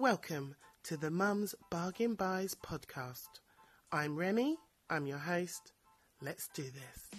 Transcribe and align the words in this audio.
Welcome 0.00 0.54
to 0.84 0.96
the 0.96 1.10
Mums 1.10 1.56
Bargain 1.72 2.14
Buys 2.14 2.54
podcast. 2.54 3.40
I'm 3.90 4.14
Remy, 4.14 4.56
I'm 4.88 5.08
your 5.08 5.18
host. 5.18 5.72
Let's 6.22 6.46
do 6.54 6.62
this. 6.62 7.10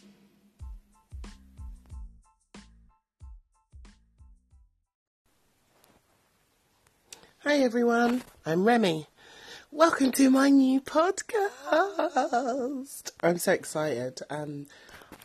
Hi 7.39 7.57
everyone, 7.57 8.23
I'm 8.45 8.63
Remy. 8.63 9.07
Welcome 9.71 10.13
to 10.13 10.29
my 10.29 10.49
new 10.49 10.79
podcast. 10.79 11.51
I'm 13.21 13.39
so 13.39 13.51
excited. 13.51 14.21
Um, 14.29 14.67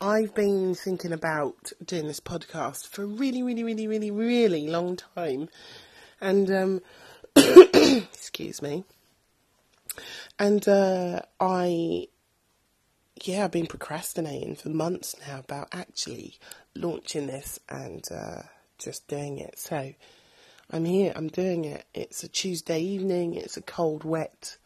I've 0.01 0.35
been 0.35 0.75
thinking 0.75 1.13
about 1.13 1.71
doing 1.85 2.07
this 2.07 2.19
podcast 2.19 2.89
for 2.89 3.03
a 3.03 3.07
really, 3.07 3.43
really, 3.43 3.63
really, 3.63 3.87
really, 3.87 4.11
really 4.11 4.67
long 4.67 4.97
time. 4.97 5.47
And, 6.19 6.51
um, 6.51 6.81
excuse 8.13 8.61
me. 8.61 8.83
And, 10.37 10.67
uh, 10.67 11.21
I, 11.39 12.07
yeah, 13.23 13.45
I've 13.45 13.51
been 13.51 13.67
procrastinating 13.67 14.55
for 14.55 14.69
months 14.69 15.15
now 15.27 15.39
about 15.39 15.69
actually 15.71 16.37
launching 16.75 17.27
this 17.27 17.59
and, 17.69 18.03
uh, 18.11 18.43
just 18.77 19.07
doing 19.07 19.37
it. 19.39 19.57
So, 19.57 19.93
I'm 20.71 20.85
here, 20.85 21.13
I'm 21.15 21.27
doing 21.27 21.65
it. 21.65 21.85
It's 21.93 22.23
a 22.23 22.27
Tuesday 22.27 22.79
evening, 22.79 23.35
it's 23.35 23.55
a 23.55 23.61
cold, 23.61 24.03
wet 24.03 24.57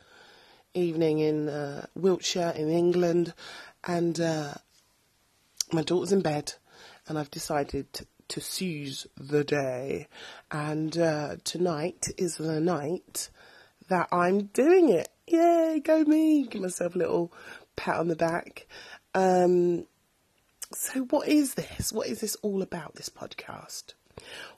evening 0.73 1.19
in 1.19 1.49
uh, 1.49 1.85
Wiltshire, 1.95 2.53
in 2.55 2.69
England, 2.69 3.33
and 3.83 4.19
uh, 4.19 4.53
my 5.71 5.81
daughter's 5.81 6.11
in 6.11 6.21
bed, 6.21 6.53
and 7.07 7.19
I've 7.19 7.31
decided 7.31 7.87
to, 8.29 8.41
seize 8.41 9.07
the 9.17 9.43
day. 9.43 10.07
And 10.51 10.97
uh, 10.97 11.37
tonight 11.43 12.07
is 12.17 12.37
the 12.37 12.59
night 12.59 13.29
that 13.89 14.07
I'm 14.11 14.43
doing 14.45 14.89
it. 14.89 15.09
Yay, 15.27 15.81
go 15.83 16.03
me! 16.03 16.47
Give 16.47 16.61
myself 16.61 16.95
a 16.95 16.99
little 16.99 17.31
pat 17.75 17.97
on 17.97 18.07
the 18.07 18.15
back. 18.15 18.67
Um, 19.13 19.85
so, 20.73 21.01
what 21.01 21.27
is 21.27 21.55
this? 21.55 21.91
What 21.91 22.07
is 22.07 22.21
this 22.21 22.35
all 22.41 22.61
about, 22.61 22.95
this 22.95 23.09
podcast? 23.09 23.93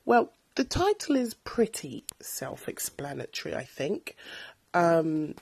Well, 0.06 0.32
the 0.56 0.64
title 0.64 1.16
is 1.16 1.34
pretty 1.34 2.04
self 2.20 2.68
explanatory, 2.68 3.56
I 3.56 3.64
think. 3.64 4.16
Um, 4.74 5.36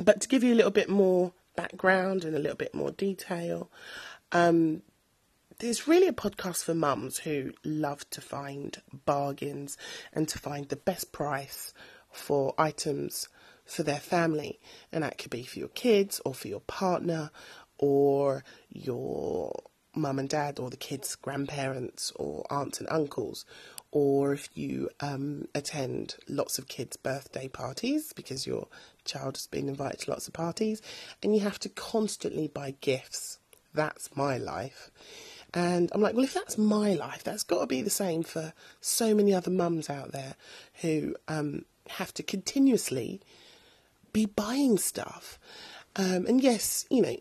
but 0.00 0.20
to 0.22 0.28
give 0.28 0.42
you 0.42 0.54
a 0.54 0.56
little 0.56 0.70
bit 0.70 0.88
more 0.88 1.32
background 1.56 2.24
and 2.24 2.34
a 2.34 2.38
little 2.38 2.56
bit 2.56 2.74
more 2.74 2.90
detail, 2.90 3.70
um, 4.32 4.82
there's 5.60 5.86
really 5.86 6.08
a 6.08 6.12
podcast 6.12 6.64
for 6.64 6.74
mums 6.74 7.18
who 7.18 7.52
love 7.64 8.08
to 8.10 8.22
find 8.22 8.80
bargains 9.04 9.76
and 10.12 10.26
to 10.28 10.38
find 10.38 10.68
the 10.68 10.76
best 10.76 11.12
price 11.12 11.74
for 12.10 12.54
items 12.56 13.28
for 13.66 13.82
their 13.82 14.00
family. 14.00 14.58
And 14.90 15.04
that 15.04 15.18
could 15.18 15.30
be 15.30 15.42
for 15.42 15.58
your 15.58 15.68
kids 15.68 16.20
or 16.24 16.32
for 16.32 16.48
your 16.48 16.60
partner 16.60 17.30
or 17.76 18.42
your 18.70 19.62
mum 19.94 20.18
and 20.18 20.30
dad 20.30 20.58
or 20.58 20.70
the 20.70 20.78
kids' 20.78 21.14
grandparents 21.14 22.10
or 22.16 22.46
aunts 22.50 22.80
and 22.80 22.88
uncles, 22.88 23.44
or 23.90 24.32
if 24.32 24.48
you 24.54 24.88
um, 25.00 25.46
attend 25.54 26.16
lots 26.26 26.58
of 26.58 26.68
kids' 26.68 26.96
birthday 26.96 27.48
parties 27.48 28.14
because 28.14 28.46
your 28.46 28.66
child 29.04 29.36
has 29.36 29.46
been 29.46 29.68
invited 29.68 30.00
to 30.00 30.10
lots 30.10 30.26
of 30.26 30.32
parties 30.32 30.80
and 31.22 31.34
you 31.34 31.40
have 31.40 31.58
to 31.58 31.68
constantly 31.68 32.48
buy 32.48 32.74
gifts. 32.80 33.38
That's 33.74 34.16
my 34.16 34.38
life. 34.38 34.90
And 35.52 35.90
I'm 35.92 36.00
like, 36.00 36.14
well, 36.14 36.24
if 36.24 36.34
that's 36.34 36.56
my 36.56 36.94
life, 36.94 37.24
that's 37.24 37.42
got 37.42 37.60
to 37.60 37.66
be 37.66 37.82
the 37.82 37.90
same 37.90 38.22
for 38.22 38.52
so 38.80 39.14
many 39.14 39.34
other 39.34 39.50
mums 39.50 39.90
out 39.90 40.12
there 40.12 40.34
who 40.82 41.16
um, 41.26 41.64
have 41.88 42.14
to 42.14 42.22
continuously 42.22 43.20
be 44.12 44.26
buying 44.26 44.78
stuff. 44.78 45.38
Um, 45.96 46.26
and 46.26 46.40
yes, 46.40 46.86
you 46.88 47.02
know, 47.02 47.16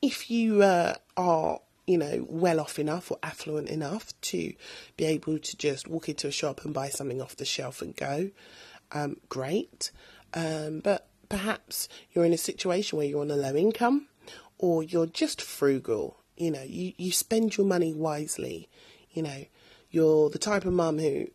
if 0.00 0.30
you 0.30 0.62
uh, 0.62 0.94
are 1.16 1.60
you 1.86 1.98
know, 1.98 2.26
well 2.28 2.60
off 2.60 2.78
enough 2.78 3.10
or 3.10 3.18
affluent 3.22 3.68
enough 3.68 4.18
to 4.22 4.54
be 4.96 5.04
able 5.04 5.38
to 5.38 5.56
just 5.56 5.86
walk 5.86 6.08
into 6.08 6.26
a 6.26 6.32
shop 6.32 6.64
and 6.64 6.72
buy 6.72 6.88
something 6.88 7.20
off 7.20 7.36
the 7.36 7.44
shelf 7.44 7.82
and 7.82 7.94
go, 7.94 8.30
um, 8.92 9.16
great. 9.28 9.90
Um, 10.32 10.80
but 10.80 11.08
perhaps 11.28 11.88
you're 12.12 12.24
in 12.24 12.32
a 12.32 12.38
situation 12.38 12.96
where 12.96 13.06
you're 13.06 13.20
on 13.20 13.30
a 13.30 13.36
low 13.36 13.54
income 13.54 14.06
or 14.58 14.82
you're 14.82 15.06
just 15.06 15.42
frugal. 15.42 16.16
You 16.36 16.50
know, 16.50 16.62
you, 16.62 16.92
you 16.96 17.12
spend 17.12 17.56
your 17.56 17.66
money 17.66 17.92
wisely. 17.94 18.68
You 19.12 19.22
know, 19.22 19.44
you're 19.90 20.30
the 20.30 20.38
type 20.38 20.64
of 20.64 20.72
mum 20.72 20.98
who 20.98 21.28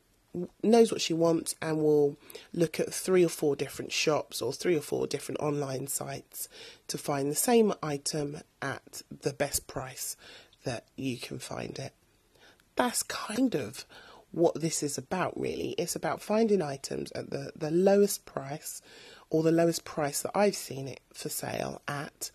knows 0.62 0.92
what 0.92 1.02
she 1.02 1.14
wants 1.14 1.56
and 1.62 1.82
will 1.82 2.18
look 2.54 2.80
at 2.80 2.94
three 2.94 3.26
or 3.26 3.30
four 3.30 3.56
different 3.56 3.92
shops 3.92 4.42
or 4.42 4.54
three 4.54 4.76
or 4.76 4.82
four 4.82 5.08
different 5.08 5.40
online 5.42 5.88
sites 5.88 6.48
to 6.88 6.98
find 6.98 7.32
the 7.32 7.36
same 7.36 7.74
item 7.82 8.38
at 8.62 9.02
the 9.22 9.34
best 9.34 9.68
price 9.68 10.16
that 10.64 10.86
you 10.96 11.18
can 11.18 11.40
find 11.40 11.80
it. 11.80 11.94
That's 12.76 13.04
kind 13.04 13.56
of 13.56 13.86
what 14.32 14.62
this 14.62 14.84
is 14.84 14.98
about, 14.98 15.40
really. 15.40 15.70
It's 15.78 15.96
about 15.96 16.22
finding 16.22 16.62
items 16.62 17.12
at 17.14 17.32
the, 17.32 17.52
the 17.56 17.72
lowest 17.72 18.26
price 18.26 18.82
or 19.30 19.42
the 19.42 19.52
lowest 19.52 19.84
price 19.84 20.22
that 20.22 20.32
I've 20.36 20.56
seen 20.56 20.88
it 20.88 21.02
for 21.14 21.30
sale 21.30 21.82
at. 21.88 22.30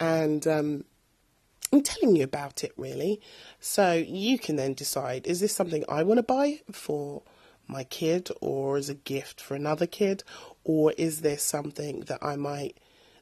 And 0.00 0.46
um, 0.46 0.84
I'm 1.72 1.82
telling 1.82 2.16
you 2.16 2.24
about 2.24 2.64
it, 2.64 2.72
really. 2.76 3.20
So 3.60 3.92
you 3.92 4.38
can 4.38 4.56
then 4.56 4.74
decide 4.74 5.26
is 5.26 5.40
this 5.40 5.54
something 5.54 5.84
I 5.88 6.02
want 6.02 6.18
to 6.18 6.22
buy 6.22 6.60
for 6.72 7.22
my 7.66 7.84
kid 7.84 8.30
or 8.40 8.76
as 8.76 8.88
a 8.88 8.94
gift 8.94 9.40
for 9.40 9.54
another 9.54 9.86
kid? 9.86 10.24
Or 10.64 10.92
is 10.92 11.20
this 11.20 11.42
something 11.42 12.00
that 12.00 12.22
I 12.22 12.36
might 12.36 12.78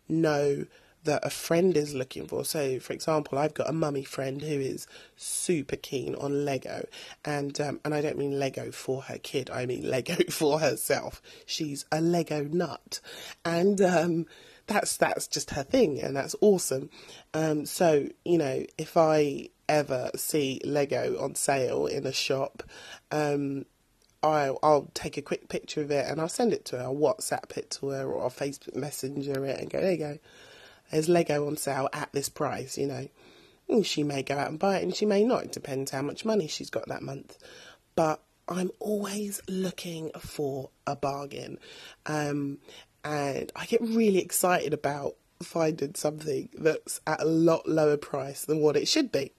know 0.08 0.66
that 1.06 1.24
a 1.24 1.30
friend 1.30 1.76
is 1.76 1.94
looking 1.94 2.26
for. 2.26 2.44
So, 2.44 2.78
for 2.78 2.92
example, 2.92 3.38
I've 3.38 3.54
got 3.54 3.70
a 3.70 3.72
mummy 3.72 4.04
friend 4.04 4.42
who 4.42 4.60
is 4.60 4.86
super 5.16 5.76
keen 5.76 6.14
on 6.16 6.44
Lego, 6.44 6.86
and 7.24 7.58
um, 7.60 7.80
and 7.84 7.94
I 7.94 8.02
don't 8.02 8.18
mean 8.18 8.38
Lego 8.38 8.70
for 8.70 9.02
her 9.02 9.18
kid. 9.18 9.48
I 9.48 9.64
mean 9.64 9.88
Lego 9.88 10.16
for 10.30 10.60
herself. 10.60 11.22
She's 11.46 11.86
a 11.90 12.00
Lego 12.00 12.44
nut, 12.44 13.00
and 13.44 13.80
um, 13.80 14.26
that's 14.66 14.96
that's 14.96 15.26
just 15.26 15.50
her 15.50 15.62
thing, 15.62 16.00
and 16.00 16.16
that's 16.16 16.34
awesome. 16.40 16.90
Um, 17.34 17.66
so 17.66 18.08
you 18.24 18.38
know, 18.38 18.64
if 18.78 18.96
I 18.96 19.50
ever 19.68 20.10
see 20.14 20.60
Lego 20.64 21.20
on 21.20 21.34
sale 21.34 21.86
in 21.86 22.06
a 22.06 22.12
shop, 22.12 22.62
um, 23.10 23.66
I'll, 24.22 24.58
I'll, 24.62 24.90
take 24.94 25.16
a 25.16 25.22
quick 25.22 25.48
picture 25.48 25.82
of 25.82 25.90
it 25.90 26.06
and 26.08 26.20
I'll 26.20 26.28
send 26.28 26.52
it 26.52 26.64
to 26.66 26.78
her. 26.78 26.84
I'll 26.84 26.94
WhatsApp 26.94 27.56
it 27.56 27.70
to 27.72 27.88
her 27.88 28.06
or 28.08 28.22
I'll 28.22 28.30
Facebook 28.30 28.76
Messenger 28.76 29.44
it 29.44 29.58
and 29.58 29.68
go, 29.68 29.80
there 29.80 29.90
you 29.90 29.98
go 29.98 30.18
there's 30.90 31.08
Lego 31.08 31.46
on 31.46 31.56
sale 31.56 31.88
at 31.92 32.12
this 32.12 32.28
price, 32.28 32.78
you 32.78 32.86
know. 32.86 33.08
And 33.68 33.84
she 33.84 34.02
may 34.02 34.22
go 34.22 34.38
out 34.38 34.48
and 34.50 34.58
buy 34.58 34.78
it 34.78 34.84
and 34.84 34.94
she 34.94 35.06
may 35.06 35.24
not. 35.24 35.44
It 35.44 35.52
depends 35.52 35.90
how 35.90 36.02
much 36.02 36.24
money 36.24 36.46
she's 36.46 36.70
got 36.70 36.86
that 36.88 37.02
month. 37.02 37.36
But 37.96 38.22
I'm 38.48 38.70
always 38.78 39.42
looking 39.48 40.12
for 40.18 40.70
a 40.86 40.94
bargain. 40.94 41.58
Um, 42.04 42.58
and 43.06 43.52
I 43.54 43.66
get 43.66 43.80
really 43.82 44.18
excited 44.18 44.74
about 44.74 45.14
finding 45.40 45.94
something 45.94 46.48
that's 46.58 47.00
at 47.06 47.22
a 47.22 47.24
lot 47.24 47.68
lower 47.68 47.96
price 47.96 48.44
than 48.44 48.58
what 48.58 48.76
it 48.76 48.88
should 48.88 49.12
be 49.12 49.30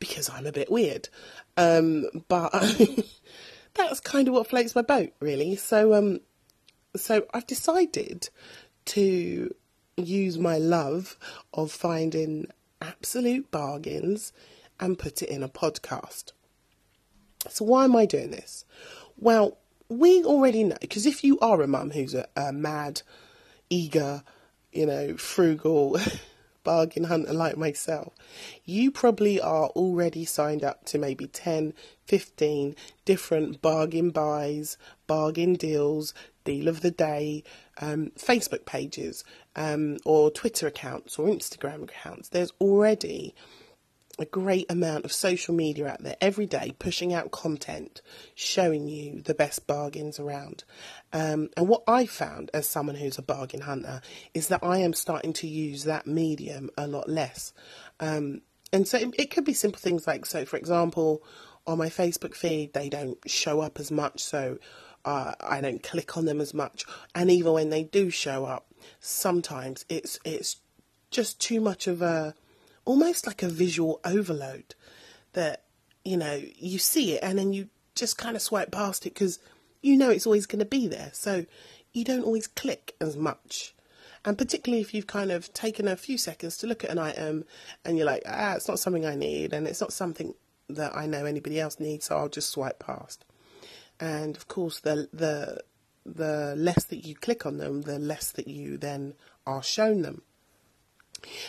because 0.00 0.28
I'm 0.28 0.44
a 0.44 0.50
bit 0.50 0.72
weird. 0.72 1.08
Um, 1.56 2.06
but 2.26 2.52
that's 3.74 4.00
kind 4.00 4.26
of 4.26 4.34
what 4.34 4.48
floats 4.48 4.74
my 4.74 4.82
boat, 4.82 5.12
really. 5.20 5.54
So, 5.54 5.94
um, 5.94 6.18
so 6.96 7.26
I've 7.32 7.46
decided 7.46 8.28
to 8.86 9.54
use 9.96 10.36
my 10.36 10.58
love 10.58 11.16
of 11.54 11.70
finding 11.70 12.46
absolute 12.82 13.52
bargains 13.52 14.32
and 14.80 14.98
put 14.98 15.22
it 15.22 15.28
in 15.28 15.44
a 15.44 15.48
podcast. 15.48 16.32
So, 17.48 17.64
why 17.66 17.84
am 17.84 17.94
I 17.94 18.04
doing 18.04 18.32
this? 18.32 18.64
Well, 19.16 19.58
we 19.90 20.24
already 20.24 20.64
know, 20.64 20.76
because 20.80 21.04
if 21.04 21.24
you 21.24 21.38
are 21.40 21.60
a 21.60 21.66
mum 21.66 21.90
who's 21.90 22.14
a, 22.14 22.26
a 22.36 22.52
mad, 22.52 23.02
eager, 23.68 24.22
you 24.72 24.86
know, 24.86 25.16
frugal 25.16 25.98
bargain 26.64 27.04
hunter 27.04 27.32
like 27.32 27.56
myself, 27.56 28.14
you 28.64 28.92
probably 28.92 29.40
are 29.40 29.66
already 29.70 30.24
signed 30.24 30.62
up 30.62 30.84
to 30.86 30.98
maybe 30.98 31.26
10, 31.26 31.74
15 32.06 32.76
different 33.04 33.60
bargain 33.60 34.10
buys, 34.10 34.78
bargain 35.08 35.54
deals, 35.54 36.14
deal 36.44 36.68
of 36.68 36.82
the 36.82 36.92
day, 36.92 37.42
um, 37.80 38.12
Facebook 38.16 38.64
pages, 38.64 39.24
um, 39.56 39.98
or 40.04 40.30
Twitter 40.30 40.68
accounts, 40.68 41.18
or 41.18 41.26
Instagram 41.26 41.82
accounts. 41.82 42.28
There's 42.28 42.52
already 42.60 43.34
a 44.20 44.26
great 44.26 44.70
amount 44.70 45.04
of 45.04 45.12
social 45.12 45.54
media 45.54 45.88
out 45.88 46.02
there 46.02 46.16
every 46.20 46.46
day 46.46 46.74
pushing 46.78 47.12
out 47.12 47.30
content 47.30 48.02
showing 48.34 48.86
you 48.86 49.20
the 49.22 49.34
best 49.34 49.66
bargains 49.66 50.20
around. 50.20 50.64
Um, 51.12 51.48
and 51.56 51.66
what 51.66 51.82
I 51.88 52.06
found 52.06 52.50
as 52.54 52.68
someone 52.68 52.96
who's 52.96 53.18
a 53.18 53.22
bargain 53.22 53.62
hunter 53.62 54.00
is 54.34 54.48
that 54.48 54.62
I 54.62 54.78
am 54.78 54.92
starting 54.92 55.32
to 55.34 55.46
use 55.46 55.84
that 55.84 56.06
medium 56.06 56.70
a 56.76 56.86
lot 56.86 57.08
less. 57.08 57.52
Um, 57.98 58.42
and 58.72 58.86
so 58.86 58.98
it, 58.98 59.14
it 59.18 59.30
could 59.30 59.44
be 59.44 59.54
simple 59.54 59.80
things 59.80 60.06
like, 60.06 60.26
so 60.26 60.44
for 60.44 60.56
example, 60.56 61.22
on 61.66 61.78
my 61.78 61.88
Facebook 61.88 62.34
feed, 62.34 62.72
they 62.72 62.88
don't 62.88 63.18
show 63.26 63.60
up 63.60 63.80
as 63.80 63.90
much. 63.90 64.20
So 64.22 64.58
Uh, 65.02 65.32
I 65.40 65.62
don't 65.62 65.82
click 65.82 66.18
on 66.18 66.26
them 66.26 66.42
as 66.42 66.52
much, 66.52 66.84
and 67.14 67.30
even 67.30 67.54
when 67.54 67.70
they 67.70 67.82
do 67.82 68.10
show 68.10 68.44
up, 68.44 68.66
sometimes 69.00 69.86
it's 69.88 70.18
it's 70.24 70.60
just 71.10 71.40
too 71.40 71.58
much 71.58 71.88
of 71.88 72.02
a 72.02 72.34
almost 72.84 73.26
like 73.26 73.42
a 73.42 73.48
visual 73.48 74.00
overload 74.04 74.74
that 75.32 75.64
you 76.04 76.16
know 76.16 76.40
you 76.56 76.78
see 76.78 77.12
it 77.12 77.22
and 77.22 77.38
then 77.38 77.52
you 77.52 77.68
just 77.94 78.16
kind 78.16 78.36
of 78.36 78.42
swipe 78.42 78.70
past 78.70 79.06
it 79.06 79.14
because 79.14 79.38
you 79.82 79.96
know 79.96 80.10
it's 80.10 80.26
always 80.26 80.46
going 80.46 80.60
to 80.60 80.64
be 80.64 80.86
there. 80.86 81.10
So 81.12 81.46
you 81.92 82.04
don't 82.04 82.24
always 82.24 82.46
click 82.46 82.94
as 83.00 83.16
much. 83.16 83.74
And 84.24 84.36
particularly 84.36 84.82
if 84.82 84.92
you've 84.92 85.06
kind 85.06 85.30
of 85.30 85.52
taken 85.54 85.88
a 85.88 85.96
few 85.96 86.18
seconds 86.18 86.56
to 86.58 86.66
look 86.66 86.84
at 86.84 86.90
an 86.90 86.98
item 86.98 87.44
and 87.84 87.96
you're 87.96 88.06
like, 88.06 88.22
ah, 88.26 88.54
it's 88.54 88.68
not 88.68 88.78
something 88.78 89.06
I 89.06 89.14
need 89.14 89.52
and 89.52 89.66
it's 89.66 89.80
not 89.80 89.92
something 89.92 90.34
that 90.68 90.94
I 90.94 91.06
know 91.06 91.24
anybody 91.24 91.58
else 91.58 91.80
needs, 91.80 92.06
so 92.06 92.16
I'll 92.16 92.28
just 92.28 92.50
swipe 92.50 92.78
past. 92.78 93.24
And 93.98 94.36
of 94.36 94.48
course, 94.48 94.80
the 94.80 95.08
the 95.12 95.62
the 96.06 96.54
less 96.56 96.84
that 96.84 97.04
you 97.04 97.14
click 97.14 97.44
on 97.44 97.58
them, 97.58 97.82
the 97.82 97.98
less 97.98 98.32
that 98.32 98.48
you 98.48 98.78
then 98.78 99.14
are 99.46 99.62
shown 99.62 100.02
them. 100.02 100.22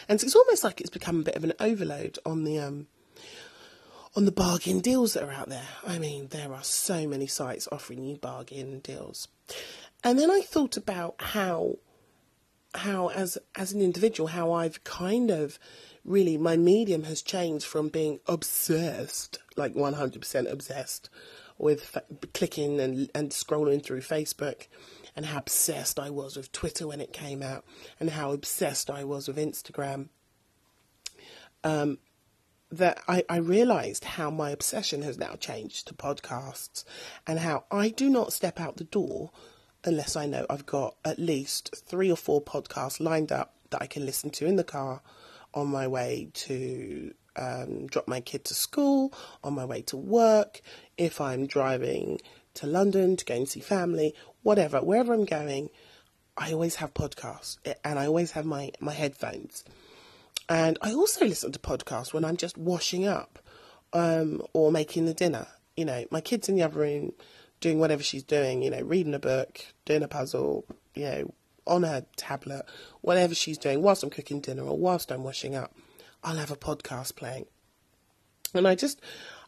And 0.07 0.21
it's 0.21 0.35
almost 0.35 0.63
like 0.63 0.81
it's 0.81 0.89
become 0.89 1.19
a 1.21 1.23
bit 1.23 1.35
of 1.35 1.43
an 1.43 1.53
overload 1.59 2.19
on 2.25 2.43
the 2.43 2.59
um, 2.59 2.87
on 4.15 4.25
the 4.25 4.31
bargain 4.31 4.79
deals 4.79 5.13
that 5.13 5.23
are 5.23 5.31
out 5.31 5.49
there. 5.49 5.67
I 5.85 5.97
mean, 5.97 6.27
there 6.27 6.53
are 6.53 6.63
so 6.63 7.07
many 7.07 7.27
sites 7.27 7.67
offering 7.71 8.03
you 8.03 8.17
bargain 8.17 8.79
deals. 8.79 9.27
And 10.03 10.19
then 10.19 10.29
I 10.29 10.41
thought 10.41 10.77
about 10.77 11.15
how 11.19 11.77
how 12.73 13.09
as 13.09 13.37
as 13.55 13.73
an 13.73 13.81
individual 13.81 14.27
how 14.27 14.53
I've 14.53 14.83
kind 14.83 15.29
of 15.29 15.59
really 16.05 16.37
my 16.37 16.57
medium 16.57 17.03
has 17.03 17.21
changed 17.21 17.65
from 17.65 17.89
being 17.89 18.19
obsessed 18.27 19.39
like 19.57 19.73
100% 19.73 20.51
obsessed 20.51 21.09
with 21.57 21.97
clicking 22.33 22.79
and 22.79 23.09
and 23.13 23.31
scrolling 23.31 23.83
through 23.83 24.01
Facebook 24.01 24.67
and 25.15 25.25
how 25.25 25.39
obsessed 25.39 25.99
I 25.99 26.09
was 26.09 26.35
with 26.35 26.51
Twitter 26.51 26.87
when 26.87 27.01
it 27.01 27.13
came 27.13 27.41
out 27.41 27.65
and 27.99 28.09
how 28.11 28.31
obsessed 28.31 28.89
I 28.89 29.03
was 29.03 29.27
with 29.27 29.37
Instagram 29.37 30.09
um, 31.63 31.99
that 32.71 33.01
I, 33.07 33.23
I 33.29 33.37
realized 33.37 34.03
how 34.05 34.29
my 34.29 34.51
obsession 34.51 35.01
has 35.01 35.17
now 35.17 35.35
changed 35.35 35.87
to 35.87 35.93
podcasts 35.93 36.83
and 37.27 37.39
how 37.39 37.65
I 37.69 37.89
do 37.89 38.09
not 38.09 38.33
step 38.33 38.59
out 38.59 38.77
the 38.77 38.83
door 38.85 39.31
unless 39.83 40.15
I 40.15 40.25
know 40.25 40.45
I've 40.49 40.65
got 40.65 40.95
at 41.03 41.19
least 41.19 41.75
three 41.75 42.11
or 42.11 42.15
four 42.15 42.41
podcasts 42.41 42.99
lined 42.99 43.31
up 43.31 43.55
that 43.71 43.81
I 43.81 43.87
can 43.87 44.05
listen 44.05 44.29
to 44.31 44.45
in 44.45 44.55
the 44.55 44.63
car 44.63 45.01
on 45.53 45.67
my 45.67 45.87
way 45.87 46.29
to 46.33 47.13
um, 47.35 47.87
drop 47.87 48.07
my 48.07 48.21
kid 48.21 48.45
to 48.45 48.53
school, 48.53 49.13
on 49.43 49.53
my 49.53 49.65
way 49.65 49.81
to 49.83 49.97
work, 49.97 50.61
if 50.97 51.19
I'm 51.19 51.47
driving 51.47 52.19
to 52.55 52.67
London 52.67 53.15
to 53.15 53.25
go 53.25 53.35
and 53.35 53.47
see 53.47 53.61
family, 53.61 54.13
whatever, 54.43 54.79
wherever 54.79 55.13
I'm 55.13 55.25
going, 55.25 55.69
I 56.37 56.53
always 56.53 56.75
have 56.75 56.93
podcasts 56.93 57.57
and 57.83 57.99
I 57.99 58.07
always 58.07 58.31
have 58.31 58.45
my, 58.45 58.71
my 58.79 58.93
headphones. 58.93 59.63
And 60.49 60.77
I 60.81 60.93
also 60.93 61.25
listen 61.25 61.51
to 61.51 61.59
podcasts 61.59 62.13
when 62.13 62.25
I'm 62.25 62.37
just 62.37 62.57
washing 62.57 63.05
up 63.05 63.39
um, 63.93 64.41
or 64.53 64.71
making 64.71 65.05
the 65.05 65.13
dinner. 65.13 65.47
You 65.77 65.85
know, 65.85 66.05
my 66.11 66.21
kid's 66.21 66.49
in 66.49 66.55
the 66.55 66.63
other 66.63 66.79
room 66.79 67.13
doing 67.59 67.79
whatever 67.79 68.03
she's 68.03 68.23
doing, 68.23 68.61
you 68.61 68.69
know, 68.69 68.81
reading 68.81 69.13
a 69.13 69.19
book, 69.19 69.61
doing 69.85 70.03
a 70.03 70.07
puzzle, 70.07 70.65
you 70.95 71.03
know, 71.03 71.33
on 71.67 71.83
her 71.83 72.05
tablet, 72.17 72.65
whatever 73.01 73.35
she's 73.35 73.57
doing, 73.57 73.81
whilst 73.81 74.03
I'm 74.03 74.09
cooking 74.09 74.41
dinner 74.41 74.63
or 74.63 74.77
whilst 74.77 75.11
I'm 75.11 75.23
washing 75.23 75.55
up, 75.55 75.73
I'll 76.23 76.37
have 76.37 76.51
a 76.51 76.55
podcast 76.55 77.15
playing. 77.15 77.45
And 78.53 78.67
I 78.67 78.75
just, 78.75 78.99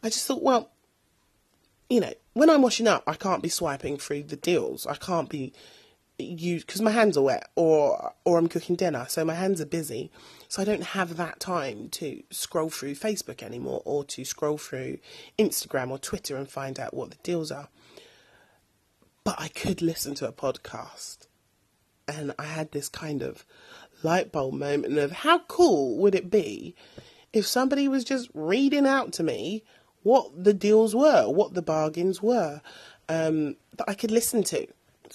I 0.02 0.08
just 0.08 0.26
thought, 0.26 0.42
well, 0.42 0.70
you 1.88 2.00
know, 2.00 2.12
when 2.32 2.50
I'm 2.50 2.62
washing 2.62 2.88
up, 2.88 3.04
I 3.06 3.14
can't 3.14 3.42
be 3.42 3.48
swiping 3.48 3.96
through 3.96 4.24
the 4.24 4.36
deals. 4.36 4.86
I 4.86 4.96
can't 4.96 5.28
be 5.28 5.52
use 6.18 6.64
because 6.64 6.80
my 6.80 6.92
hands 6.92 7.16
are 7.16 7.22
wet 7.22 7.50
or 7.56 8.14
or 8.24 8.38
I'm 8.38 8.48
cooking 8.48 8.76
dinner, 8.76 9.06
so 9.08 9.24
my 9.24 9.34
hands 9.34 9.60
are 9.60 9.66
busy. 9.66 10.10
So 10.48 10.62
I 10.62 10.64
don't 10.64 10.82
have 10.82 11.16
that 11.16 11.40
time 11.40 11.88
to 11.90 12.22
scroll 12.30 12.70
through 12.70 12.94
Facebook 12.94 13.42
anymore 13.42 13.82
or 13.84 14.04
to 14.04 14.24
scroll 14.24 14.58
through 14.58 14.98
Instagram 15.38 15.90
or 15.90 15.98
Twitter 15.98 16.36
and 16.36 16.48
find 16.48 16.78
out 16.78 16.94
what 16.94 17.10
the 17.10 17.16
deals 17.22 17.50
are. 17.50 17.68
But 19.24 19.36
I 19.38 19.48
could 19.48 19.82
listen 19.82 20.14
to 20.16 20.28
a 20.28 20.32
podcast. 20.32 21.26
And 22.06 22.34
I 22.38 22.44
had 22.44 22.72
this 22.72 22.90
kind 22.90 23.22
of 23.22 23.46
light 24.02 24.30
bulb 24.30 24.54
moment 24.54 24.98
of 24.98 25.10
how 25.10 25.38
cool 25.40 25.96
would 25.96 26.14
it 26.14 26.30
be 26.30 26.74
if 27.32 27.46
somebody 27.46 27.88
was 27.88 28.04
just 28.04 28.28
reading 28.34 28.86
out 28.86 29.14
to 29.14 29.22
me 29.22 29.64
what 30.04 30.44
the 30.44 30.54
deals 30.54 30.94
were, 30.94 31.28
what 31.28 31.54
the 31.54 31.62
bargains 31.62 32.22
were, 32.22 32.60
um, 33.08 33.56
that 33.76 33.88
I 33.88 33.94
could 33.94 34.12
listen 34.12 34.44
to 34.44 34.68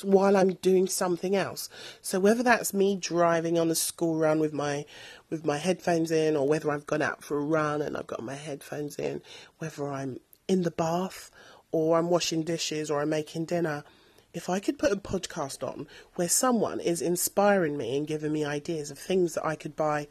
while 0.03 0.36
I'm 0.36 0.53
doing 0.56 0.88
something 0.88 1.36
else. 1.36 1.69
So 2.01 2.19
whether 2.19 2.44
that's 2.44 2.74
me 2.74 2.95
driving 2.95 3.57
on 3.57 3.69
the 3.69 3.75
school 3.75 4.18
run 4.18 4.39
with 4.39 4.53
my 4.53 4.86
with 5.30 5.45
my 5.45 5.57
headphones 5.57 6.12
in, 6.12 6.36
or 6.36 6.47
whether 6.47 6.71
I've 6.71 6.88
gone 6.88 7.01
out 7.01 7.24
for 7.24 7.38
a 7.38 7.44
run 7.44 7.81
and 7.81 7.95
I've 7.95 8.07
got 8.07 8.24
my 8.24 8.36
headphones 8.36 8.97
in, 8.97 9.21
whether 9.59 9.88
I'm 9.88 10.19
in 10.47 10.63
the 10.63 10.71
bath 10.71 11.31
or 11.71 11.97
I'm 11.97 12.09
washing 12.09 12.44
dishes 12.44 12.89
or 12.89 13.01
I'm 13.01 13.09
making 13.09 13.45
dinner, 13.45 13.83
if 14.33 14.50
I 14.50 14.59
could 14.59 14.80
put 14.80 14.91
a 14.91 14.95
podcast 14.95 15.68
on 15.68 15.88
where 16.15 16.30
someone 16.30 16.80
is 16.80 17.01
inspiring 17.01 17.77
me 17.77 17.95
and 17.95 18.07
giving 18.07 18.33
me 18.33 18.44
ideas 18.44 18.89
of 18.89 18.97
things 18.97 19.36
that 19.36 19.45
I 19.45 19.56
could 19.56 19.75
buy 19.75 20.07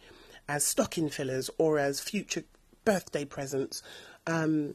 as 0.48 0.64
stocking 0.64 1.08
fillers 1.08 1.50
or 1.58 1.78
as 1.78 2.00
future 2.00 2.44
birthday 2.84 3.24
presents, 3.24 3.82
um, 4.28 4.74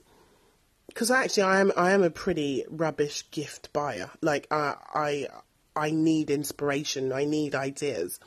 because 0.87 1.09
actually 1.09 1.43
I 1.43 1.61
am 1.61 1.71
I 1.77 1.91
am 1.91 2.03
a 2.03 2.09
pretty 2.09 2.65
rubbish 2.69 3.29
gift 3.31 3.71
buyer. 3.71 4.09
Like 4.21 4.47
I 4.51 4.75
I 4.93 5.27
I 5.75 5.91
need 5.91 6.29
inspiration. 6.29 7.13
I 7.13 7.25
need 7.25 7.55
ideas. 7.55 8.19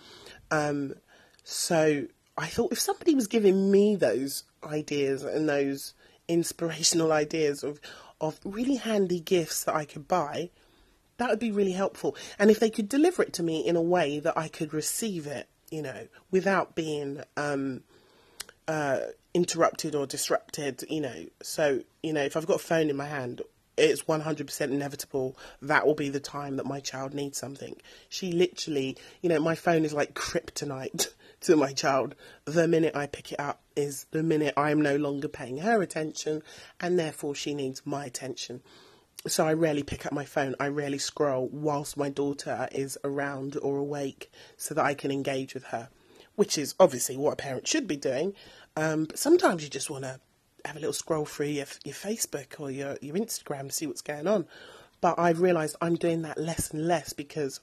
Um, 0.51 0.95
so 1.45 2.07
I 2.39 2.47
thought 2.47 2.73
if 2.73 2.81
somebody 2.81 3.15
was 3.15 3.27
giving 3.27 3.71
me 3.71 3.97
those 3.97 4.45
ideas 4.65 5.23
and 5.23 5.49
those 5.49 5.95
inspirational 6.29 7.13
ideas 7.25 7.63
of 7.63 7.81
of 8.21 8.41
really 8.45 8.77
handy 8.77 9.21
gifts 9.21 9.65
that 9.65 9.75
I 9.75 9.85
could 9.85 10.09
buy, 10.09 10.51
that 11.19 11.29
would 11.29 11.39
be 11.39 11.51
really 11.51 11.73
helpful. 11.73 12.17
And 12.39 12.51
if 12.51 12.59
they 12.59 12.71
could 12.71 12.89
deliver 12.89 13.23
it 13.23 13.33
to 13.35 13.43
me 13.43 13.67
in 13.67 13.77
a 13.77 13.83
way 13.83 14.21
that 14.21 14.39
I 14.39 14.49
could 14.49 14.73
receive 14.73 15.27
it, 15.27 15.49
you 15.71 15.83
know, 15.83 16.09
without 16.31 16.75
being 16.75 17.23
um, 17.37 17.83
uh, 18.69 18.99
interrupted 19.35 19.95
or 19.95 20.07
disrupted, 20.07 20.85
you 20.89 21.01
know. 21.01 21.27
So, 21.43 21.83
you 22.03 22.13
know, 22.13 22.23
if 22.23 22.37
I've 22.37 22.47
got 22.47 22.57
a 22.57 22.65
phone 22.65 22.91
in 22.91 22.97
my 22.97 23.07
hand, 23.07 23.43
it's 23.77 24.05
100% 24.05 24.61
inevitable 24.61 25.37
that 25.61 25.87
will 25.87 25.95
be 25.95 26.09
the 26.09 26.21
time 26.21 26.57
that 26.57 26.67
my 26.67 26.81
child 26.81 27.13
needs 27.13 27.39
something. 27.39 27.77
She 28.09 28.33
literally, 28.33 28.97
you 29.21 29.29
know, 29.29 29.39
my 29.39 29.55
phone 29.55 29.85
is 29.85 29.93
like 29.93 30.15
kryptonite 30.15 31.09
to 31.43 31.57
my 31.57 31.73
child. 31.73 32.15
The 32.47 32.67
minute 32.67 32.97
I 32.97 33.07
pick 33.07 33.33
it 33.33 33.41
up 33.41 33.61
is 33.75 34.07
the 34.13 34.23
minute 34.23 34.55
I'm 34.57 34.81
no 34.81 34.97
longer 34.97 35.29
paying 35.29 35.59
her 35.59 35.83
attention 35.83 36.43
and 36.81 36.99
therefore 36.99 37.35
she 37.35 37.55
needs 37.55 37.83
my 37.85 38.07
attention. 38.07 38.63
So 39.27 39.47
I 39.47 39.55
rarely 39.55 39.83
pick 39.83 40.07
up 40.07 40.13
my 40.13 40.25
phone. 40.25 40.55
I 40.61 40.69
rarely 40.69 40.99
scroll 40.99 41.49
whilst 41.53 41.97
my 41.97 42.09
daughter 42.09 42.69
is 42.73 42.97
around 43.05 43.57
or 43.61 43.77
awake 43.77 44.31
so 44.57 44.75
that 44.75 44.85
I 44.85 44.95
can 44.95 45.11
engage 45.11 45.53
with 45.53 45.65
her, 45.65 45.91
which 46.37 46.57
is 46.57 46.75
obviously 46.79 47.17
what 47.17 47.33
a 47.33 47.37
parent 47.37 47.67
should 47.67 47.89
be 47.89 47.97
doing. 47.97 48.35
Um, 48.77 49.05
but 49.07 49.19
sometimes 49.19 49.65
you 49.65 49.71
just 49.71 49.91
want 49.91 50.05
to 50.05 50.21
have 50.65 50.77
a 50.77 50.81
little 50.81 50.93
scroll 50.93 51.25
through 51.25 51.47
your, 51.47 51.67
your 51.85 51.95
Facebook 51.95 52.61
or 52.61 52.71
your, 52.71 52.97
your 53.01 53.17
Instagram 53.17 53.69
to 53.69 53.73
see 53.73 53.87
what's 53.87 54.03
going 54.03 54.27
on. 54.27 54.47
But 55.01 55.19
I've 55.19 55.41
realised 55.41 55.77
I'm 55.81 55.97
doing 55.97 56.23
that 56.23 56.39
less 56.39 56.71
and 56.71 56.87
less 56.87 57.13
because 57.13 57.61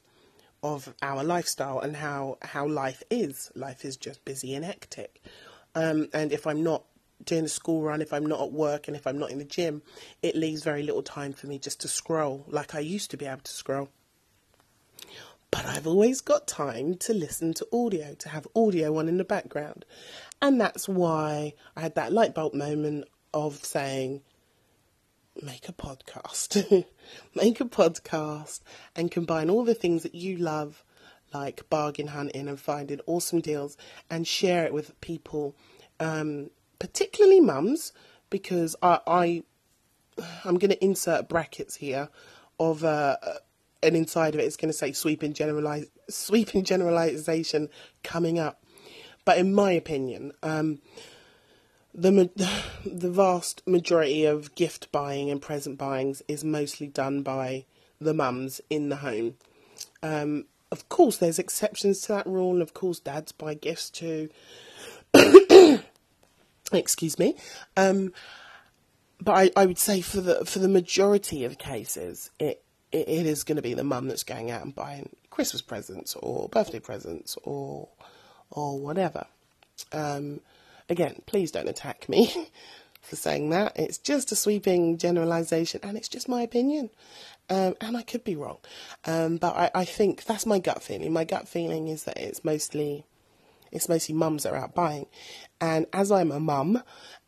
of 0.62 0.94
our 1.02 1.24
lifestyle 1.24 1.80
and 1.80 1.96
how, 1.98 2.38
how 2.42 2.68
life 2.68 3.04
is. 3.10 3.52
Life 3.56 3.86
is 3.86 3.98
just 3.98 4.24
busy 4.26 4.56
and 4.56 4.64
hectic. 4.64 5.22
Um, 5.76 6.10
and 6.14 6.32
if 6.32 6.48
I'm 6.48 6.64
not 6.64 6.84
doing 7.26 7.44
the 7.44 7.50
school 7.50 7.82
run, 7.82 8.02
if 8.02 8.14
I'm 8.14 8.26
not 8.26 8.42
at 8.42 8.52
work 8.52 8.88
and 8.88 8.96
if 8.96 9.06
I'm 9.06 9.18
not 9.18 9.32
in 9.32 9.40
the 9.40 9.46
gym, 9.46 9.82
it 10.22 10.36
leaves 10.36 10.64
very 10.64 10.84
little 10.84 11.04
time 11.04 11.34
for 11.34 11.48
me 11.48 11.60
just 11.60 11.82
to 11.82 11.88
scroll 11.88 12.46
like 12.48 12.76
I 12.76 12.80
used 12.80 13.12
to 13.12 13.18
be 13.18 13.26
able 13.26 13.42
to 13.42 13.52
scroll. 13.52 13.90
But 15.54 15.68
I've 15.68 15.86
always 15.86 16.20
got 16.20 16.48
time 16.48 16.96
to 16.96 17.14
listen 17.14 17.54
to 17.54 17.68
audio, 17.72 18.16
to 18.16 18.30
have 18.30 18.48
audio 18.56 18.98
on 18.98 19.08
in 19.08 19.18
the 19.18 19.24
background. 19.24 19.86
And 20.42 20.60
that's 20.60 20.90
why 20.90 21.54
I 21.76 21.82
had 21.82 21.94
that 21.94 22.12
light 22.12 22.34
bulb 22.34 22.56
moment 22.56 23.06
of 23.36 23.64
saying, 23.64 24.24
make 25.44 25.70
a 25.70 25.74
podcast. 25.74 26.86
make 27.36 27.62
a 27.62 27.66
podcast 27.66 28.62
and 28.96 29.12
combine 29.12 29.52
all 29.52 29.64
the 29.64 29.76
things 29.76 30.02
that 30.02 30.16
you 30.16 30.38
love, 30.38 30.84
like 31.36 31.70
bargain 31.70 32.08
hunting 32.08 32.48
and 32.48 32.60
finding 32.60 33.02
awesome 33.06 33.40
deals, 33.40 33.78
and 34.10 34.28
share 34.28 34.66
it 34.66 34.74
with 34.74 35.00
people, 35.02 35.56
um, 36.00 36.50
particularly 36.80 37.42
mums, 37.42 37.94
because 38.32 38.76
I, 38.82 39.02
I 39.06 39.44
I'm 40.46 40.58
going 40.58 40.72
to 40.72 40.84
insert 40.84 41.30
brackets 41.30 41.76
here 41.76 42.10
of 42.60 42.84
uh, 42.84 43.18
and 43.84 43.96
inside 43.96 44.34
of 44.34 44.40
it 44.40 44.44
it's 44.46 44.58
going 44.58 44.72
to 44.72 44.78
say 44.78 44.92
sweeping 44.92 45.34
generalize 45.34 45.86
sweeping 46.10 46.64
generalization 46.64 47.70
coming 48.04 48.40
up 48.40 48.64
but 49.26 49.38
in 49.38 49.54
my 49.54 49.72
opinion, 49.72 50.34
um, 50.42 50.80
the 51.94 52.30
the 52.86 53.12
vast 53.12 53.66
majority 53.68 54.26
of 54.26 54.56
gift 54.56 54.92
buying 54.92 55.30
and 55.30 55.42
present 55.42 55.78
buyings 55.78 56.22
is 56.28 56.44
mostly 56.44 56.88
done 56.88 57.22
by 57.22 57.66
the 58.00 58.14
mums 58.14 58.62
in 58.70 58.90
the 58.90 58.98
home. 58.98 59.36
Um, 60.02 60.46
of 60.72 60.90
course, 60.90 61.18
there's 61.18 61.40
exceptions 61.40 62.02
to 62.02 62.08
that 62.10 62.28
rule, 62.28 62.52
and 62.52 62.62
of 62.62 62.74
course, 62.74 63.00
dads 63.00 63.32
buy 63.32 63.54
gifts 63.54 63.90
too. 63.90 64.30
Excuse 66.74 67.20
me. 67.20 67.36
Um, 67.78 68.12
but 69.22 69.34
I, 69.34 69.52
I 69.56 69.66
would 69.68 69.78
say 69.78 70.02
for 70.02 70.20
the 70.20 70.44
for 70.44 70.60
the 70.60 70.68
majority 70.68 71.46
of 71.46 71.58
cases, 71.58 72.32
it 72.40 72.64
it, 72.94 73.10
it 73.10 73.26
is 73.26 73.44
going 73.44 73.58
to 73.58 73.62
be 73.62 73.74
the 73.74 73.84
mum 73.84 74.08
that's 74.08 74.24
going 74.24 74.52
out 74.52 74.64
and 74.64 74.74
buying 74.74 75.10
Christmas 75.30 75.62
presents 75.62 76.16
or 76.16 76.48
birthday 76.50 76.80
presents 76.80 77.38
or 77.44 77.90
or 78.52 78.80
whatever. 78.80 79.26
Um, 79.92 80.40
again, 80.88 81.22
please 81.26 81.52
don't 81.52 81.68
attack 81.68 82.08
me 82.08 82.52
for 83.02 83.16
saying 83.16 83.50
that. 83.50 83.74
It's 83.76 83.98
just 83.98 84.32
a 84.32 84.36
sweeping 84.36 84.98
generalisation, 84.98 85.82
and 85.84 85.98
it's 85.98 86.08
just 86.08 86.30
my 86.30 86.42
opinion. 86.44 86.92
Um, 87.50 87.76
and 87.82 87.98
I 87.98 88.04
could 88.04 88.24
be 88.24 88.38
wrong, 88.38 88.60
um, 89.04 89.36
but 89.36 89.54
I, 89.56 89.72
I 89.76 89.86
think 89.86 90.24
that's 90.24 90.46
my 90.46 90.60
gut 90.60 90.82
feeling. 90.82 91.12
My 91.12 91.26
gut 91.26 91.48
feeling 91.48 91.90
is 91.90 92.06
that 92.06 92.18
it's 92.18 92.46
mostly 92.46 93.06
it's 93.70 93.90
mostly 93.90 94.16
mums 94.16 94.44
that 94.44 94.54
are 94.54 94.58
out 94.58 94.76
buying. 94.76 95.08
And 95.60 95.88
as 95.92 96.12
I'm 96.12 96.32
a 96.32 96.40
mum, 96.40 96.82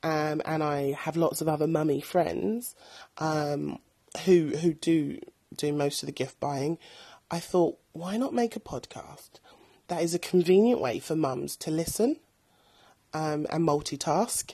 um, 0.03 0.41
and 0.45 0.63
I 0.63 0.93
have 0.93 1.17
lots 1.17 1.41
of 1.41 1.49
other 1.49 1.67
mummy 1.67 1.99
friends 1.99 2.75
um, 3.17 3.79
who 4.23 4.55
who 4.55 4.73
do 4.73 5.19
do 5.55 5.73
most 5.73 6.03
of 6.03 6.07
the 6.07 6.13
gift 6.13 6.39
buying, 6.39 6.77
I 7.31 7.39
thought, 7.39 7.77
why 7.93 8.17
not 8.17 8.33
make 8.33 8.55
a 8.55 8.59
podcast 8.59 9.39
that 9.87 10.01
is 10.01 10.13
a 10.13 10.19
convenient 10.19 10.81
way 10.81 10.99
for 10.99 11.15
mums 11.15 11.55
to 11.57 11.71
listen 11.71 12.17
um, 13.13 13.47
and 13.49 13.65
multitask 13.65 14.53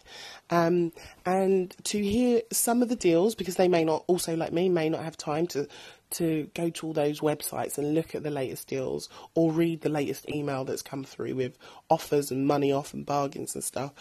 um, 0.49 0.91
and 1.25 1.75
to 1.85 2.01
hear 2.01 2.41
some 2.51 2.81
of 2.81 2.89
the 2.89 2.95
deals 2.95 3.33
because 3.33 3.55
they 3.55 3.67
may 3.67 3.83
not 3.83 4.03
also 4.07 4.35
like 4.35 4.53
me 4.53 4.69
may 4.69 4.89
not 4.89 5.03
have 5.03 5.17
time 5.17 5.47
to 5.47 5.67
to 6.11 6.49
go 6.53 6.69
to 6.69 6.87
all 6.87 6.93
those 6.93 7.21
websites 7.21 7.77
and 7.77 7.95
look 7.95 8.13
at 8.13 8.21
the 8.21 8.29
latest 8.29 8.67
deals 8.67 9.07
or 9.33 9.51
read 9.51 9.81
the 9.81 9.89
latest 9.89 10.29
email 10.29 10.65
that's 10.65 10.81
come 10.81 11.05
through 11.05 11.33
with 11.33 11.57
offers 11.89 12.31
and 12.31 12.45
money 12.45 12.71
off 12.71 12.93
and 12.93 13.05
bargains 13.05 13.55
and 13.55 13.63
stuff. 13.63 13.93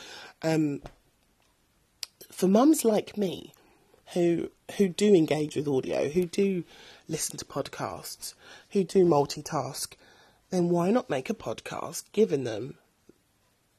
Um, 0.42 0.82
for 2.32 2.48
mums 2.48 2.84
like 2.84 3.16
me, 3.16 3.54
who 4.12 4.50
who 4.76 4.88
do 4.88 5.14
engage 5.14 5.56
with 5.56 5.68
audio, 5.68 6.08
who 6.08 6.24
do 6.24 6.64
listen 7.08 7.36
to 7.38 7.44
podcasts, 7.44 8.34
who 8.70 8.84
do 8.84 9.04
multitask, 9.04 9.94
then 10.50 10.68
why 10.68 10.90
not 10.90 11.10
make 11.10 11.30
a 11.30 11.34
podcast 11.34 12.04
giving 12.12 12.44
them 12.44 12.74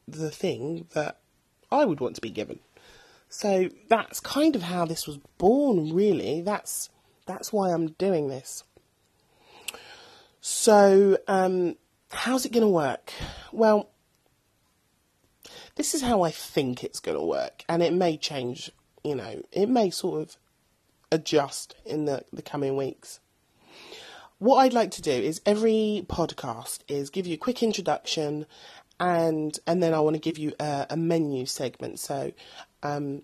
the 0.07 0.31
thing 0.31 0.87
that 0.93 1.19
I 1.71 1.85
would 1.85 1.99
want 1.99 2.15
to 2.15 2.21
be 2.21 2.29
given? 2.29 2.59
So 3.29 3.69
that's 3.87 4.19
kind 4.19 4.55
of 4.55 4.63
how 4.63 4.85
this 4.85 5.07
was 5.07 5.17
born, 5.37 5.93
really. 5.93 6.41
That's 6.41 6.89
that's 7.25 7.53
why 7.53 7.69
I'm 7.71 7.91
doing 7.91 8.27
this. 8.27 8.63
So, 10.41 11.17
um, 11.27 11.75
how's 12.09 12.45
it 12.45 12.51
going 12.51 12.63
to 12.63 12.67
work? 12.67 13.13
Well, 13.51 13.89
this 15.75 15.93
is 15.93 16.01
how 16.01 16.23
I 16.23 16.31
think 16.31 16.83
it's 16.83 16.99
going 16.99 17.17
to 17.17 17.23
work, 17.23 17.63
and 17.69 17.81
it 17.81 17.93
may 17.93 18.17
change. 18.17 18.71
You 19.03 19.15
know, 19.15 19.43
it 19.51 19.67
may 19.67 19.89
sort 19.89 20.21
of 20.21 20.37
adjust 21.11 21.75
in 21.85 22.05
the, 22.05 22.23
the 22.31 22.41
coming 22.41 22.75
weeks. 22.77 23.19
What 24.39 24.57
I'd 24.57 24.73
like 24.73 24.91
to 24.91 25.01
do 25.01 25.11
is 25.11 25.41
every 25.45 26.03
podcast 26.07 26.79
is 26.87 27.09
give 27.09 27.27
you 27.27 27.35
a 27.35 27.37
quick 27.37 27.61
introduction, 27.61 28.45
and 28.99 29.57
and 29.67 29.83
then 29.83 29.93
I 29.93 29.99
want 29.99 30.15
to 30.15 30.19
give 30.19 30.37
you 30.37 30.53
a, 30.59 30.87
a 30.91 30.97
menu 30.97 31.45
segment. 31.45 31.99
So, 31.99 32.31
um, 32.81 33.21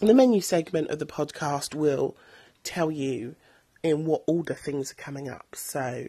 the 0.00 0.14
menu 0.14 0.40
segment 0.40 0.90
of 0.90 0.98
the 0.98 1.06
podcast 1.06 1.74
will 1.74 2.16
tell 2.64 2.90
you 2.90 3.36
in 3.82 4.06
what 4.06 4.24
order 4.26 4.54
things 4.54 4.90
are 4.90 4.96
coming 4.96 5.28
up. 5.28 5.54
So, 5.54 6.06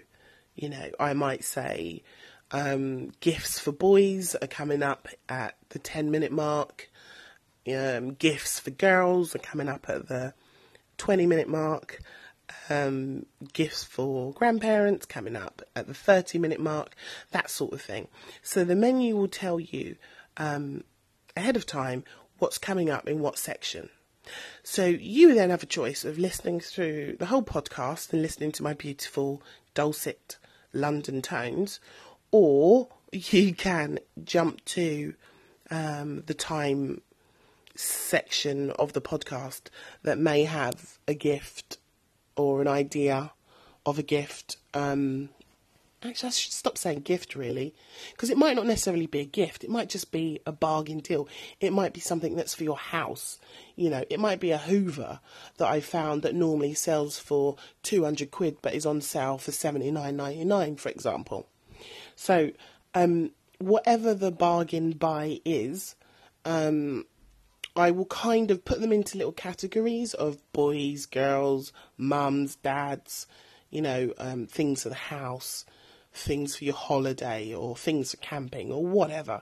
you 0.56 0.70
know, 0.70 0.90
I 1.00 1.14
might 1.14 1.44
say 1.44 2.02
um, 2.52 3.12
gifts 3.20 3.60
for 3.60 3.72
boys 3.72 4.34
are 4.36 4.48
coming 4.48 4.82
up 4.82 5.08
at 5.30 5.56
the 5.70 5.80
10 5.80 6.10
minute 6.10 6.32
mark. 6.32 6.90
Um, 7.68 8.14
gifts 8.14 8.60
for 8.60 8.72
girls 8.72 9.36
are 9.36 9.40
coming 9.40 9.68
up 9.68 9.90
at 9.90 10.08
the 10.08 10.34
20 10.98 11.26
minute 11.26 11.48
mark. 11.48 12.00
Um, 12.70 13.26
gifts 13.54 13.84
for 13.84 14.32
grandparents 14.34 15.06
coming 15.08 15.36
up 15.36 15.64
at 15.76 15.88
the 15.88 15.96
30 15.96 16.38
minute 16.38 16.60
mark, 16.60 16.96
that 17.32 17.50
sort 17.50 17.74
of 17.74 17.82
thing. 17.82 18.08
So 18.44 18.64
the 18.64 18.76
menu 18.76 19.16
will 19.16 19.28
tell 19.28 19.60
you 19.60 19.96
um, 20.38 20.84
ahead 21.36 21.56
of 21.56 21.66
time 21.66 22.04
what's 22.38 22.58
coming 22.58 22.90
up 22.90 23.08
in 23.08 23.20
what 23.20 23.38
section. 23.38 23.90
So 24.64 24.86
you 24.86 25.36
then 25.36 25.50
have 25.50 25.64
a 25.64 25.68
choice 25.68 26.04
of 26.06 26.18
listening 26.18 26.60
through 26.60 27.18
the 27.20 27.28
whole 27.28 27.44
podcast 27.44 28.12
and 28.14 28.22
listening 28.22 28.52
to 28.54 28.64
my 28.64 28.74
beautiful 28.74 29.42
dulcet 29.74 30.38
London 30.74 31.22
tones, 31.22 31.80
or 32.32 32.90
you 33.12 33.54
can 33.54 34.00
jump 34.24 34.64
to 34.66 35.14
um, 35.72 36.24
the 36.26 36.34
time 36.34 37.02
section 37.76 38.72
of 38.72 38.94
the 38.94 39.02
podcast 39.02 39.64
that 40.04 40.18
may 40.18 40.44
have 40.44 40.98
a 41.08 41.14
gift 41.14 41.78
or 42.36 42.62
an 42.62 42.68
idea 42.68 43.32
of 43.86 44.00
a 44.00 44.04
gift 44.04 44.58
um, 44.74 45.30
Actually, 46.06 46.28
I 46.28 46.32
should 46.32 46.52
stop 46.52 46.78
saying 46.78 47.00
gift 47.00 47.36
really, 47.36 47.74
because 48.12 48.30
it 48.30 48.38
might 48.38 48.56
not 48.56 48.68
necessarily 48.68 49.08
be 49.08 49.22
a 49.22 49.26
gift. 49.26 49.64
It 49.64 49.72
might 49.72 49.90
just 49.90 50.12
be 50.12 50.40
a 50.46 50.52
bargain 50.52 51.00
deal. 51.00 51.28
It 51.60 51.74
might 51.74 51.94
be 51.94 52.00
something 52.00 52.36
that's 52.36 52.54
for 52.54 52.64
your 52.64 52.78
house. 52.78 53.40
You 53.76 53.90
know, 53.90 54.04
it 54.10 54.20
might 54.20 54.40
be 54.40 54.52
a 54.52 54.58
Hoover 54.58 55.20
that 55.58 55.68
I 55.68 55.80
found 55.80 56.22
that 56.22 56.36
normally 56.36 56.76
sells 56.76 57.18
for 57.18 57.56
200 57.84 58.30
quid 58.30 58.58
but 58.62 58.76
is 58.76 58.86
on 58.86 59.02
sale 59.02 59.40
for 59.40 59.52
79.99, 59.52 60.80
for 60.80 60.90
example. 60.90 61.48
So, 62.16 62.52
um, 62.94 63.32
whatever 63.58 64.14
the 64.14 64.32
bargain 64.32 64.92
buy 64.92 65.40
is, 65.44 65.96
um, 66.44 67.06
I 67.76 67.92
will 67.92 68.06
kind 68.06 68.52
of 68.52 68.64
put 68.64 68.80
them 68.80 68.92
into 68.92 69.18
little 69.18 69.34
categories 69.34 70.14
of 70.14 70.38
boys, 70.54 71.06
girls, 71.06 71.74
mums, 71.98 72.56
dads, 72.56 73.28
you 73.70 73.82
know, 73.82 74.14
um, 74.18 74.48
things 74.48 74.84
for 74.84 74.90
the 74.90 74.96
house 74.96 75.66
things 76.16 76.56
for 76.56 76.64
your 76.64 76.76
holiday 76.76 77.54
or 77.54 77.76
things 77.76 78.12
for 78.12 78.18
camping 78.18 78.72
or 78.72 78.86
whatever. 78.86 79.42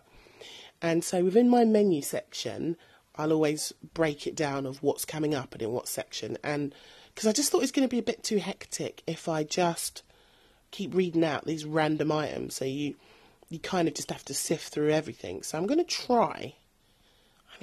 And 0.82 1.04
so 1.04 1.24
within 1.24 1.50
my 1.50 1.64
menu 1.64 2.02
section, 2.02 2.76
I'll 3.16 3.32
always 3.32 3.72
break 3.94 4.28
it 4.28 4.36
down 4.36 4.66
of 4.66 4.82
what's 4.84 5.06
coming 5.06 5.34
up 5.34 5.54
and 5.54 5.62
in 5.62 5.72
what 5.72 5.88
section. 5.88 6.38
And 6.44 6.74
because 7.14 7.28
I 7.28 7.32
just 7.32 7.52
thought 7.52 7.64
it's 7.64 7.72
going 7.72 7.88
to 7.88 7.94
be 7.94 8.00
a 8.00 8.04
bit 8.04 8.24
too 8.24 8.38
hectic 8.38 9.04
if 9.08 9.30
I 9.30 9.44
just 9.44 10.02
keep 10.72 10.94
reading 10.94 11.24
out 11.24 11.46
these 11.46 11.64
random 11.64 12.12
items. 12.12 12.56
So 12.56 12.66
you 12.66 12.96
you 13.50 13.60
kind 13.60 13.88
of 13.88 13.94
just 13.94 14.10
have 14.10 14.26
to 14.26 14.34
sift 14.34 14.74
through 14.74 14.90
everything. 14.90 15.44
So 15.44 15.58
I'm 15.58 15.68
going 15.68 15.80
to 15.80 15.84
try. 15.84 16.56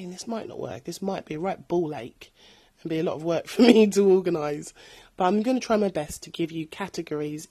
Mean, 0.00 0.10
this 0.10 0.26
might 0.26 0.48
not 0.48 0.58
work. 0.58 0.84
This 0.84 1.02
might 1.02 1.26
be 1.26 1.34
a 1.34 1.38
right 1.38 1.68
ball 1.68 1.94
ache 1.94 2.32
and 2.80 2.88
be 2.88 3.00
a 3.00 3.02
lot 3.02 3.16
of 3.16 3.22
work 3.22 3.46
for 3.46 3.60
me 3.70 3.86
to 3.88 4.10
organise. 4.10 4.72
But 5.18 5.26
I'm 5.26 5.42
going 5.42 5.60
to 5.60 5.66
try 5.66 5.76
my 5.76 5.90
best 5.90 6.22
to 6.22 6.30
give 6.30 6.50
you 6.50 6.66
categories 6.66 7.48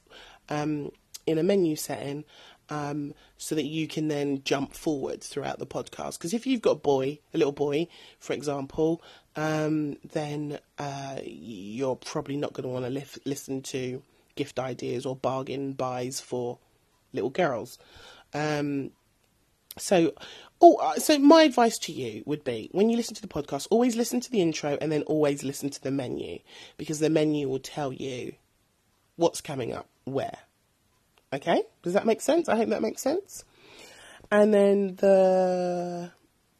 um, 0.49 0.91
in 1.27 1.37
a 1.37 1.43
menu 1.43 1.75
setting 1.75 2.25
um, 2.71 3.13
so 3.37 3.53
that 3.53 3.65
you 3.65 3.87
can 3.87 4.07
then 4.07 4.41
jump 4.43 4.73
forward 4.73 5.21
throughout 5.21 5.59
the 5.59 5.67
podcast. 5.67 6.17
Because 6.17 6.33
if 6.33 6.47
you've 6.47 6.63
got 6.63 6.71
a 6.71 6.75
boy, 6.75 7.19
a 7.35 7.37
little 7.37 7.53
boy, 7.53 7.87
for 8.19 8.33
example, 8.33 8.99
um, 9.35 9.97
then 10.11 10.57
uh, 10.79 11.17
you're 11.23 11.97
probably 11.97 12.35
not 12.35 12.53
going 12.53 12.63
to 12.63 12.69
want 12.69 12.85
to 12.85 12.89
li- 12.89 13.21
listen 13.25 13.61
to 13.61 14.01
gift 14.33 14.57
ideas 14.57 15.05
or 15.05 15.15
bargain 15.15 15.73
buys 15.73 16.19
for 16.19 16.57
little 17.13 17.29
girls. 17.29 17.77
Um, 18.33 18.89
so, 19.79 20.13
oh, 20.61 20.75
uh, 20.75 20.95
so 20.95 21.17
my 21.17 21.43
advice 21.43 21.77
to 21.79 21.91
you 21.91 22.23
would 22.25 22.43
be 22.43 22.69
when 22.71 22.89
you 22.89 22.97
listen 22.97 23.15
to 23.15 23.21
the 23.21 23.27
podcast, 23.27 23.67
always 23.69 23.95
listen 23.95 24.19
to 24.21 24.31
the 24.31 24.41
intro 24.41 24.77
and 24.81 24.91
then 24.91 25.03
always 25.03 25.43
listen 25.43 25.69
to 25.69 25.81
the 25.81 25.91
menu 25.91 26.39
because 26.77 26.99
the 26.99 27.09
menu 27.09 27.47
will 27.47 27.59
tell 27.59 27.91
you 27.91 28.33
what's 29.15 29.41
coming 29.41 29.73
up 29.73 29.87
where. 30.05 30.39
Okay, 31.31 31.63
does 31.83 31.93
that 31.93 32.05
make 32.05 32.21
sense? 32.21 32.49
I 32.49 32.55
hope 32.55 32.69
that 32.69 32.81
makes 32.81 33.01
sense. 33.01 33.43
And 34.31 34.53
then 34.53 34.95
the 34.95 36.11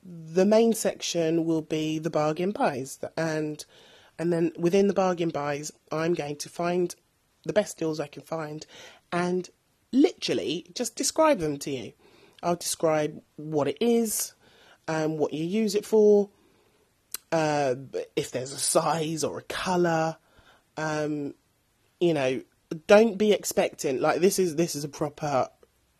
the 0.04 0.46
main 0.46 0.74
section 0.74 1.46
will 1.46 1.62
be 1.62 2.00
the 2.00 2.10
bargain 2.10 2.52
buys, 2.52 3.00
and 3.18 3.66
and 4.18 4.32
then 4.32 4.52
within 4.58 4.88
the 4.88 4.94
bargain 4.94 5.30
buys, 5.30 5.72
I'm 5.92 6.14
going 6.14 6.36
to 6.38 6.50
find 6.50 6.94
the 7.46 7.54
best 7.54 7.78
deals 7.78 8.00
I 8.00 8.08
can 8.08 8.22
find, 8.24 8.66
and 9.12 9.50
literally 9.92 10.68
just 10.74 10.96
describe 10.96 11.40
them 11.40 11.58
to 11.60 11.72
you. 11.72 11.94
I'll 12.42 12.56
describe 12.56 13.22
what 13.36 13.68
it 13.68 13.78
is, 13.82 14.34
and 14.88 15.20
what 15.20 15.34
you 15.34 15.46
use 15.46 15.76
it 15.76 15.86
for, 15.86 16.30
uh, 17.32 17.76
if 18.16 18.32
there's 18.32 18.52
a 18.52 18.58
size 18.58 19.24
or 19.24 19.38
a 19.38 19.44
colour, 19.44 20.18
um, 20.78 21.36
you 22.00 22.14
know, 22.14 22.42
don't 22.88 23.18
be 23.18 23.32
expecting 23.32 24.00
like 24.00 24.22
this 24.22 24.40
is 24.40 24.56
this 24.56 24.76
is 24.76 24.84
a 24.84 24.90
proper 24.90 25.48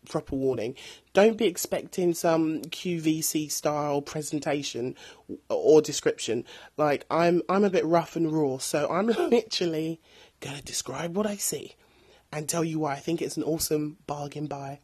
proper 0.08 0.34
warning. 0.34 0.74
Don't 1.12 1.36
be 1.36 1.46
expecting 1.46 2.14
some 2.14 2.62
QVC 2.62 3.50
style 3.50 4.00
presentation 4.02 4.96
or 5.48 5.82
description. 5.82 6.44
Like 6.76 7.04
I'm 7.10 7.42
I'm 7.48 7.64
a 7.64 7.70
bit 7.70 7.84
rough 7.84 8.16
and 8.16 8.32
raw, 8.32 8.58
so 8.58 8.88
I'm 8.90 9.06
literally 9.06 10.00
to 10.40 10.62
describe 10.62 11.16
what 11.16 11.26
I 11.26 11.36
see 11.36 11.74
and 12.32 12.48
tell 12.48 12.64
you 12.64 12.80
why 12.80 12.92
I 12.92 12.98
think 12.98 13.20
it's 13.20 13.36
an 13.36 13.42
awesome 13.42 13.98
bargain 14.06 14.46
buy. 14.46 14.80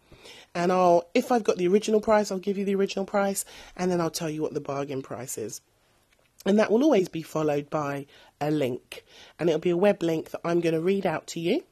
And 0.54 0.72
I'll, 0.72 1.08
if 1.14 1.30
I've 1.30 1.44
got 1.44 1.56
the 1.56 1.68
original 1.68 2.00
price, 2.00 2.30
I'll 2.30 2.38
give 2.38 2.58
you 2.58 2.64
the 2.64 2.74
original 2.74 3.04
price, 3.04 3.44
and 3.76 3.90
then 3.90 4.00
I'll 4.00 4.10
tell 4.10 4.30
you 4.30 4.42
what 4.42 4.54
the 4.54 4.60
bargain 4.60 5.02
price 5.02 5.38
is. 5.38 5.60
And 6.44 6.58
that 6.58 6.70
will 6.70 6.84
always 6.84 7.08
be 7.08 7.22
followed 7.22 7.68
by 7.70 8.06
a 8.40 8.50
link. 8.50 9.04
And 9.38 9.48
it'll 9.48 9.60
be 9.60 9.70
a 9.70 9.76
web 9.76 10.02
link 10.02 10.30
that 10.30 10.40
I'm 10.44 10.60
going 10.60 10.74
to 10.74 10.80
read 10.80 11.04
out 11.04 11.26
to 11.28 11.40
you. 11.40 11.64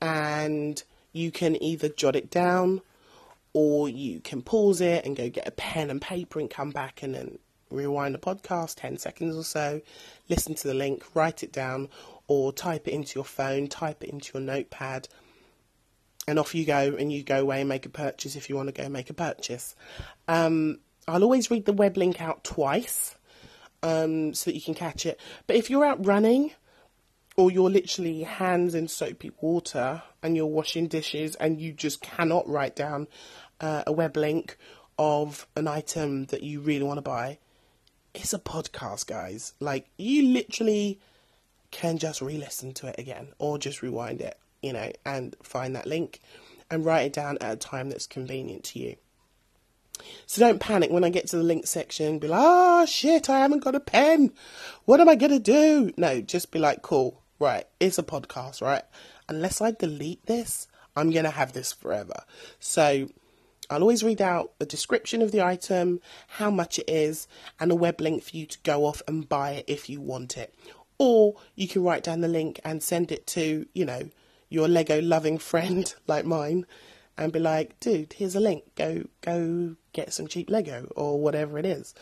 And 0.00 0.82
you 1.12 1.30
can 1.30 1.62
either 1.62 1.88
jot 1.88 2.16
it 2.16 2.30
down 2.30 2.82
or 3.52 3.88
you 3.88 4.20
can 4.20 4.42
pause 4.42 4.80
it 4.80 5.04
and 5.04 5.16
go 5.16 5.30
get 5.30 5.48
a 5.48 5.50
pen 5.50 5.90
and 5.90 6.00
paper 6.00 6.38
and 6.38 6.50
come 6.50 6.70
back 6.70 7.02
and 7.02 7.14
then 7.14 7.38
rewind 7.70 8.14
the 8.14 8.18
podcast 8.18 8.74
10 8.76 8.98
seconds 8.98 9.36
or 9.36 9.44
so, 9.44 9.80
listen 10.28 10.54
to 10.54 10.68
the 10.68 10.74
link, 10.74 11.04
write 11.14 11.42
it 11.42 11.52
down, 11.52 11.88
or 12.28 12.52
type 12.52 12.86
it 12.86 12.92
into 12.92 13.14
your 13.18 13.24
phone, 13.24 13.66
type 13.66 14.02
it 14.04 14.10
into 14.10 14.32
your 14.34 14.42
notepad, 14.42 15.08
and 16.26 16.38
off 16.38 16.54
you 16.54 16.64
go 16.64 16.96
and 16.98 17.12
you 17.12 17.22
go 17.22 17.40
away 17.40 17.60
and 17.60 17.68
make 17.68 17.86
a 17.86 17.90
purchase 17.90 18.36
if 18.36 18.48
you 18.48 18.56
want 18.56 18.74
to 18.74 18.82
go 18.82 18.88
make 18.88 19.10
a 19.10 19.14
purchase. 19.14 19.74
Um, 20.28 20.80
I'll 21.08 21.22
always 21.22 21.50
read 21.50 21.66
the 21.66 21.72
web 21.72 21.96
link 21.96 22.20
out 22.20 22.42
twice 22.42 23.16
um, 23.82 24.34
so 24.34 24.50
that 24.50 24.56
you 24.56 24.62
can 24.62 24.74
catch 24.74 25.06
it. 25.06 25.20
But 25.46 25.56
if 25.56 25.70
you're 25.70 25.84
out 25.84 26.04
running 26.04 26.52
or 27.36 27.50
you're 27.50 27.70
literally 27.70 28.22
hands 28.22 28.74
in 28.74 28.88
soapy 28.88 29.30
water 29.40 30.02
and 30.22 30.36
you're 30.36 30.46
washing 30.46 30.88
dishes 30.88 31.36
and 31.36 31.60
you 31.60 31.72
just 31.72 32.00
cannot 32.00 32.48
write 32.48 32.74
down 32.74 33.06
uh, 33.60 33.84
a 33.86 33.92
web 33.92 34.16
link 34.16 34.56
of 34.98 35.46
an 35.56 35.68
item 35.68 36.24
that 36.26 36.42
you 36.42 36.60
really 36.60 36.84
want 36.84 36.98
to 36.98 37.02
buy, 37.02 37.38
it's 38.14 38.32
a 38.32 38.38
podcast, 38.38 39.06
guys. 39.06 39.52
Like, 39.60 39.88
you 39.98 40.32
literally 40.32 40.98
can 41.70 41.98
just 41.98 42.22
re 42.22 42.38
listen 42.38 42.72
to 42.72 42.86
it 42.88 42.98
again 42.98 43.28
or 43.38 43.58
just 43.58 43.82
rewind 43.82 44.22
it, 44.22 44.38
you 44.62 44.72
know, 44.72 44.90
and 45.04 45.36
find 45.42 45.76
that 45.76 45.86
link 45.86 46.20
and 46.70 46.84
write 46.84 47.06
it 47.06 47.12
down 47.12 47.38
at 47.40 47.52
a 47.52 47.56
time 47.56 47.90
that's 47.90 48.06
convenient 48.06 48.64
to 48.64 48.78
you. 48.78 48.96
So 50.26 50.40
don't 50.40 50.60
panic 50.60 50.90
when 50.90 51.04
I 51.04 51.10
get 51.10 51.28
to 51.28 51.36
the 51.36 51.42
link 51.42 51.66
section. 51.66 52.18
Be 52.18 52.28
like, 52.28 52.40
oh 52.42 52.86
shit, 52.86 53.30
I 53.30 53.40
haven't 53.40 53.64
got 53.64 53.74
a 53.74 53.80
pen. 53.80 54.32
What 54.84 55.00
am 55.00 55.08
I 55.08 55.14
going 55.14 55.32
to 55.32 55.38
do? 55.38 55.92
No, 55.96 56.20
just 56.20 56.50
be 56.50 56.58
like, 56.58 56.82
cool, 56.82 57.22
right, 57.38 57.66
it's 57.80 57.98
a 57.98 58.02
podcast, 58.02 58.60
right? 58.60 58.82
Unless 59.28 59.60
I 59.60 59.70
delete 59.70 60.26
this, 60.26 60.68
I'm 60.94 61.10
going 61.10 61.24
to 61.24 61.30
have 61.30 61.52
this 61.52 61.72
forever. 61.72 62.24
So 62.60 63.08
I'll 63.68 63.82
always 63.82 64.04
read 64.04 64.22
out 64.22 64.58
the 64.58 64.66
description 64.66 65.22
of 65.22 65.32
the 65.32 65.42
item, 65.42 66.00
how 66.28 66.50
much 66.50 66.78
it 66.78 66.88
is, 66.88 67.26
and 67.58 67.72
a 67.72 67.76
web 67.76 68.00
link 68.00 68.22
for 68.22 68.36
you 68.36 68.46
to 68.46 68.58
go 68.62 68.84
off 68.84 69.02
and 69.08 69.28
buy 69.28 69.52
it 69.52 69.64
if 69.66 69.88
you 69.90 70.00
want 70.00 70.36
it. 70.36 70.54
Or 70.98 71.34
you 71.54 71.68
can 71.68 71.82
write 71.82 72.04
down 72.04 72.20
the 72.20 72.28
link 72.28 72.60
and 72.64 72.82
send 72.82 73.12
it 73.12 73.26
to, 73.28 73.66
you 73.74 73.84
know, 73.84 74.10
your 74.48 74.68
Lego 74.68 75.00
loving 75.00 75.38
friend 75.38 75.94
like 76.06 76.24
mine 76.24 76.66
and 77.18 77.32
be 77.32 77.38
like, 77.38 77.78
dude, 77.80 78.12
here's 78.14 78.34
a 78.34 78.40
link. 78.40 78.64
Go 78.74 79.04
go 79.22 79.76
get 79.92 80.12
some 80.12 80.26
cheap 80.26 80.50
Lego 80.50 80.92
or 80.96 81.20
whatever 81.20 81.58
it 81.58 81.66
is. 81.66 81.94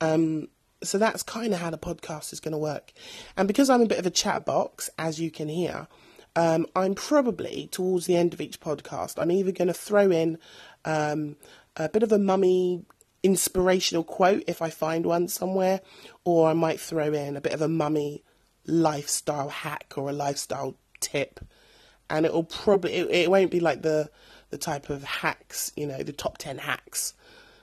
Um, 0.00 0.48
so 0.82 0.98
that's 0.98 1.22
kind 1.22 1.54
of 1.54 1.60
how 1.60 1.70
the 1.70 1.78
podcast 1.78 2.32
is 2.32 2.40
going 2.40 2.52
to 2.52 2.58
work. 2.58 2.92
And 3.36 3.48
because 3.48 3.70
I'm 3.70 3.82
a 3.82 3.86
bit 3.86 3.98
of 3.98 4.06
a 4.06 4.10
chat 4.10 4.44
box, 4.44 4.90
as 4.98 5.20
you 5.20 5.30
can 5.30 5.48
hear, 5.48 5.88
um, 6.36 6.66
I'm 6.74 6.94
probably 6.94 7.68
towards 7.70 8.06
the 8.06 8.16
end 8.16 8.34
of 8.34 8.40
each 8.40 8.60
podcast, 8.60 9.14
I'm 9.18 9.30
either 9.30 9.52
going 9.52 9.68
to 9.68 9.74
throw 9.74 10.10
in 10.10 10.38
um, 10.84 11.36
a 11.76 11.88
bit 11.88 12.02
of 12.02 12.12
a 12.12 12.18
mummy 12.18 12.84
inspirational 13.22 14.04
quote 14.04 14.44
if 14.46 14.60
I 14.60 14.68
find 14.70 15.06
one 15.06 15.28
somewhere, 15.28 15.80
or 16.24 16.48
I 16.48 16.52
might 16.52 16.80
throw 16.80 17.12
in 17.12 17.36
a 17.36 17.40
bit 17.40 17.54
of 17.54 17.62
a 17.62 17.68
mummy 17.68 18.22
lifestyle 18.66 19.48
hack 19.48 19.94
or 19.96 20.10
a 20.10 20.12
lifestyle 20.12 20.76
tip. 21.00 21.40
And 22.10 22.26
it'll 22.26 22.44
probably, 22.44 22.94
it, 22.94 23.10
it 23.10 23.30
won't 23.30 23.50
be 23.50 23.60
like 23.60 23.82
the 23.82 24.10
the 24.50 24.58
type 24.58 24.88
of 24.88 25.02
hacks, 25.02 25.72
you 25.74 25.84
know, 25.84 26.02
the 26.04 26.12
top 26.12 26.38
10 26.38 26.58
hacks 26.58 27.14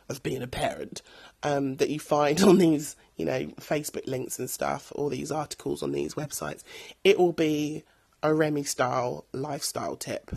of 0.09 0.21
being 0.23 0.41
a 0.41 0.47
parent 0.47 1.01
um, 1.41 1.77
that 1.77 1.89
you 1.89 1.99
find 1.99 2.41
on 2.43 2.57
these, 2.57 2.97
you 3.15 3.23
know, 3.23 3.45
Facebook 3.61 4.05
links 4.07 4.39
and 4.39 4.49
stuff, 4.49 4.91
or 4.95 5.09
these 5.09 5.31
articles 5.31 5.81
on 5.81 5.93
these 5.93 6.15
websites. 6.15 6.63
It 7.05 7.17
will 7.17 7.31
be 7.31 7.83
a 8.21 8.33
Remy 8.33 8.63
style 8.63 9.25
lifestyle 9.31 9.95
tip. 9.95 10.31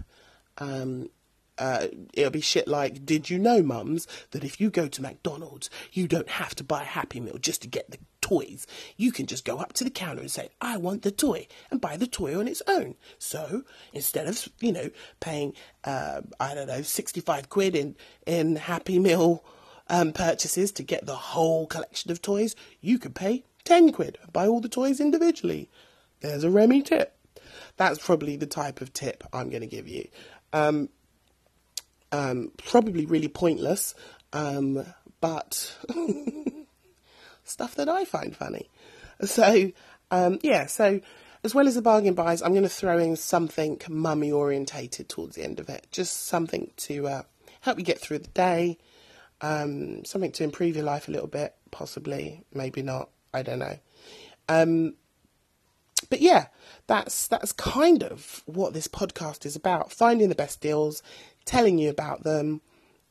Um, 0.58 1.10
uh, 1.58 1.88
it'll 2.12 2.30
be 2.30 2.40
shit 2.40 2.66
like, 2.66 3.04
did 3.04 3.30
you 3.30 3.38
know, 3.38 3.62
mums, 3.62 4.06
that 4.30 4.44
if 4.44 4.60
you 4.60 4.70
go 4.70 4.86
to 4.86 5.02
McDonald's, 5.02 5.70
you 5.92 6.08
don't 6.08 6.28
have 6.28 6.54
to 6.56 6.64
buy 6.64 6.82
a 6.82 6.86
Happy 6.86 7.20
Meal 7.20 7.38
just 7.38 7.62
to 7.62 7.68
get 7.68 7.90
the 7.90 7.98
toys. 8.24 8.66
You 8.96 9.12
can 9.12 9.26
just 9.26 9.44
go 9.44 9.58
up 9.58 9.74
to 9.74 9.84
the 9.84 9.90
counter 9.90 10.22
and 10.22 10.30
say, 10.30 10.48
I 10.58 10.78
want 10.78 11.02
the 11.02 11.10
toy, 11.10 11.46
and 11.70 11.78
buy 11.78 11.98
the 11.98 12.06
toy 12.06 12.38
on 12.38 12.48
its 12.48 12.62
own. 12.66 12.94
So 13.18 13.64
instead 13.92 14.26
of, 14.26 14.48
you 14.60 14.72
know, 14.72 14.88
paying, 15.20 15.52
uh, 15.84 16.22
I 16.40 16.54
don't 16.54 16.68
know, 16.68 16.80
65 16.80 17.50
quid 17.50 17.76
in, 17.76 17.96
in 18.26 18.56
Happy 18.56 18.98
Meal 18.98 19.44
um, 19.88 20.12
purchases 20.12 20.72
to 20.72 20.82
get 20.82 21.04
the 21.04 21.14
whole 21.14 21.66
collection 21.66 22.10
of 22.10 22.22
toys, 22.22 22.56
you 22.80 22.98
could 22.98 23.14
pay 23.14 23.44
10 23.64 23.92
quid 23.92 24.16
and 24.22 24.32
buy 24.32 24.46
all 24.46 24.60
the 24.60 24.70
toys 24.70 25.00
individually. 25.00 25.68
There's 26.20 26.44
a 26.44 26.50
Remy 26.50 26.80
tip. 26.80 27.14
That's 27.76 27.98
probably 27.98 28.36
the 28.36 28.46
type 28.46 28.80
of 28.80 28.94
tip 28.94 29.22
I'm 29.34 29.50
going 29.50 29.60
to 29.60 29.66
give 29.66 29.86
you. 29.86 30.08
Um, 30.54 30.88
um, 32.10 32.52
probably 32.56 33.04
really 33.04 33.28
pointless, 33.28 33.94
um, 34.32 34.86
but 35.20 35.76
stuff 37.44 37.74
that 37.76 37.88
I 37.88 38.04
find 38.04 38.34
funny. 38.36 38.70
So, 39.24 39.70
um, 40.10 40.38
yeah, 40.42 40.66
so 40.66 41.00
as 41.44 41.54
well 41.54 41.68
as 41.68 41.74
the 41.74 41.82
bargain 41.82 42.14
buys, 42.14 42.42
I'm 42.42 42.52
going 42.52 42.62
to 42.62 42.68
throw 42.68 42.98
in 42.98 43.16
something 43.16 43.80
mummy 43.88 44.32
orientated 44.32 45.08
towards 45.08 45.36
the 45.36 45.44
end 45.44 45.60
of 45.60 45.68
it. 45.68 45.86
Just 45.90 46.26
something 46.26 46.70
to 46.78 47.06
uh, 47.06 47.22
help 47.60 47.78
you 47.78 47.84
get 47.84 48.00
through 48.00 48.20
the 48.20 48.28
day, 48.28 48.78
um, 49.40 50.04
something 50.04 50.32
to 50.32 50.44
improve 50.44 50.74
your 50.74 50.84
life 50.84 51.06
a 51.06 51.10
little 51.10 51.28
bit, 51.28 51.54
possibly, 51.70 52.42
maybe 52.52 52.82
not, 52.82 53.10
I 53.32 53.42
don't 53.42 53.58
know. 53.58 53.78
Um, 54.48 54.94
but 56.10 56.20
yeah, 56.20 56.46
that's 56.86 57.28
that's 57.28 57.52
kind 57.52 58.02
of 58.02 58.42
what 58.46 58.72
this 58.72 58.88
podcast 58.88 59.46
is 59.46 59.56
about: 59.56 59.92
finding 59.92 60.28
the 60.28 60.34
best 60.34 60.60
deals, 60.60 61.02
telling 61.44 61.78
you 61.78 61.90
about 61.90 62.24
them, 62.24 62.60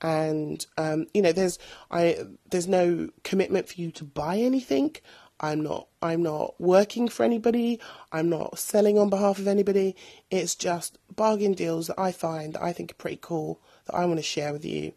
and 0.03 0.65
um, 0.77 1.07
you 1.13 1.21
know, 1.21 1.31
there's 1.31 1.57
I 1.89 2.19
there's 2.51 2.67
no 2.67 3.09
commitment 3.23 3.69
for 3.69 3.81
you 3.81 3.89
to 3.91 4.03
buy 4.03 4.37
anything. 4.37 4.95
I'm 5.39 5.61
not 5.61 5.87
I'm 6.01 6.21
not 6.21 6.59
working 6.59 7.07
for 7.07 7.23
anybody. 7.23 7.79
I'm 8.11 8.29
not 8.29 8.59
selling 8.59 8.99
on 8.99 9.09
behalf 9.09 9.39
of 9.39 9.47
anybody. 9.47 9.95
It's 10.29 10.55
just 10.55 10.99
bargain 11.15 11.53
deals 11.53 11.87
that 11.87 11.99
I 11.99 12.11
find 12.11 12.53
that 12.53 12.63
I 12.63 12.73
think 12.73 12.91
are 12.91 12.95
pretty 12.95 13.19
cool 13.21 13.61
that 13.85 13.95
I 13.95 14.05
want 14.05 14.19
to 14.19 14.23
share 14.23 14.51
with 14.53 14.65
you. 14.65 14.93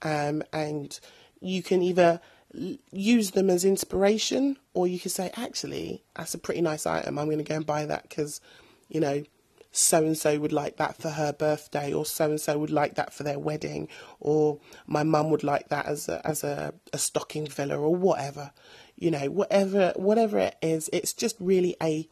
Um, 0.00 0.42
and 0.52 0.98
you 1.40 1.62
can 1.62 1.82
either 1.82 2.20
use 2.90 3.30
them 3.30 3.48
as 3.48 3.64
inspiration 3.64 4.58
or 4.74 4.86
you 4.86 4.98
can 4.98 5.10
say 5.10 5.30
actually 5.36 6.04
that's 6.14 6.34
a 6.34 6.38
pretty 6.38 6.60
nice 6.60 6.84
item 6.84 7.18
i'm 7.18 7.24
going 7.24 7.38
to 7.38 7.44
go 7.44 7.54
and 7.54 7.64
buy 7.64 7.86
that 7.86 8.02
because 8.02 8.42
you 8.90 9.00
know 9.00 9.22
so 9.72 10.04
and 10.04 10.16
so 10.16 10.38
would 10.38 10.52
like 10.52 10.76
that 10.76 10.96
for 10.98 11.10
her 11.10 11.32
birthday, 11.32 11.92
or 11.92 12.04
so 12.04 12.26
and 12.26 12.40
so 12.40 12.58
would 12.58 12.70
like 12.70 12.94
that 12.94 13.12
for 13.12 13.22
their 13.22 13.38
wedding, 13.38 13.88
or 14.20 14.60
my 14.86 15.02
mum 15.02 15.30
would 15.30 15.42
like 15.42 15.68
that 15.70 15.86
as 15.86 16.08
a, 16.08 16.24
as 16.26 16.44
a, 16.44 16.74
a 16.92 16.98
stocking 16.98 17.46
filler, 17.46 17.78
or 17.78 17.96
whatever. 17.96 18.52
You 18.96 19.10
know, 19.10 19.30
whatever 19.30 19.92
whatever 19.96 20.38
it 20.38 20.56
is, 20.62 20.90
it's 20.92 21.14
just 21.14 21.36
really 21.40 21.74
a 21.82 22.08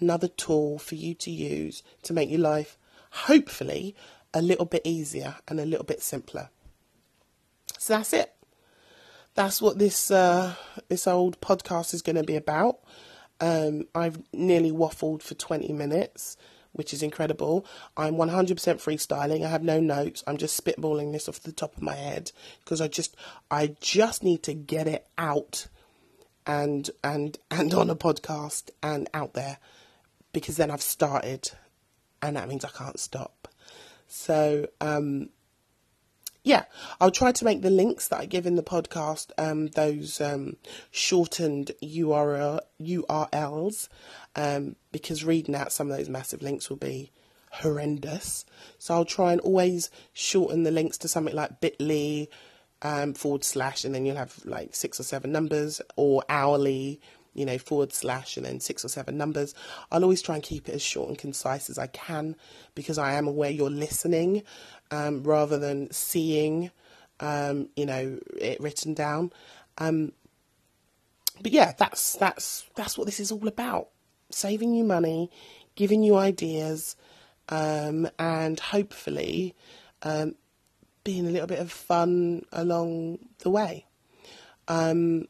another 0.00 0.28
tool 0.28 0.78
for 0.78 0.96
you 0.96 1.14
to 1.14 1.30
use 1.30 1.82
to 2.02 2.12
make 2.12 2.28
your 2.28 2.40
life 2.40 2.76
hopefully 3.10 3.94
a 4.34 4.42
little 4.42 4.66
bit 4.66 4.82
easier 4.84 5.36
and 5.48 5.60
a 5.60 5.64
little 5.64 5.84
bit 5.84 6.02
simpler. 6.02 6.50
So 7.78 7.94
that's 7.94 8.12
it. 8.12 8.32
That's 9.34 9.62
what 9.62 9.78
this 9.78 10.10
uh, 10.10 10.54
this 10.88 11.06
old 11.06 11.40
podcast 11.40 11.94
is 11.94 12.02
going 12.02 12.16
to 12.16 12.24
be 12.24 12.36
about. 12.36 12.80
Um, 13.40 13.86
I've 13.94 14.22
nearly 14.32 14.72
waffled 14.72 15.22
for 15.22 15.34
twenty 15.34 15.72
minutes 15.72 16.36
which 16.76 16.94
is 16.94 17.02
incredible. 17.02 17.66
I'm 17.96 18.14
100% 18.14 18.54
freestyling. 18.54 19.44
I 19.44 19.48
have 19.48 19.62
no 19.62 19.80
notes. 19.80 20.22
I'm 20.26 20.36
just 20.36 20.62
spitballing 20.62 21.12
this 21.12 21.28
off 21.28 21.40
the 21.40 21.52
top 21.52 21.76
of 21.76 21.82
my 21.82 21.94
head 21.94 22.32
because 22.64 22.80
I 22.80 22.88
just 22.88 23.16
I 23.50 23.74
just 23.80 24.22
need 24.22 24.42
to 24.44 24.54
get 24.54 24.86
it 24.86 25.06
out 25.18 25.66
and 26.46 26.88
and 27.02 27.38
and 27.50 27.74
on 27.74 27.90
a 27.90 27.96
podcast 27.96 28.70
and 28.82 29.08
out 29.12 29.34
there 29.34 29.58
because 30.32 30.56
then 30.56 30.70
I've 30.70 30.82
started 30.82 31.50
and 32.22 32.36
that 32.36 32.48
means 32.48 32.64
I 32.64 32.70
can't 32.70 33.00
stop. 33.00 33.48
So 34.06 34.68
um 34.80 35.30
yeah, 36.46 36.66
I'll 37.00 37.10
try 37.10 37.32
to 37.32 37.44
make 37.44 37.62
the 37.62 37.70
links 37.70 38.06
that 38.06 38.20
I 38.20 38.24
give 38.24 38.46
in 38.46 38.54
the 38.54 38.62
podcast, 38.62 39.32
um, 39.36 39.66
those 39.66 40.20
um, 40.20 40.56
shortened 40.92 41.72
URL, 41.82 42.60
URLs, 42.80 43.88
um, 44.36 44.76
because 44.92 45.24
reading 45.24 45.56
out 45.56 45.72
some 45.72 45.90
of 45.90 45.96
those 45.96 46.08
massive 46.08 46.42
links 46.42 46.70
will 46.70 46.76
be 46.76 47.10
horrendous. 47.50 48.44
So 48.78 48.94
I'll 48.94 49.04
try 49.04 49.32
and 49.32 49.40
always 49.40 49.90
shorten 50.12 50.62
the 50.62 50.70
links 50.70 50.98
to 50.98 51.08
something 51.08 51.34
like 51.34 51.60
bit.ly 51.60 52.28
um, 52.80 53.14
forward 53.14 53.42
slash, 53.42 53.84
and 53.84 53.92
then 53.92 54.06
you'll 54.06 54.14
have 54.14 54.38
like 54.44 54.72
six 54.72 55.00
or 55.00 55.02
seven 55.02 55.32
numbers, 55.32 55.80
or 55.96 56.22
ow.ly, 56.30 56.98
you 57.36 57.44
know, 57.44 57.58
forward 57.58 57.92
slash 57.92 58.36
and 58.36 58.46
then 58.46 58.60
six 58.60 58.84
or 58.84 58.88
seven 58.88 59.16
numbers. 59.16 59.54
I'll 59.90 60.02
always 60.02 60.22
try 60.22 60.34
and 60.34 60.44
keep 60.44 60.68
it 60.68 60.74
as 60.74 60.82
short 60.82 61.08
and 61.08 61.18
concise 61.18 61.70
as 61.70 61.78
I 61.78 61.86
can 61.88 62.36
because 62.74 62.98
I 62.98 63.12
am 63.12 63.28
aware 63.28 63.50
you're 63.50 63.70
listening 63.70 64.42
um, 64.90 65.22
rather 65.22 65.58
than 65.58 65.90
seeing, 65.92 66.70
um, 67.20 67.68
you 67.76 67.86
know, 67.86 68.18
it 68.38 68.60
written 68.60 68.94
down. 68.94 69.32
Um, 69.78 70.12
but 71.42 71.52
yeah, 71.52 71.72
that's 71.76 72.14
that's 72.14 72.64
that's 72.74 72.96
what 72.96 73.06
this 73.06 73.20
is 73.20 73.30
all 73.30 73.46
about: 73.46 73.88
saving 74.30 74.74
you 74.74 74.84
money, 74.84 75.30
giving 75.74 76.02
you 76.02 76.16
ideas, 76.16 76.96
um, 77.48 78.08
and 78.18 78.58
hopefully 78.58 79.54
um, 80.02 80.34
being 81.04 81.26
a 81.26 81.30
little 81.30 81.46
bit 81.46 81.58
of 81.58 81.70
fun 81.70 82.44
along 82.52 83.18
the 83.40 83.50
way. 83.50 83.84
Um, 84.68 85.28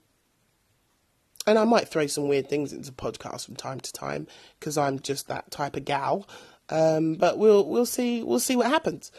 and 1.46 1.58
I 1.58 1.64
might 1.64 1.88
throw 1.88 2.06
some 2.06 2.28
weird 2.28 2.48
things 2.48 2.72
into 2.72 2.92
podcasts 2.92 3.46
from 3.46 3.56
time 3.56 3.80
to 3.80 3.92
time 3.92 4.26
because 4.58 4.76
I'm 4.76 4.98
just 4.98 5.28
that 5.28 5.50
type 5.50 5.76
of 5.76 5.84
gal. 5.84 6.28
Um, 6.68 7.14
but 7.14 7.38
we'll 7.38 7.66
we'll 7.66 7.86
see 7.86 8.22
we'll 8.22 8.40
see 8.40 8.56
what 8.56 8.66
happens. 8.66 9.12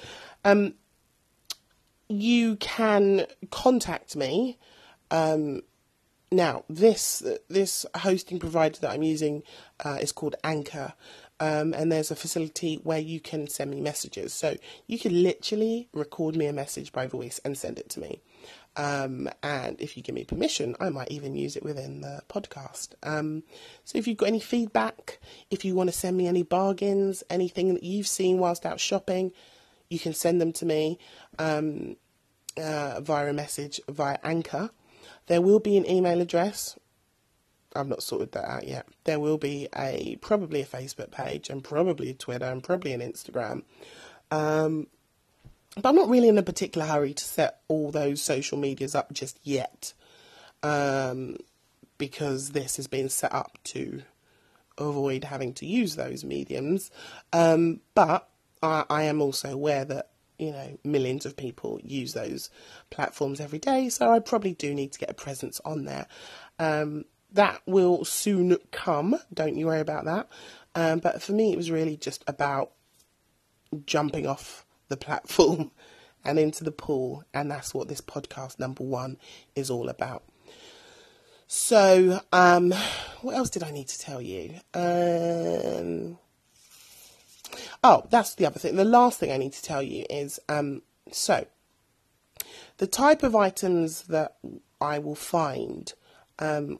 Um, 0.43 0.73
you 2.09 2.57
can 2.57 3.25
contact 3.51 4.15
me. 4.15 4.57
Um, 5.11 5.61
now 6.29 6.65
this 6.69 7.23
this 7.49 7.85
hosting 7.95 8.39
provider 8.39 8.79
that 8.79 8.91
I'm 8.91 9.03
using 9.03 9.43
uh, 9.83 9.97
is 10.01 10.11
called 10.11 10.35
Anchor, 10.43 10.93
um, 11.39 11.73
and 11.73 11.91
there's 11.91 12.11
a 12.11 12.15
facility 12.15 12.79
where 12.83 12.99
you 12.99 13.19
can 13.19 13.47
send 13.47 13.71
me 13.71 13.79
messages. 13.79 14.33
So 14.33 14.57
you 14.87 14.99
can 14.99 15.23
literally 15.23 15.87
record 15.93 16.35
me 16.35 16.47
a 16.47 16.53
message 16.53 16.91
by 16.91 17.07
voice 17.07 17.39
and 17.45 17.57
send 17.57 17.79
it 17.79 17.89
to 17.91 18.01
me. 18.01 18.21
Um, 18.77 19.27
and 19.41 19.81
if 19.81 19.97
you 19.97 20.03
give 20.03 20.13
me 20.13 20.23
permission, 20.23 20.75
I 20.79 20.89
might 20.89 21.09
even 21.11 21.35
use 21.35 21.57
it 21.57 21.63
within 21.63 22.01
the 22.01 22.21
podcast. 22.29 22.89
Um, 23.01 23.43
so 23.83 23.97
if 23.97 24.07
you've 24.07 24.17
got 24.17 24.27
any 24.27 24.39
feedback, 24.39 25.19
if 25.49 25.65
you 25.65 25.73
want 25.73 25.89
to 25.89 25.95
send 25.95 26.15
me 26.15 26.27
any 26.27 26.43
bargains, 26.43 27.23
anything 27.29 27.73
that 27.73 27.83
you've 27.83 28.07
seen 28.07 28.37
whilst 28.37 28.65
out 28.65 28.79
shopping, 28.79 29.31
you 29.89 29.97
can 29.97 30.13
send 30.13 30.39
them 30.39 30.53
to 30.53 30.65
me 30.65 30.99
um, 31.39 31.95
uh, 32.55 33.01
via 33.01 33.29
a 33.29 33.33
message 33.33 33.81
via 33.89 34.19
Anchor. 34.23 34.69
There 35.25 35.41
will 35.41 35.59
be 35.59 35.75
an 35.75 35.89
email 35.89 36.21
address. 36.21 36.77
I've 37.75 37.87
not 37.87 38.03
sorted 38.03 38.31
that 38.33 38.45
out 38.45 38.67
yet. 38.67 38.87
There 39.05 39.19
will 39.19 39.37
be 39.37 39.67
a 39.75 40.17
probably 40.21 40.61
a 40.61 40.65
Facebook 40.65 41.11
page 41.11 41.49
and 41.49 41.63
probably 41.63 42.11
a 42.11 42.13
Twitter 42.13 42.45
and 42.45 42.63
probably 42.63 42.93
an 42.93 43.01
Instagram. 43.01 43.63
Um, 44.31 44.87
but 45.81 45.89
I'm 45.89 45.95
not 45.95 46.09
really 46.09 46.27
in 46.27 46.37
a 46.37 46.43
particular 46.43 46.87
hurry 46.87 47.13
to 47.13 47.23
set 47.23 47.61
all 47.67 47.91
those 47.91 48.21
social 48.21 48.57
medias 48.57 48.95
up 48.95 49.13
just 49.13 49.39
yet, 49.43 49.93
um, 50.63 51.37
because 51.97 52.51
this 52.51 52.77
has 52.77 52.87
been 52.87 53.09
set 53.09 53.33
up 53.33 53.57
to 53.65 54.01
avoid 54.77 55.23
having 55.23 55.53
to 55.53 55.65
use 55.65 55.95
those 55.95 56.23
mediums. 56.23 56.91
Um, 57.33 57.81
but 57.95 58.29
I, 58.61 58.85
I 58.89 59.03
am 59.03 59.21
also 59.21 59.51
aware 59.51 59.85
that 59.85 60.09
you 60.37 60.51
know 60.51 60.77
millions 60.83 61.25
of 61.25 61.35
people 61.35 61.79
use 61.83 62.13
those 62.13 62.49
platforms 62.89 63.39
every 63.39 63.59
day, 63.59 63.89
so 63.89 64.11
I 64.11 64.19
probably 64.19 64.53
do 64.53 64.73
need 64.73 64.91
to 64.93 64.99
get 64.99 65.09
a 65.09 65.15
presence 65.15 65.61
on 65.63 65.85
there. 65.85 66.07
Um, 66.59 67.05
that 67.33 67.61
will 67.65 68.05
soon 68.05 68.57
come. 68.71 69.17
Don't 69.33 69.57
you 69.57 69.67
worry 69.67 69.81
about 69.81 70.05
that. 70.05 70.29
Um, 70.75 70.99
but 70.99 71.21
for 71.21 71.33
me, 71.33 71.51
it 71.51 71.57
was 71.57 71.69
really 71.69 71.97
just 71.97 72.23
about 72.27 72.71
jumping 73.85 74.25
off 74.25 74.65
the 74.89 74.97
platform 74.97 75.71
and 76.25 76.39
into 76.39 76.63
the 76.63 76.71
pool. 76.71 77.23
And 77.33 77.49
that's 77.49 77.73
what 77.73 77.87
this 77.87 78.01
podcast 78.01 78.59
number 78.59 78.83
one 78.83 79.17
is 79.55 79.69
all 79.69 79.89
about. 79.89 80.23
So, 81.49 82.19
um, 82.33 82.73
what 83.21 83.35
else 83.35 83.49
did 83.49 83.63
I 83.63 83.71
need 83.71 83.87
to 83.87 83.99
tell 83.99 84.21
you? 84.21 84.55
Um, 84.73 86.17
oh, 87.81 88.05
that's 88.09 88.35
the 88.35 88.45
other 88.45 88.59
thing. 88.59 88.75
The 88.75 88.83
last 88.83 89.17
thing 89.17 89.31
I 89.31 89.37
need 89.37 89.53
to 89.53 89.63
tell 89.63 89.81
you 89.81 90.05
is 90.09 90.41
um, 90.49 90.81
so 91.09 91.47
the 92.77 92.87
type 92.87 93.23
of 93.23 93.35
items 93.35 94.03
that 94.03 94.35
I 94.81 94.99
will 94.99 95.15
find, 95.15 95.91
um, 96.39 96.79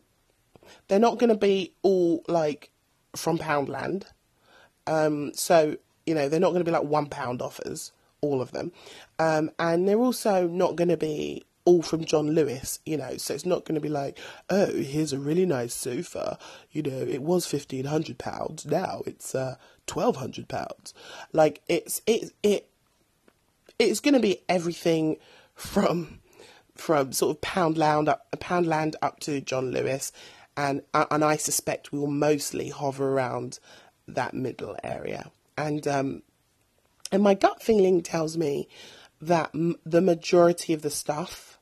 they're 0.88 1.00
not 1.00 1.18
going 1.18 1.30
to 1.30 1.38
be 1.38 1.74
all 1.82 2.24
like 2.28 2.72
from 3.16 3.38
Poundland. 3.38 4.04
Um, 4.86 5.32
so, 5.34 5.78
you 6.06 6.14
know, 6.14 6.30
they're 6.30 6.40
not 6.40 6.50
going 6.50 6.64
to 6.64 6.70
be 6.70 6.72
like 6.72 6.84
one 6.84 7.08
pound 7.08 7.42
offers 7.42 7.92
all 8.22 8.42
of 8.42 8.52
them. 8.52 8.72
Um, 9.20 9.52
and 9.60 9.88
they're 9.88 10.00
also 10.00 10.48
not 10.48 10.76
going 10.76 10.90
to 10.90 10.98
be 10.98 11.44
all 11.66 11.82
from 11.82 12.06
John 12.06 12.32
Lewis, 12.32 12.80
you 12.86 12.96
know, 12.96 13.18
so 13.18 13.34
it's 13.34 13.46
not 13.46 13.66
going 13.66 13.76
to 13.76 13.82
be 13.82 13.90
like, 13.90 14.18
oh, 14.50 14.72
here's 14.72 15.12
a 15.12 15.20
really 15.20 15.46
nice 15.46 15.74
sofa, 15.74 16.40
you 16.72 16.82
know, 16.82 16.98
it 16.98 17.22
was 17.22 17.46
fifteen 17.46 17.84
hundred 17.84 18.18
pounds, 18.18 18.66
now 18.66 19.02
it's 19.06 19.36
uh, 19.36 19.56
twelve 19.86 20.16
hundred 20.16 20.48
pounds. 20.48 20.94
Like 21.34 21.62
it's 21.68 22.02
it 22.08 22.32
it 22.42 22.70
it's 23.80 24.00
going 24.00 24.14
to 24.14 24.22
be 24.22 24.40
everything 24.48 25.18
from 25.56 26.22
from 26.74 27.12
sort 27.12 27.36
of 27.36 27.42
Poundland 27.42 28.08
up 28.08 28.28
Poundland 28.38 28.96
up 29.02 29.20
to 29.22 29.42
John 29.42 29.72
Lewis, 29.72 30.14
and 30.56 30.84
and 30.94 31.22
I 31.22 31.36
suspect 31.36 31.92
we 31.92 32.00
will 32.00 32.08
mostly 32.08 32.70
hover 32.70 33.10
around 33.12 33.60
that 34.08 34.34
middle 34.34 34.78
area. 34.86 35.32
And 35.58 35.86
um, 35.86 36.24
and 37.12 37.24
my 37.24 37.34
gut 37.34 37.62
feeling 37.62 38.02
tells 38.02 38.38
me 38.38 38.68
that 39.22 39.52
m- 39.54 39.78
the 39.86 40.02
majority 40.02 40.74
of 40.74 40.82
the 40.82 40.90
stuff 40.90 41.58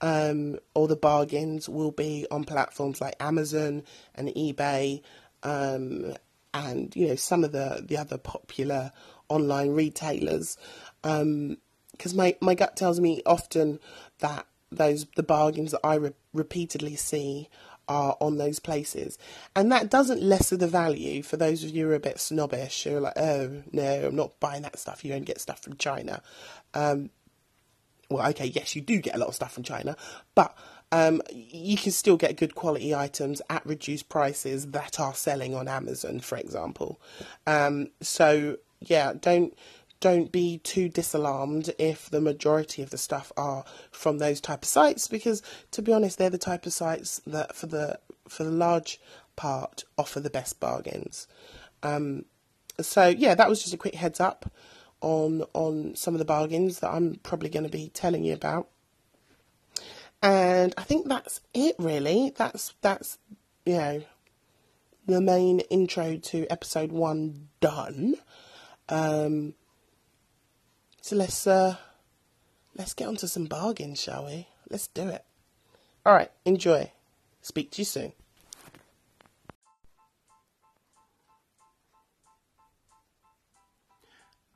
um, 0.00 0.58
or 0.74 0.88
the 0.88 0.96
bargains 0.96 1.68
will 1.68 1.90
be 1.90 2.26
on 2.30 2.44
platforms 2.44 3.00
like 3.00 3.16
Amazon 3.20 3.82
and 4.14 4.28
eBay 4.28 5.02
um, 5.42 6.14
and 6.52 6.94
you 6.94 7.08
know 7.08 7.16
some 7.16 7.44
of 7.44 7.52
the, 7.52 7.84
the 7.86 7.96
other 7.96 8.18
popular 8.18 8.92
online 9.28 9.70
retailers. 9.70 10.56
Because 11.02 11.22
um, 12.12 12.16
my, 12.16 12.36
my 12.40 12.54
gut 12.54 12.76
tells 12.76 13.00
me 13.00 13.22
often 13.26 13.78
that 14.20 14.46
those 14.70 15.06
the 15.16 15.22
bargains 15.22 15.72
that 15.72 15.80
I 15.84 15.96
re- 15.96 16.12
repeatedly 16.32 16.96
see 16.96 17.48
are 17.88 18.16
on 18.20 18.38
those 18.38 18.58
places. 18.58 19.18
And 19.54 19.70
that 19.72 19.90
doesn't 19.90 20.22
lessen 20.22 20.58
the 20.58 20.68
value 20.68 21.22
for 21.22 21.36
those 21.36 21.64
of 21.64 21.70
you 21.70 21.86
who 21.86 21.92
are 21.92 21.96
a 21.96 22.00
bit 22.00 22.18
snobbish, 22.20 22.84
who 22.84 22.96
are 22.96 23.00
like, 23.00 23.16
oh, 23.16 23.62
no, 23.72 24.06
I'm 24.06 24.16
not 24.16 24.38
buying 24.40 24.62
that 24.62 24.78
stuff. 24.78 25.04
You 25.04 25.12
don't 25.12 25.24
get 25.24 25.40
stuff 25.40 25.60
from 25.60 25.76
China. 25.76 26.22
Um, 26.74 27.10
well, 28.08 28.28
okay, 28.30 28.46
yes, 28.46 28.76
you 28.76 28.82
do 28.82 29.00
get 29.00 29.14
a 29.14 29.18
lot 29.18 29.28
of 29.28 29.34
stuff 29.34 29.52
from 29.52 29.64
China, 29.64 29.96
but 30.34 30.56
um, 30.92 31.20
you 31.30 31.76
can 31.76 31.90
still 31.90 32.16
get 32.16 32.36
good 32.36 32.54
quality 32.54 32.94
items 32.94 33.42
at 33.50 33.66
reduced 33.66 34.08
prices 34.08 34.68
that 34.68 35.00
are 35.00 35.14
selling 35.14 35.54
on 35.54 35.66
Amazon, 35.66 36.20
for 36.20 36.38
example. 36.38 37.00
Um, 37.46 37.90
so, 38.00 38.58
yeah, 38.80 39.12
don't 39.20 39.56
don't 40.00 40.30
be 40.30 40.58
too 40.58 40.88
disalarmed 40.88 41.72
if 41.78 42.10
the 42.10 42.20
majority 42.20 42.82
of 42.82 42.90
the 42.90 42.98
stuff 42.98 43.32
are 43.36 43.64
from 43.90 44.18
those 44.18 44.40
type 44.40 44.62
of 44.62 44.68
sites 44.68 45.08
because 45.08 45.42
to 45.70 45.82
be 45.82 45.92
honest 45.92 46.18
they're 46.18 46.30
the 46.30 46.38
type 46.38 46.66
of 46.66 46.72
sites 46.72 47.20
that 47.26 47.54
for 47.54 47.66
the 47.66 47.98
for 48.28 48.44
the 48.44 48.50
large 48.50 49.00
part 49.36 49.84
offer 49.96 50.20
the 50.20 50.30
best 50.30 50.60
bargains. 50.60 51.26
Um, 51.82 52.24
so 52.80 53.08
yeah 53.08 53.34
that 53.34 53.48
was 53.48 53.62
just 53.62 53.74
a 53.74 53.78
quick 53.78 53.94
heads 53.94 54.20
up 54.20 54.52
on 55.00 55.44
on 55.52 55.94
some 55.94 56.14
of 56.14 56.18
the 56.18 56.24
bargains 56.24 56.80
that 56.80 56.90
I'm 56.90 57.16
probably 57.22 57.48
going 57.48 57.64
to 57.66 57.70
be 57.70 57.88
telling 57.88 58.24
you 58.24 58.34
about. 58.34 58.68
And 60.22 60.74
I 60.76 60.82
think 60.82 61.08
that's 61.08 61.40
it 61.54 61.76
really. 61.78 62.32
That's 62.36 62.74
that's 62.80 63.18
you 63.64 63.74
know 63.74 64.02
the 65.06 65.20
main 65.20 65.60
intro 65.60 66.16
to 66.16 66.46
episode 66.50 66.90
1 66.90 67.48
done. 67.60 68.16
Um, 68.88 69.54
so 71.06 71.14
let's 71.14 71.46
uh, 71.46 71.76
let's 72.76 72.92
get 72.92 73.06
onto 73.06 73.28
some 73.28 73.44
bargains, 73.44 74.02
shall 74.02 74.26
we? 74.26 74.48
Let's 74.68 74.88
do 74.88 75.06
it. 75.06 75.24
All 76.04 76.12
right, 76.12 76.32
enjoy. 76.44 76.90
Speak 77.42 77.70
to 77.70 77.82
you 77.82 77.84
soon. 77.84 78.12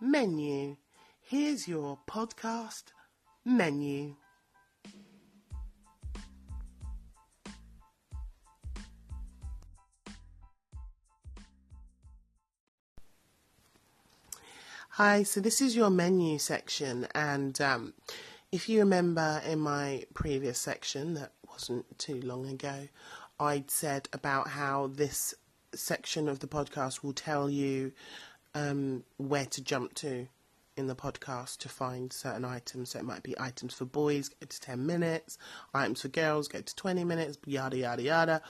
Menu. 0.00 0.76
Here's 1.22 1.68
your 1.68 2.00
podcast 2.08 2.82
menu. 3.44 4.16
Hi, 15.02 15.22
so 15.22 15.40
this 15.40 15.62
is 15.62 15.74
your 15.74 15.88
menu 15.88 16.38
section, 16.38 17.08
and 17.14 17.58
um, 17.62 17.94
if 18.52 18.68
you 18.68 18.80
remember 18.80 19.40
in 19.48 19.58
my 19.58 20.04
previous 20.12 20.58
section 20.58 21.14
that 21.14 21.32
wasn't 21.48 21.98
too 21.98 22.20
long 22.20 22.46
ago, 22.46 22.86
I'd 23.40 23.70
said 23.70 24.10
about 24.12 24.48
how 24.48 24.88
this 24.88 25.32
section 25.74 26.28
of 26.28 26.40
the 26.40 26.46
podcast 26.46 27.02
will 27.02 27.14
tell 27.14 27.48
you 27.48 27.92
um, 28.54 29.04
where 29.16 29.46
to 29.46 29.62
jump 29.62 29.94
to 29.94 30.28
in 30.76 30.86
the 30.86 30.94
podcast 30.94 31.56
to 31.60 31.70
find 31.70 32.12
certain 32.12 32.44
items. 32.44 32.90
So 32.90 32.98
it 32.98 33.06
might 33.06 33.22
be 33.22 33.34
items 33.40 33.72
for 33.72 33.86
boys, 33.86 34.28
go 34.28 34.46
to 34.46 34.60
10 34.60 34.84
minutes, 34.84 35.38
items 35.72 36.02
for 36.02 36.08
girls, 36.08 36.46
go 36.46 36.60
to 36.60 36.76
20 36.76 37.04
minutes, 37.04 37.38
yada, 37.46 37.78
yada, 37.78 38.02
yada. 38.02 38.42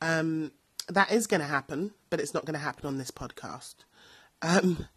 Um, 0.00 0.52
that 0.88 1.12
is 1.12 1.26
going 1.26 1.42
to 1.42 1.46
happen, 1.46 1.90
but 2.08 2.18
it's 2.18 2.32
not 2.32 2.46
going 2.46 2.58
to 2.58 2.64
happen 2.64 2.86
on 2.86 2.96
this 2.96 3.10
podcast. 3.10 3.74
Um, 4.40 4.88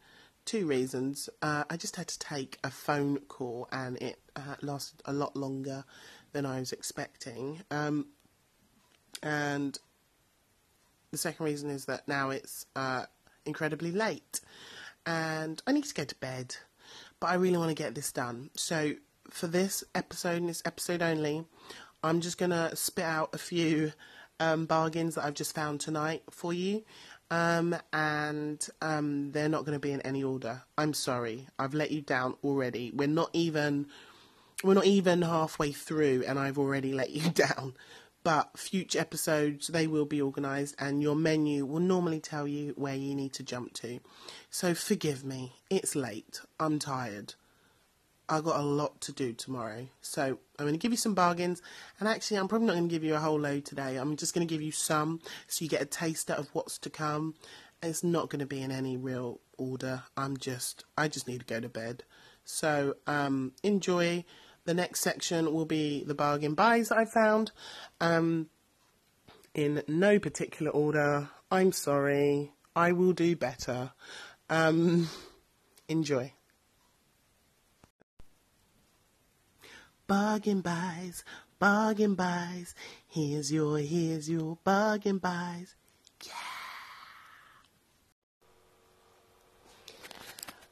two 0.51 0.67
reasons. 0.67 1.29
Uh, 1.41 1.63
I 1.69 1.77
just 1.77 1.95
had 1.95 2.09
to 2.09 2.19
take 2.19 2.59
a 2.61 2.69
phone 2.69 3.19
call 3.29 3.69
and 3.71 3.95
it 4.01 4.19
uh, 4.35 4.55
lasted 4.61 5.01
a 5.05 5.13
lot 5.13 5.33
longer 5.33 5.85
than 6.33 6.45
I 6.45 6.59
was 6.59 6.73
expecting. 6.73 7.61
Um, 7.71 8.07
and 9.23 9.79
the 11.11 11.17
second 11.17 11.45
reason 11.45 11.69
is 11.69 11.85
that 11.85 12.05
now 12.05 12.31
it's 12.31 12.65
uh, 12.75 13.05
incredibly 13.45 13.93
late 13.93 14.41
and 15.05 15.61
I 15.65 15.71
need 15.71 15.85
to 15.85 15.93
go 15.93 16.03
to 16.03 16.15
bed, 16.15 16.57
but 17.21 17.27
I 17.27 17.35
really 17.35 17.57
want 17.57 17.69
to 17.69 17.81
get 17.81 17.95
this 17.95 18.11
done. 18.11 18.49
So 18.53 18.95
for 19.29 19.47
this 19.47 19.85
episode, 19.95 20.45
this 20.45 20.61
episode 20.65 21.01
only, 21.01 21.45
I'm 22.03 22.19
just 22.19 22.37
going 22.37 22.51
to 22.51 22.75
spit 22.75 23.05
out 23.05 23.29
a 23.33 23.37
few 23.37 23.93
um, 24.41 24.65
bargains 24.65 25.15
that 25.15 25.23
I've 25.23 25.33
just 25.33 25.55
found 25.55 25.79
tonight 25.79 26.23
for 26.29 26.51
you. 26.51 26.83
Um, 27.31 27.77
and 27.93 28.67
um, 28.81 29.31
they're 29.31 29.47
not 29.49 29.63
going 29.65 29.75
to 29.75 29.79
be 29.79 29.93
in 29.93 30.01
any 30.01 30.21
order. 30.21 30.63
I'm 30.77 30.93
sorry, 30.93 31.47
I've 31.57 31.73
let 31.73 31.89
you 31.91 32.01
down 32.01 32.35
already. 32.43 32.91
We're 32.93 33.07
not 33.07 33.29
even 33.31 33.87
we're 34.63 34.73
not 34.75 34.85
even 34.85 35.21
halfway 35.23 35.71
through, 35.71 36.25
and 36.27 36.37
I've 36.37 36.59
already 36.59 36.93
let 36.93 37.11
you 37.11 37.29
down. 37.31 37.75
But 38.23 38.59
future 38.59 38.99
episodes 38.99 39.67
they 39.67 39.87
will 39.87 40.05
be 40.05 40.21
organised, 40.21 40.75
and 40.77 41.01
your 41.01 41.15
menu 41.15 41.65
will 41.65 41.79
normally 41.79 42.19
tell 42.19 42.47
you 42.47 42.73
where 42.75 42.95
you 42.95 43.15
need 43.15 43.31
to 43.33 43.43
jump 43.43 43.73
to. 43.75 44.01
So 44.49 44.73
forgive 44.73 45.23
me, 45.23 45.53
it's 45.69 45.95
late. 45.95 46.41
I'm 46.59 46.79
tired. 46.79 47.35
I've 48.27 48.43
got 48.43 48.59
a 48.59 48.63
lot 48.63 49.01
to 49.01 49.11
do 49.13 49.33
tomorrow. 49.33 49.87
So 50.01 50.39
I'm 50.61 50.67
going 50.67 50.79
to 50.79 50.79
give 50.79 50.91
you 50.91 50.97
some 50.97 51.13
bargains. 51.13 51.61
And 51.99 52.07
actually, 52.07 52.37
I'm 52.37 52.47
probably 52.47 52.67
not 52.67 52.73
going 52.73 52.87
to 52.87 52.93
give 52.93 53.03
you 53.03 53.15
a 53.15 53.19
whole 53.19 53.39
load 53.39 53.65
today. 53.65 53.97
I'm 53.97 54.15
just 54.15 54.33
going 54.33 54.47
to 54.47 54.53
give 54.53 54.61
you 54.61 54.71
some 54.71 55.19
so 55.47 55.63
you 55.63 55.69
get 55.69 55.81
a 55.81 55.85
taster 55.85 56.33
of 56.33 56.49
what's 56.53 56.77
to 56.79 56.89
come. 56.89 57.35
It's 57.83 58.03
not 58.03 58.29
going 58.29 58.39
to 58.39 58.45
be 58.45 58.61
in 58.61 58.71
any 58.71 58.95
real 58.95 59.39
order. 59.57 60.03
I'm 60.15 60.37
just, 60.37 60.85
I 60.97 61.07
just 61.07 61.27
need 61.27 61.39
to 61.39 61.45
go 61.45 61.59
to 61.59 61.69
bed. 61.69 62.03
So 62.43 62.95
um, 63.07 63.53
enjoy. 63.63 64.25
The 64.65 64.73
next 64.75 65.01
section 65.01 65.51
will 65.51 65.65
be 65.65 66.03
the 66.03 66.13
bargain 66.13 66.53
buys 66.53 66.89
that 66.89 66.99
I 66.99 67.05
found. 67.05 67.51
Um, 67.99 68.49
in 69.53 69.83
no 69.87 70.19
particular 70.19 70.71
order. 70.71 71.29
I'm 71.49 71.71
sorry. 71.71 72.51
I 72.75 72.91
will 72.91 73.13
do 73.13 73.35
better. 73.35 73.91
Um, 74.49 75.09
enjoy. 75.87 76.33
Bargain 80.11 80.59
buys, 80.59 81.23
bargain 81.57 82.15
buys. 82.15 82.75
Here's 83.07 83.49
your, 83.49 83.77
here's 83.77 84.29
your 84.29 84.57
bargain 84.65 85.19
buys. 85.19 85.73
Yeah. 86.25 86.33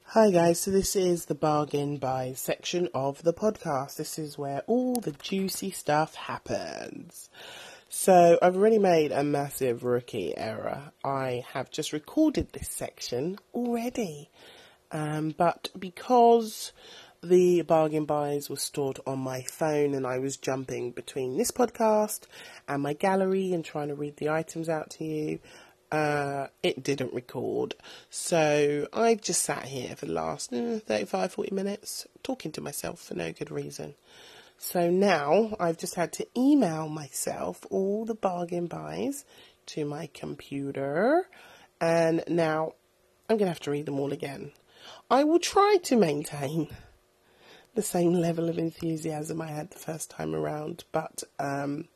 Hi 0.07 0.31
guys, 0.31 0.59
so 0.59 0.71
this 0.71 0.93
is 0.93 1.27
the 1.27 1.35
bargain 1.35 1.95
buys 1.95 2.41
section 2.41 2.89
of 2.93 3.23
the 3.23 3.31
podcast. 3.31 3.95
This 3.95 4.19
is 4.19 4.37
where 4.37 4.63
all 4.67 4.95
the 4.95 5.13
juicy 5.13 5.71
stuff 5.71 6.15
happens. 6.15 7.29
So 7.87 8.37
I've 8.41 8.57
already 8.57 8.77
made 8.77 9.13
a 9.13 9.23
massive 9.23 9.85
rookie 9.85 10.37
error. 10.37 10.91
I 11.01 11.45
have 11.53 11.71
just 11.71 11.93
recorded 11.93 12.51
this 12.51 12.67
section 12.67 13.37
already. 13.53 14.31
Um, 14.91 15.33
but 15.37 15.69
because 15.79 16.73
the 17.21 17.61
bargain 17.63 18.05
buys 18.05 18.49
were 18.49 18.55
stored 18.55 18.99
on 19.05 19.19
my 19.19 19.41
phone 19.41 19.93
and 19.93 20.07
I 20.07 20.19
was 20.19 20.37
jumping 20.37 20.91
between 20.91 21.37
this 21.37 21.51
podcast 21.51 22.21
and 22.67 22.81
my 22.81 22.93
gallery 22.93 23.51
and 23.51 23.63
trying 23.63 23.89
to 23.89 23.95
read 23.95 24.17
the 24.17 24.29
items 24.29 24.69
out 24.69 24.89
to 24.91 25.03
you. 25.03 25.39
Uh, 25.91 26.47
it 26.63 26.81
didn't 26.81 27.13
record. 27.13 27.75
So 28.09 28.87
I've 28.93 29.21
just 29.21 29.41
sat 29.41 29.65
here 29.65 29.95
for 29.95 30.05
the 30.05 30.13
last 30.13 30.53
eh, 30.53 30.79
35, 30.79 31.33
40 31.33 31.55
minutes 31.55 32.07
talking 32.23 32.51
to 32.53 32.61
myself 32.61 33.01
for 33.01 33.15
no 33.15 33.33
good 33.33 33.51
reason. 33.51 33.95
So 34.57 34.89
now 34.89 35.55
I've 35.59 35.77
just 35.77 35.95
had 35.95 36.13
to 36.13 36.27
email 36.37 36.87
myself 36.87 37.65
all 37.69 38.05
the 38.05 38.15
bargain 38.15 38.67
buys 38.67 39.25
to 39.67 39.83
my 39.83 40.09
computer 40.13 41.27
and 41.81 42.23
now 42.27 42.73
I'm 43.29 43.37
going 43.37 43.47
to 43.47 43.53
have 43.53 43.59
to 43.61 43.71
read 43.71 43.87
them 43.87 43.99
all 43.99 44.13
again. 44.13 44.51
I 45.11 45.23
will 45.23 45.39
try 45.39 45.77
to 45.83 45.95
maintain 45.97 46.69
the 47.75 47.81
same 47.81 48.13
level 48.13 48.49
of 48.49 48.57
enthusiasm 48.57 49.41
I 49.41 49.47
had 49.47 49.71
the 49.71 49.79
first 49.79 50.09
time 50.09 50.35
around, 50.35 50.83
but 50.91 51.23
um, 51.39 51.87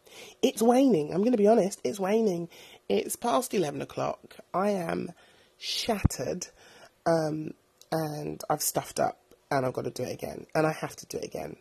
it's 0.42 0.62
waning. 0.62 1.14
I'm 1.14 1.22
going 1.22 1.32
to 1.32 1.38
be 1.38 1.48
honest, 1.48 1.82
it's 1.84 2.00
waning. 2.00 2.50
It's 2.90 3.16
past 3.16 3.54
11 3.54 3.82
o'clock. 3.82 4.38
I 4.54 4.70
am 4.70 5.12
shattered, 5.58 6.48
um, 7.06 7.54
and 7.92 8.42
I've 8.50 8.62
stuffed 8.62 9.00
up, 9.00 9.20
and 9.50 9.66
I've 9.66 9.74
got 9.74 9.86
to 9.86 9.92
do 9.92 10.04
it 10.04 10.14
again, 10.14 10.46
and 10.54 10.66
I 10.68 10.72
have 10.72 10.96
to 10.98 11.06
do 11.06 11.18
it 11.18 11.26
again 11.26 11.58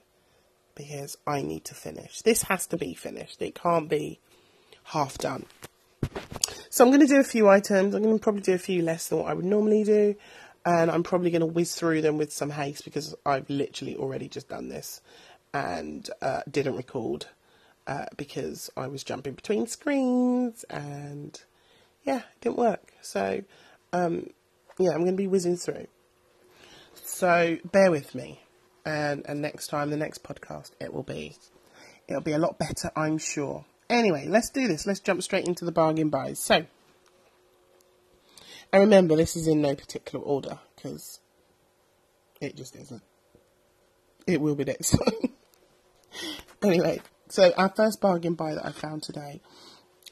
because 0.74 1.16
I 1.26 1.42
need 1.42 1.64
to 1.66 1.74
finish. 1.74 2.22
This 2.22 2.42
has 2.44 2.66
to 2.68 2.76
be 2.76 2.94
finished. 2.94 3.42
It 3.42 3.54
can't 3.54 3.88
be 3.88 4.20
half 4.84 5.18
done. 5.18 5.46
So 6.70 6.84
I'm 6.84 6.90
going 6.90 7.00
to 7.00 7.06
do 7.06 7.20
a 7.20 7.24
few 7.24 7.48
items. 7.48 7.94
I'm 7.94 8.02
going 8.02 8.18
to 8.18 8.22
probably 8.22 8.40
do 8.40 8.54
a 8.54 8.58
few 8.58 8.82
less 8.82 9.08
than 9.08 9.18
what 9.18 9.30
I 9.30 9.34
would 9.34 9.44
normally 9.44 9.84
do 9.84 10.14
and 10.64 10.90
I'm 10.90 11.02
probably 11.02 11.30
going 11.30 11.40
to 11.40 11.46
whiz 11.46 11.74
through 11.74 12.02
them 12.02 12.18
with 12.18 12.32
some 12.32 12.50
haste 12.50 12.84
because 12.84 13.14
I've 13.26 13.48
literally 13.50 13.96
already 13.96 14.28
just 14.28 14.48
done 14.48 14.68
this 14.68 15.00
and 15.52 16.08
uh, 16.20 16.42
didn't 16.50 16.76
record 16.76 17.26
uh, 17.86 18.06
because 18.16 18.70
I 18.76 18.86
was 18.86 19.02
jumping 19.02 19.34
between 19.34 19.66
screens 19.66 20.64
and 20.70 21.40
yeah, 22.04 22.18
it 22.18 22.40
didn't 22.40 22.58
work. 22.58 22.92
So 23.00 23.42
um, 23.92 24.30
yeah, 24.78 24.90
I'm 24.90 25.00
going 25.00 25.16
to 25.16 25.22
be 25.22 25.26
whizzing 25.26 25.56
through. 25.56 25.86
So 26.94 27.58
bear 27.70 27.90
with 27.90 28.14
me, 28.14 28.40
and 28.84 29.24
and 29.26 29.42
next 29.42 29.68
time, 29.68 29.90
the 29.90 29.96
next 29.96 30.22
podcast, 30.22 30.70
it 30.80 30.92
will 30.92 31.02
be 31.02 31.36
it'll 32.08 32.22
be 32.22 32.32
a 32.32 32.38
lot 32.38 32.58
better, 32.58 32.90
I'm 32.94 33.18
sure. 33.18 33.64
Anyway, 33.90 34.26
let's 34.28 34.50
do 34.50 34.68
this. 34.68 34.86
Let's 34.86 35.00
jump 35.00 35.22
straight 35.22 35.46
into 35.46 35.64
the 35.64 35.72
bargain 35.72 36.08
buys. 36.08 36.38
So. 36.38 36.66
And 38.72 38.80
remember, 38.80 39.16
this 39.16 39.36
is 39.36 39.46
in 39.46 39.60
no 39.60 39.74
particular 39.74 40.24
order 40.24 40.58
because 40.74 41.20
it 42.40 42.56
just 42.56 42.74
isn't. 42.74 43.02
It 44.26 44.40
will 44.40 44.54
be 44.54 44.64
next 44.64 44.90
time. 44.98 45.30
anyway, 46.62 47.00
so 47.28 47.52
our 47.56 47.68
first 47.68 48.00
bargain 48.00 48.34
buy 48.34 48.54
that 48.54 48.64
I 48.64 48.72
found 48.72 49.02
today 49.02 49.40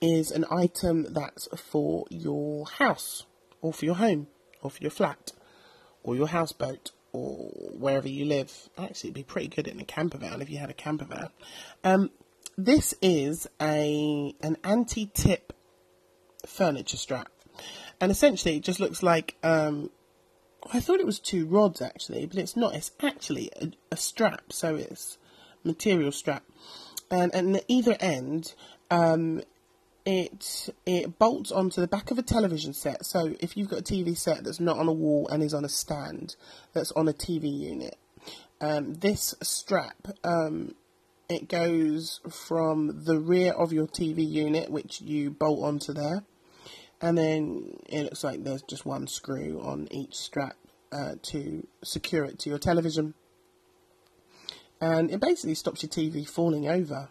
is 0.02 0.30
an 0.30 0.44
item 0.50 1.06
that's 1.10 1.48
for 1.56 2.06
your 2.10 2.66
house 2.66 3.24
or 3.60 3.72
for 3.72 3.84
your 3.84 3.96
home 3.96 4.26
or 4.62 4.70
for 4.70 4.82
your 4.82 4.90
flat 4.90 5.32
or 6.02 6.16
your 6.16 6.28
houseboat 6.28 6.92
or 7.12 7.48
wherever 7.72 8.08
you 8.08 8.24
live. 8.24 8.68
Actually, 8.78 9.10
it'd 9.10 9.14
be 9.14 9.22
pretty 9.22 9.48
good 9.48 9.68
in 9.68 9.80
a 9.80 9.84
camper 9.84 10.18
van 10.18 10.40
if 10.42 10.50
you 10.50 10.58
had 10.58 10.70
a 10.70 10.74
camper 10.74 11.04
van. 11.04 11.28
Um, 11.84 12.10
this 12.56 12.94
is 13.00 13.46
a 13.60 14.34
an 14.42 14.56
anti-tip 14.64 15.52
furniture 16.46 16.96
strap 16.96 17.30
and 18.00 18.10
essentially 18.10 18.56
it 18.56 18.62
just 18.62 18.80
looks 18.80 19.02
like 19.02 19.36
um, 19.42 19.90
I 20.72 20.80
thought 20.80 21.00
it 21.00 21.06
was 21.06 21.18
two 21.18 21.46
rods 21.46 21.80
actually, 21.80 22.26
but 22.26 22.38
it's 22.38 22.56
not. 22.56 22.74
It's 22.74 22.92
actually 23.02 23.50
a, 23.60 23.72
a 23.92 23.96
strap, 23.96 24.52
so 24.52 24.76
it's 24.76 25.18
material 25.64 26.12
strap, 26.12 26.44
and 27.10 27.34
and 27.34 27.56
at 27.56 27.64
either 27.68 27.96
end, 28.00 28.54
um, 28.90 29.42
it 30.04 30.70
it 30.86 31.18
bolts 31.18 31.50
onto 31.50 31.80
the 31.80 31.88
back 31.88 32.10
of 32.10 32.18
a 32.18 32.22
television 32.22 32.72
set. 32.72 33.06
So 33.06 33.34
if 33.40 33.56
you've 33.56 33.68
got 33.68 33.80
a 33.80 33.82
TV 33.82 34.16
set 34.16 34.44
that's 34.44 34.60
not 34.60 34.78
on 34.78 34.88
a 34.88 34.92
wall 34.92 35.28
and 35.28 35.42
is 35.42 35.54
on 35.54 35.64
a 35.64 35.68
stand, 35.68 36.36
that's 36.72 36.92
on 36.92 37.08
a 37.08 37.12
TV 37.12 37.50
unit, 37.58 37.96
um, 38.60 38.94
this 38.94 39.34
strap 39.42 40.08
um, 40.24 40.74
it 41.28 41.48
goes 41.48 42.20
from 42.28 43.04
the 43.04 43.18
rear 43.18 43.52
of 43.52 43.72
your 43.72 43.86
TV 43.86 44.28
unit, 44.28 44.70
which 44.70 45.00
you 45.00 45.30
bolt 45.30 45.62
onto 45.62 45.92
there, 45.92 46.24
and 47.00 47.16
then 47.16 47.76
it 47.88 48.04
looks 48.04 48.24
like 48.24 48.44
there's 48.44 48.62
just 48.62 48.84
one 48.84 49.06
screw 49.06 49.60
on 49.62 49.88
each 49.90 50.14
strap 50.14 50.56
uh, 50.92 51.14
to 51.22 51.66
secure 51.82 52.24
it 52.24 52.38
to 52.40 52.50
your 52.50 52.58
television. 52.58 53.14
And 54.80 55.10
it 55.10 55.20
basically 55.20 55.54
stops 55.54 55.82
your 55.82 55.90
TV 55.90 56.28
falling 56.28 56.68
over 56.68 57.10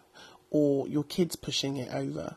or 0.50 0.88
your 0.88 1.04
kids 1.04 1.36
pushing 1.36 1.76
it 1.76 1.92
over. 1.92 2.36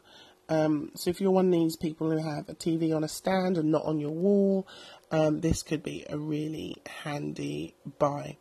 Um, 0.49 0.91
so 0.95 1.09
if 1.09 1.21
you're 1.21 1.31
one 1.31 1.47
of 1.47 1.51
these 1.51 1.75
people 1.75 2.11
who 2.11 2.17
have 2.17 2.49
a 2.49 2.53
TV 2.53 2.95
on 2.95 3.03
a 3.03 3.07
stand 3.07 3.57
and 3.57 3.71
not 3.71 3.85
on 3.85 3.99
your 3.99 4.11
wall, 4.11 4.67
um, 5.11 5.41
this 5.41 5.63
could 5.63 5.83
be 5.83 6.05
a 6.09 6.17
really 6.17 6.77
handy 7.03 7.75
buy. 7.97 8.37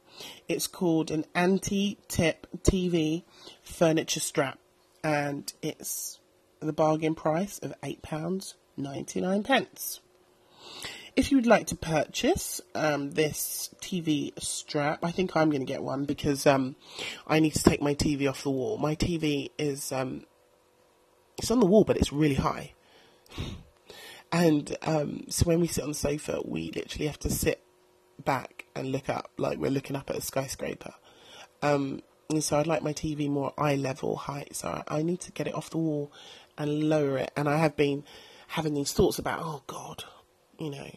It's 0.49 0.67
called 0.67 1.11
an 1.11 1.25
anti-tip 1.35 2.47
TV 2.63 3.25
furniture 3.63 4.21
strap, 4.21 4.59
and 5.05 5.53
it's 5.63 6.19
the 6.61 6.73
bargain 6.73 7.15
price 7.15 7.59
of 7.59 7.75
eight 7.83 8.03
pounds 8.03 8.55
99 8.77 9.43
pence. 9.43 10.01
if 11.15 11.31
you 11.31 11.37
would 11.37 11.47
like 11.47 11.67
to 11.67 11.77
purchase 11.77 12.61
um, 12.75 13.11
this 13.13 13.75
TV 13.81 14.33
strap, 14.43 15.05
I 15.05 15.11
think 15.11 15.37
I'm 15.37 15.51
going 15.51 15.61
to 15.61 15.67
get 15.67 15.83
one 15.83 16.05
because 16.05 16.47
um, 16.47 16.77
I 17.27 17.39
need 17.41 17.55
to 17.55 17.63
take 17.63 17.83
my 17.83 17.95
TV 17.95 18.29
off 18.29 18.43
the 18.43 18.51
wall. 18.51 18.79
My 18.79 18.95
TV 18.95 19.51
is 19.59 19.93
um, 19.93 20.25
it's 21.39 21.51
on 21.51 21.61
the 21.61 21.67
wall, 21.67 21.85
but 21.85 21.97
it's 21.97 22.13
really 22.13 22.37
high, 22.37 22.73
and 24.33 24.77
um, 24.83 25.25
so 25.29 25.45
when 25.45 25.61
we 25.61 25.67
sit 25.67 25.85
on 25.85 25.91
the 25.91 25.95
sofa, 25.95 26.41
we 26.45 26.71
literally 26.75 27.07
have 27.07 27.19
to 27.21 27.31
sit 27.31 27.63
back 28.25 28.67
and 28.75 28.93
look 28.93 29.09
up 29.09 29.31
like 29.37 29.59
we're 29.59 29.71
looking 29.71 29.97
up 29.97 30.09
at 30.11 30.17
a 30.17 30.23
skyscraper. 30.23 30.95
Um, 31.61 32.03
and 32.31 32.43
so 32.43 32.59
I'd 32.59 32.67
like 32.67 32.83
my 32.83 32.93
TV 32.93 33.29
more 33.29 33.53
eye 33.59 33.75
level 33.77 34.17
height, 34.17 34.57
so 34.57 34.69
I, 34.69 34.99
I 34.99 35.03
need 35.03 35.21
to 35.21 35.33
get 35.33 35.47
it 35.47 35.55
off 35.55 35.71
the 35.71 35.79
wall 35.79 36.13
and 36.57 36.89
lower 36.89 37.19
it. 37.19 37.31
And 37.37 37.49
I 37.49 37.59
have 37.59 37.77
been 37.77 38.05
having 38.53 38.75
these 38.75 38.93
thoughts 38.93 39.19
about, 39.19 39.41
oh 39.43 39.63
God, 39.67 40.05
you 40.59 40.71
know, 40.71 40.91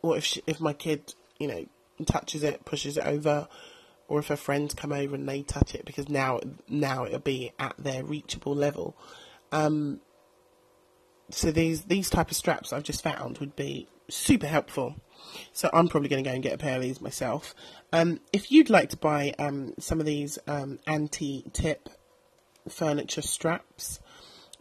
what 0.00 0.18
if 0.18 0.24
she, 0.24 0.42
if 0.48 0.60
my 0.60 0.72
kid, 0.72 1.14
you 1.38 1.46
know, 1.46 1.64
touches 2.06 2.42
it, 2.42 2.64
pushes 2.64 2.96
it 2.96 3.06
over, 3.06 3.46
or 4.08 4.18
if 4.18 4.26
her 4.26 4.36
friends 4.36 4.74
come 4.74 4.92
over 4.92 5.14
and 5.14 5.28
they 5.28 5.42
touch 5.42 5.76
it, 5.76 5.84
because 5.84 6.08
now 6.08 6.40
now 6.68 7.04
it'll 7.04 7.20
be 7.20 7.52
at 7.56 7.76
their 7.78 8.02
reachable 8.02 8.54
level. 8.54 8.96
Um, 9.52 10.00
so 11.30 11.52
these 11.52 11.84
these 11.84 12.10
type 12.10 12.32
of 12.32 12.36
straps 12.36 12.72
I've 12.72 12.82
just 12.82 13.04
found 13.04 13.38
would 13.38 13.54
be 13.54 13.86
super 14.10 14.48
helpful. 14.48 14.96
So 15.52 15.70
I'm 15.72 15.86
probably 15.86 16.08
going 16.08 16.24
to 16.24 16.28
go 16.28 16.34
and 16.34 16.42
get 16.42 16.54
a 16.54 16.58
pair 16.58 16.74
of 16.74 16.82
these 16.82 17.00
myself. 17.00 17.54
Um, 17.92 18.18
if 18.32 18.50
you'd 18.50 18.70
like 18.70 18.88
to 18.90 18.96
buy 18.96 19.34
um, 19.38 19.74
some 19.78 20.00
of 20.00 20.06
these 20.06 20.36
um, 20.48 20.80
anti-tip 20.88 21.88
furniture 22.68 23.22
straps 23.22 24.00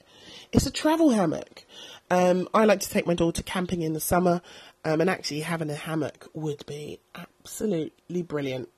It's 0.51 0.65
a 0.65 0.71
travel 0.71 1.11
hammock. 1.11 1.65
Um, 2.11 2.49
I 2.53 2.65
like 2.65 2.81
to 2.81 2.89
take 2.89 3.07
my 3.07 3.13
daughter 3.13 3.43
camping 3.43 3.81
in 3.81 3.93
the 3.93 3.99
summer, 4.01 4.41
um, 4.83 4.99
and 4.99 5.09
actually 5.09 5.39
having 5.39 5.69
a 5.69 5.75
hammock 5.75 6.27
would 6.33 6.65
be 6.65 6.99
absolutely 7.15 8.23
brilliant. 8.23 8.69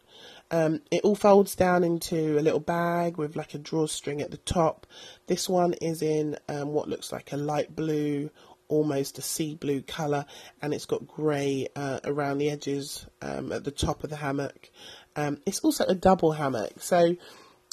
Um, 0.50 0.82
it 0.92 1.02
all 1.04 1.16
folds 1.16 1.56
down 1.56 1.84
into 1.84 2.40
a 2.40 2.42
little 2.42 2.60
bag 2.60 3.18
with 3.18 3.36
like 3.36 3.54
a 3.54 3.58
drawstring 3.58 4.22
at 4.22 4.32
the 4.32 4.38
top. 4.38 4.88
This 5.26 5.50
one 5.50 5.74
is 5.74 6.02
in 6.02 6.38
um, 6.48 6.70
what 6.70 6.88
looks 6.88 7.12
like 7.12 7.34
a 7.34 7.38
light 7.38 7.76
blue 7.76 8.30
almost 8.68 9.18
a 9.18 9.22
sea 9.22 9.56
blue 9.56 9.82
colour 9.82 10.26
and 10.62 10.74
it's 10.74 10.86
got 10.86 11.08
grey 11.08 11.68
uh, 11.76 12.00
around 12.04 12.38
the 12.38 12.50
edges 12.50 13.06
um, 13.22 13.52
at 13.52 13.64
the 13.64 13.72
top 13.72 14.04
of 14.04 14.10
the 14.10 14.16
hammock. 14.16 14.70
Um, 15.16 15.40
it's 15.46 15.62
also 15.62 15.86
a 15.86 15.96
double 15.96 16.34
hammock, 16.34 16.74
so 16.80 17.16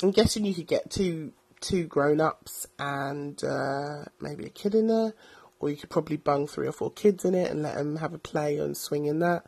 I'm 0.02 0.10
guessing 0.10 0.44
you 0.44 0.54
could 0.54 0.66
get 0.66 0.90
two 0.90 1.32
two 1.60 1.84
grown 1.84 2.20
ups 2.20 2.66
and 2.78 3.42
uh, 3.42 4.04
maybe 4.20 4.44
a 4.44 4.50
kid 4.50 4.74
in 4.74 4.88
there, 4.88 5.14
or 5.60 5.70
you 5.70 5.76
could 5.76 5.90
probably 5.90 6.16
bung 6.16 6.46
three 6.46 6.66
or 6.66 6.72
four 6.72 6.90
kids 6.90 7.24
in 7.24 7.34
it 7.34 7.50
and 7.50 7.62
let 7.62 7.76
them 7.76 7.96
have 7.96 8.12
a 8.12 8.18
play 8.18 8.58
and 8.58 8.76
swing 8.76 9.06
in 9.06 9.20
that. 9.20 9.44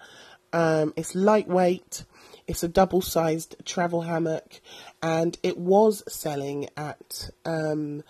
Um, 0.53 0.95
it's 0.97 1.15
lightweight. 1.15 2.05
It's 2.47 2.63
a 2.63 2.69
double 2.69 3.03
sized 3.03 3.57
travel 3.65 4.03
hammock, 4.03 4.61
and 5.03 5.37
it 5.43 5.59
was 5.59 6.03
selling 6.09 6.69
at 6.77 7.31
um, 7.45 8.03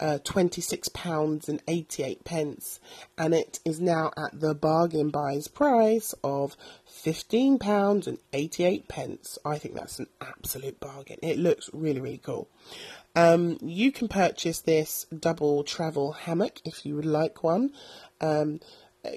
uh, 0.00 0.18
£26 0.22 1.48
and 1.48 1.62
88 1.66 2.24
pence 2.24 2.80
and 3.16 3.34
it 3.34 3.60
is 3.64 3.80
now 3.80 4.10
at 4.16 4.38
the 4.40 4.54
bargain 4.54 5.10
buys 5.10 5.48
price 5.48 6.14
of 6.22 6.56
£15 6.88 8.06
and 8.06 8.18
88 8.32 8.88
pence. 8.88 9.38
I 9.44 9.58
think 9.58 9.74
that's 9.74 9.98
an 9.98 10.08
absolute 10.20 10.80
bargain. 10.80 11.18
It 11.22 11.38
looks 11.38 11.70
really, 11.72 12.00
really 12.00 12.18
cool. 12.18 12.48
Um, 13.14 13.56
you 13.62 13.92
can 13.92 14.08
purchase 14.08 14.60
this 14.60 15.06
double 15.18 15.64
travel 15.64 16.12
hammock 16.12 16.60
if 16.64 16.84
you 16.84 16.96
would 16.96 17.06
like 17.06 17.42
one. 17.42 17.72
Um, 18.20 18.60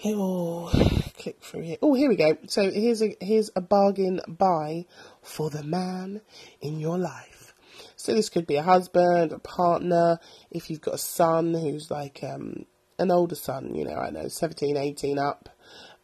little 0.03 0.69
click 1.17 1.41
through 1.41 1.61
here. 1.61 1.77
Oh, 1.81 1.93
here 1.93 2.09
we 2.09 2.15
go. 2.15 2.37
So 2.47 2.69
here's 2.69 3.01
a 3.01 3.15
here's 3.19 3.49
a 3.55 3.61
bargain 3.61 4.21
buy 4.27 4.85
for 5.21 5.49
the 5.49 5.63
man 5.63 6.21
in 6.61 6.79
your 6.79 6.97
life. 6.97 7.53
So 7.95 8.13
this 8.13 8.29
could 8.29 8.47
be 8.47 8.55
a 8.55 8.63
husband, 8.63 9.31
a 9.31 9.39
partner, 9.39 10.19
if 10.51 10.69
you've 10.69 10.81
got 10.81 10.93
a 10.95 10.99
son 10.99 11.53
who's 11.53 11.89
like 11.89 12.23
um 12.23 12.65
an 12.99 13.11
older 13.11 13.35
son, 13.35 13.73
you 13.73 13.85
know, 13.85 13.95
I 13.95 14.09
know, 14.11 14.27
17, 14.27 14.77
18 14.77 15.17
up, 15.17 15.49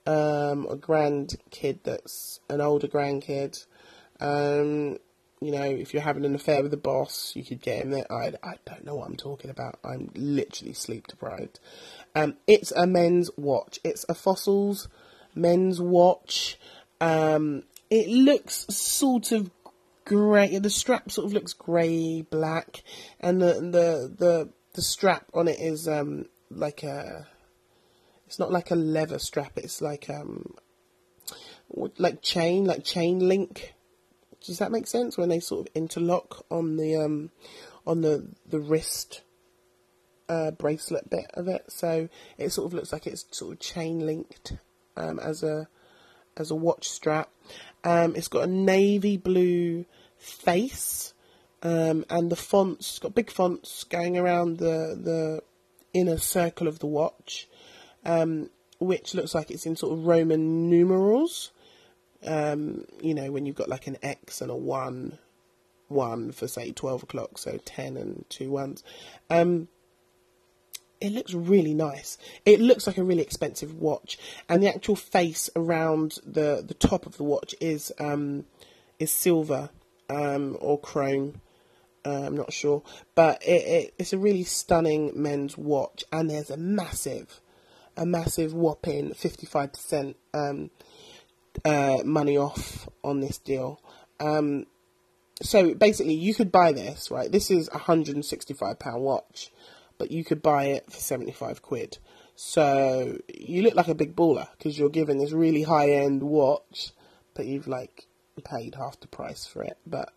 um, 0.07 0.65
a 0.69 0.77
grandkid 0.77 1.79
that's 1.83 2.39
an 2.49 2.61
older 2.61 2.87
grandkid. 2.87 3.65
Um, 4.19 4.97
you 5.41 5.51
know, 5.51 5.63
if 5.63 5.93
you're 5.93 6.01
having 6.01 6.25
an 6.25 6.33
affair 6.33 6.61
with 6.61 6.71
the 6.71 6.77
boss, 6.77 7.33
you 7.35 7.43
could 7.43 7.61
get 7.61 7.83
him 7.83 7.91
there. 7.91 8.11
I, 8.11 8.33
I 8.41 8.55
don't 8.65 8.85
know 8.85 8.95
what 8.95 9.07
I'm 9.07 9.17
talking 9.17 9.51
about. 9.51 9.77
I'm 9.83 10.09
literally 10.15 10.73
sleep 10.73 11.07
deprived. 11.07 11.59
Um, 12.15 12.37
it's 12.47 12.71
a 12.71 12.87
men's 12.87 13.29
watch. 13.37 13.79
It's 13.83 14.05
a 14.07 14.15
Fossils 14.15 14.87
men's 15.35 15.81
watch. 15.81 16.57
Um, 17.01 17.63
it 17.89 18.07
looks 18.07 18.65
sort 18.69 19.31
of 19.33 19.51
grey. 20.05 20.57
The 20.57 20.69
strap 20.69 21.11
sort 21.11 21.25
of 21.25 21.33
looks 21.33 21.53
grey 21.53 22.21
black, 22.21 22.83
and 23.19 23.41
the 23.41 23.53
the 23.55 24.15
the 24.17 24.49
the 24.73 24.81
strap 24.81 25.25
on 25.33 25.47
it 25.47 25.59
is 25.59 25.87
um 25.87 26.25
like 26.49 26.83
a 26.83 27.27
it's 28.27 28.39
not 28.39 28.51
like 28.51 28.71
a 28.71 28.75
leather 28.75 29.19
strap 29.19 29.53
it's 29.57 29.81
like 29.81 30.09
um 30.09 30.55
like 31.97 32.21
chain 32.21 32.65
like 32.65 32.83
chain 32.83 33.19
link. 33.27 33.73
Does 34.41 34.59
that 34.59 34.71
make 34.71 34.87
sense? 34.87 35.17
When 35.17 35.29
they 35.29 35.39
sort 35.39 35.67
of 35.67 35.73
interlock 35.73 36.45
on 36.51 36.77
the 36.77 36.95
um 36.95 37.31
on 37.85 38.01
the 38.01 38.27
the 38.47 38.59
wrist 38.59 39.21
uh, 40.27 40.51
bracelet 40.51 41.09
bit 41.09 41.29
of 41.33 41.47
it. 41.47 41.65
So 41.69 42.09
it 42.37 42.51
sort 42.51 42.67
of 42.67 42.73
looks 42.73 42.91
like 42.91 43.07
it's 43.07 43.25
sort 43.31 43.53
of 43.53 43.59
chain 43.59 44.05
linked 44.05 44.53
um, 44.97 45.19
as 45.19 45.43
a 45.43 45.67
as 46.37 46.51
a 46.51 46.55
watch 46.55 46.89
strap. 46.89 47.29
Um, 47.83 48.15
it's 48.15 48.27
got 48.27 48.43
a 48.43 48.51
navy 48.51 49.17
blue 49.17 49.85
face, 50.17 51.13
um, 51.61 52.05
and 52.09 52.31
the 52.31 52.35
fonts 52.35 52.99
got 52.99 53.15
big 53.15 53.31
fonts 53.31 53.83
going 53.83 54.17
around 54.17 54.57
the 54.57 54.97
the 55.01 55.43
inner 55.95 56.17
circle 56.17 56.67
of 56.67 56.79
the 56.79 56.87
watch, 56.87 57.47
um, 58.03 58.49
which 58.79 59.15
looks 59.15 59.33
like 59.33 59.49
it's 59.49 59.65
in 59.65 59.75
sort 59.75 59.93
of 59.93 60.05
Roman 60.05 60.69
numerals. 60.69 61.51
Um, 62.25 62.85
you 63.01 63.13
know, 63.13 63.31
when 63.31 63.45
you've 63.45 63.55
got 63.55 63.69
like 63.69 63.87
an 63.87 63.97
X 64.03 64.41
and 64.41 64.51
a 64.51 64.55
one, 64.55 65.17
one 65.87 66.31
for 66.31 66.47
say 66.47 66.71
twelve 66.71 67.03
o'clock, 67.03 67.37
so 67.37 67.59
ten 67.65 67.97
and 67.97 68.25
two 68.29 68.51
ones. 68.51 68.83
Um, 69.29 69.69
it 71.01 71.11
looks 71.11 71.33
really 71.33 71.73
nice. 71.73 72.17
It 72.45 72.59
looks 72.59 72.87
like 72.87 72.97
a 72.97 73.03
really 73.03 73.21
expensive 73.21 73.75
watch, 73.75 74.17
and 74.49 74.61
the 74.61 74.69
actual 74.69 74.95
face 74.95 75.49
around 75.55 76.17
the 76.25 76.63
the 76.65 76.73
top 76.73 77.05
of 77.05 77.17
the 77.17 77.23
watch 77.23 77.55
is 77.61 77.91
um, 77.99 78.45
is 78.99 79.11
silver 79.11 79.69
um, 80.09 80.57
or 80.59 80.79
chrome. 80.79 81.41
Uh, 82.05 82.23
I'm 82.25 82.37
not 82.37 82.53
sure, 82.53 82.83
but 83.15 83.41
it, 83.43 83.49
it, 83.49 83.93
it's 83.97 84.13
a 84.13 84.17
really 84.17 84.43
stunning 84.43 85.11
men's 85.15 85.57
watch, 85.57 86.03
and 86.11 86.29
there's 86.29 86.51
a 86.51 86.57
massive, 86.57 87.41
a 87.97 88.05
massive 88.05 88.53
whopping 88.53 89.11
55% 89.11 90.13
um, 90.33 90.69
uh, 91.63 91.99
money 92.05 92.37
off 92.37 92.87
on 93.03 93.21
this 93.21 93.37
deal. 93.39 93.81
Um, 94.19 94.67
so 95.41 95.73
basically, 95.73 96.13
you 96.13 96.33
could 96.33 96.51
buy 96.51 96.71
this, 96.71 97.11
right? 97.11 97.31
This 97.31 97.51
is 97.51 97.69
a 97.73 97.77
hundred 97.77 98.15
and 98.15 98.23
sixty-five 98.23 98.79
pound 98.79 99.03
watch, 99.03 99.51
but 99.97 100.11
you 100.11 100.23
could 100.23 100.41
buy 100.41 100.65
it 100.65 100.85
for 100.91 100.99
seventy-five 100.99 101.61
quid. 101.61 101.97
So 102.35 103.17
you 103.33 103.61
look 103.61 103.75
like 103.75 103.87
a 103.87 103.95
big 103.95 104.15
baller 104.15 104.47
because 104.57 104.77
you're 104.77 104.89
given 104.89 105.17
this 105.17 105.31
really 105.31 105.63
high-end 105.63 106.23
watch, 106.23 106.91
but 107.33 107.45
you've 107.45 107.67
like 107.67 108.07
paid 108.43 108.75
half 108.75 108.99
the 108.99 109.07
price 109.07 109.45
for 109.45 109.63
it. 109.63 109.77
But 109.85 110.13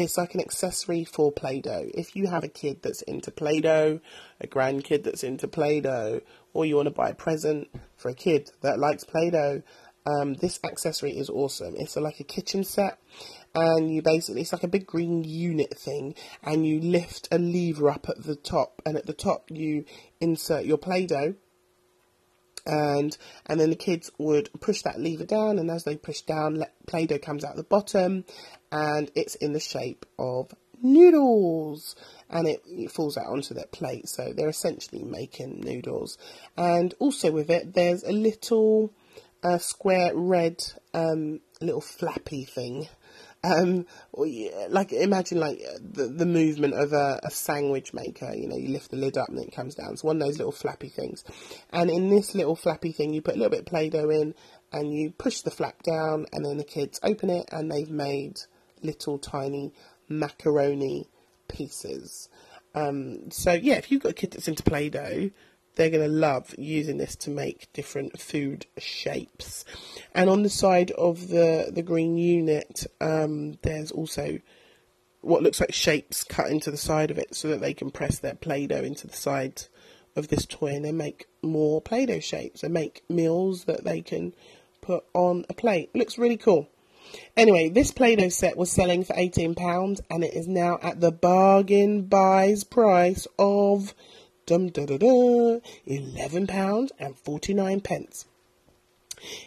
it's 0.00 0.18
like 0.18 0.34
an 0.34 0.40
accessory 0.40 1.04
for 1.04 1.32
Play 1.32 1.60
Doh. 1.60 1.90
If 1.94 2.14
you 2.14 2.28
have 2.28 2.44
a 2.44 2.48
kid 2.48 2.82
that's 2.82 3.02
into 3.02 3.30
Play 3.30 3.60
Doh, 3.60 4.00
a 4.40 4.46
grandkid 4.46 5.04
that's 5.04 5.24
into 5.24 5.48
Play 5.48 5.80
Doh, 5.80 6.20
or 6.52 6.66
you 6.66 6.76
want 6.76 6.86
to 6.86 6.94
buy 6.94 7.10
a 7.10 7.14
present 7.14 7.68
for 7.96 8.08
a 8.08 8.14
kid 8.14 8.50
that 8.62 8.78
likes 8.78 9.04
Play 9.04 9.30
Doh, 9.30 9.62
um, 10.06 10.34
this 10.34 10.58
accessory 10.64 11.16
is 11.16 11.28
awesome. 11.28 11.74
It's 11.76 11.96
a, 11.96 12.00
like 12.00 12.20
a 12.20 12.24
kitchen 12.24 12.64
set, 12.64 12.98
and 13.54 13.94
you 13.94 14.02
basically, 14.02 14.42
it's 14.42 14.52
like 14.52 14.64
a 14.64 14.68
big 14.68 14.86
green 14.86 15.24
unit 15.24 15.78
thing, 15.78 16.14
and 16.42 16.66
you 16.66 16.80
lift 16.80 17.28
a 17.30 17.38
lever 17.38 17.90
up 17.90 18.08
at 18.08 18.22
the 18.22 18.36
top, 18.36 18.82
and 18.86 18.96
at 18.96 19.06
the 19.06 19.12
top 19.12 19.50
you 19.50 19.84
insert 20.20 20.64
your 20.64 20.78
Play 20.78 21.06
Doh 21.06 21.34
and 22.66 23.16
and 23.46 23.60
then 23.60 23.70
the 23.70 23.76
kids 23.76 24.10
would 24.18 24.50
push 24.60 24.82
that 24.82 25.00
lever 25.00 25.24
down 25.24 25.58
and 25.58 25.70
as 25.70 25.84
they 25.84 25.96
push 25.96 26.20
down 26.22 26.64
play-doh 26.86 27.18
comes 27.18 27.44
out 27.44 27.56
the 27.56 27.62
bottom 27.62 28.24
and 28.72 29.10
it's 29.14 29.34
in 29.36 29.52
the 29.52 29.60
shape 29.60 30.06
of 30.18 30.54
noodles 30.82 31.96
and 32.28 32.46
it, 32.46 32.62
it, 32.66 32.90
falls 32.90 33.16
out 33.16 33.26
onto 33.26 33.54
their 33.54 33.66
plate. 33.66 34.08
So 34.08 34.32
they're 34.32 34.48
essentially 34.48 35.02
making 35.02 35.60
noodles. 35.60 36.16
And 36.56 36.94
also 36.98 37.30
with 37.32 37.50
it 37.50 37.74
there's 37.74 38.04
a 38.04 38.12
little 38.12 38.92
uh, 39.42 39.58
square 39.58 40.12
red 40.14 40.62
um, 40.94 41.40
little 41.60 41.80
flappy 41.80 42.44
thing 42.44 42.88
um, 43.42 43.86
like 44.68 44.92
imagine 44.92 45.40
like 45.40 45.60
the 45.80 46.08
the 46.08 46.26
movement 46.26 46.74
of 46.74 46.92
a, 46.92 47.20
a, 47.22 47.30
sandwich 47.30 47.94
maker. 47.94 48.34
You 48.34 48.48
know, 48.48 48.56
you 48.56 48.68
lift 48.68 48.90
the 48.90 48.98
lid 48.98 49.16
up 49.16 49.28
and 49.30 49.38
it 49.38 49.52
comes 49.52 49.74
down. 49.74 49.92
It's 49.92 50.04
one 50.04 50.20
of 50.20 50.26
those 50.26 50.36
little 50.36 50.52
flappy 50.52 50.88
things. 50.88 51.24
And 51.70 51.90
in 51.90 52.10
this 52.10 52.34
little 52.34 52.56
flappy 52.56 52.92
thing, 52.92 53.14
you 53.14 53.22
put 53.22 53.34
a 53.34 53.38
little 53.38 53.50
bit 53.50 53.60
of 53.60 53.66
Play-Doh 53.66 54.10
in, 54.10 54.34
and 54.72 54.92
you 54.92 55.10
push 55.10 55.40
the 55.40 55.50
flap 55.50 55.82
down, 55.82 56.26
and 56.32 56.44
then 56.44 56.58
the 56.58 56.64
kids 56.64 57.00
open 57.02 57.30
it, 57.30 57.48
and 57.50 57.70
they've 57.70 57.90
made 57.90 58.40
little 58.82 59.18
tiny 59.18 59.72
macaroni 60.08 61.08
pieces. 61.48 62.28
Um, 62.74 63.30
so 63.30 63.52
yeah, 63.52 63.74
if 63.74 63.90
you've 63.90 64.02
got 64.02 64.10
a 64.10 64.14
kid 64.14 64.32
that's 64.32 64.48
into 64.48 64.62
Play-Doh, 64.62 65.30
they're 65.80 65.88
going 65.88 66.06
to 66.06 66.14
love 66.14 66.54
using 66.58 66.98
this 66.98 67.16
to 67.16 67.30
make 67.30 67.72
different 67.72 68.20
food 68.20 68.66
shapes. 68.76 69.64
And 70.14 70.28
on 70.28 70.42
the 70.42 70.50
side 70.50 70.90
of 70.90 71.28
the, 71.28 71.70
the 71.72 71.80
green 71.80 72.18
unit, 72.18 72.86
um, 73.00 73.58
there's 73.62 73.90
also 73.90 74.40
what 75.22 75.42
looks 75.42 75.58
like 75.58 75.72
shapes 75.72 76.22
cut 76.22 76.50
into 76.50 76.70
the 76.70 76.76
side 76.76 77.10
of 77.10 77.16
it 77.16 77.34
so 77.34 77.48
that 77.48 77.62
they 77.62 77.72
can 77.72 77.90
press 77.90 78.18
their 78.18 78.34
Play 78.34 78.66
Doh 78.66 78.82
into 78.82 79.06
the 79.06 79.16
side 79.16 79.62
of 80.14 80.28
this 80.28 80.44
toy 80.44 80.74
and 80.74 80.84
then 80.84 80.98
make 80.98 81.28
more 81.40 81.80
Play 81.80 82.04
Doh 82.04 82.20
shapes 82.20 82.62
and 82.62 82.74
make 82.74 83.02
meals 83.08 83.64
that 83.64 83.82
they 83.82 84.02
can 84.02 84.34
put 84.82 85.04
on 85.14 85.46
a 85.48 85.54
plate. 85.54 85.88
It 85.94 85.98
looks 85.98 86.18
really 86.18 86.36
cool. 86.36 86.68
Anyway, 87.38 87.70
this 87.70 87.90
Play 87.90 88.16
Doh 88.16 88.28
set 88.28 88.58
was 88.58 88.70
selling 88.70 89.02
for 89.02 89.14
£18 89.14 90.00
and 90.10 90.24
it 90.24 90.34
is 90.34 90.46
now 90.46 90.78
at 90.82 91.00
the 91.00 91.10
bargain 91.10 92.02
buys 92.02 92.64
price 92.64 93.26
of 93.38 93.94
dum 94.50 94.68
da 94.68 94.84
da 94.84 94.98
da, 94.98 95.60
eleven 95.86 96.48
pounds 96.48 96.90
and 96.98 97.16
forty 97.16 97.54
nine 97.54 97.80
pence. 97.80 98.26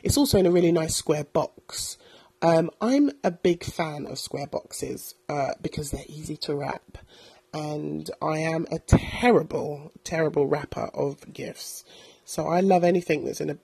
It's 0.01 0.16
also 0.16 0.39
in 0.39 0.45
a 0.45 0.51
really 0.51 0.72
nice 0.72 0.95
square 0.95 1.26
box. 1.26 1.97
Um, 2.41 2.72
I'm 2.80 3.12
a 3.22 3.30
big 3.30 3.66
fan 3.66 4.06
of 4.06 4.18
square 4.18 4.47
boxes 4.47 5.16
uh, 5.28 5.56
because 5.62 5.91
they're 5.91 6.06
easy 6.08 6.38
to 6.38 6.56
wrap, 6.56 6.99
and 7.54 8.10
I 8.22 8.38
am 8.39 8.66
a 8.72 8.80
terrible, 8.80 9.91
terrible 10.06 10.47
wrapper 10.47 10.89
of 10.93 11.34
gifts. 11.34 11.84
So 12.24 12.47
I 12.47 12.62
love 12.62 12.86
anything 12.86 13.26
that's 13.26 13.41
in 13.41 13.49
a, 13.49 13.58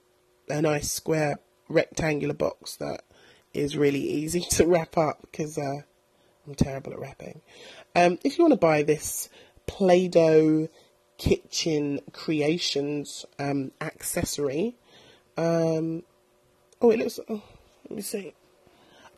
a 0.50 0.60
nice 0.60 0.90
square 0.90 1.38
rectangular 1.70 2.34
box 2.34 2.76
that 2.76 3.00
is 3.54 3.78
really 3.78 4.02
easy 4.02 4.40
to 4.56 4.66
wrap 4.66 4.98
up 4.98 5.22
because 5.22 5.56
uh, 5.56 5.80
I'm 6.46 6.54
terrible 6.54 6.92
at 6.92 6.98
wrapping. 6.98 7.40
Um, 7.96 8.18
if 8.24 8.36
you 8.36 8.44
want 8.44 8.52
to 8.52 8.58
buy 8.58 8.82
this 8.82 9.30
Play 9.66 10.08
Doh 10.08 10.68
kitchen 11.20 12.00
creations 12.12 13.26
um, 13.38 13.72
accessory. 13.78 14.74
Um, 15.36 16.02
oh, 16.80 16.90
it 16.90 16.98
looks. 16.98 17.20
Oh, 17.28 17.42
let 17.88 17.96
me 17.96 18.02
see. 18.02 18.32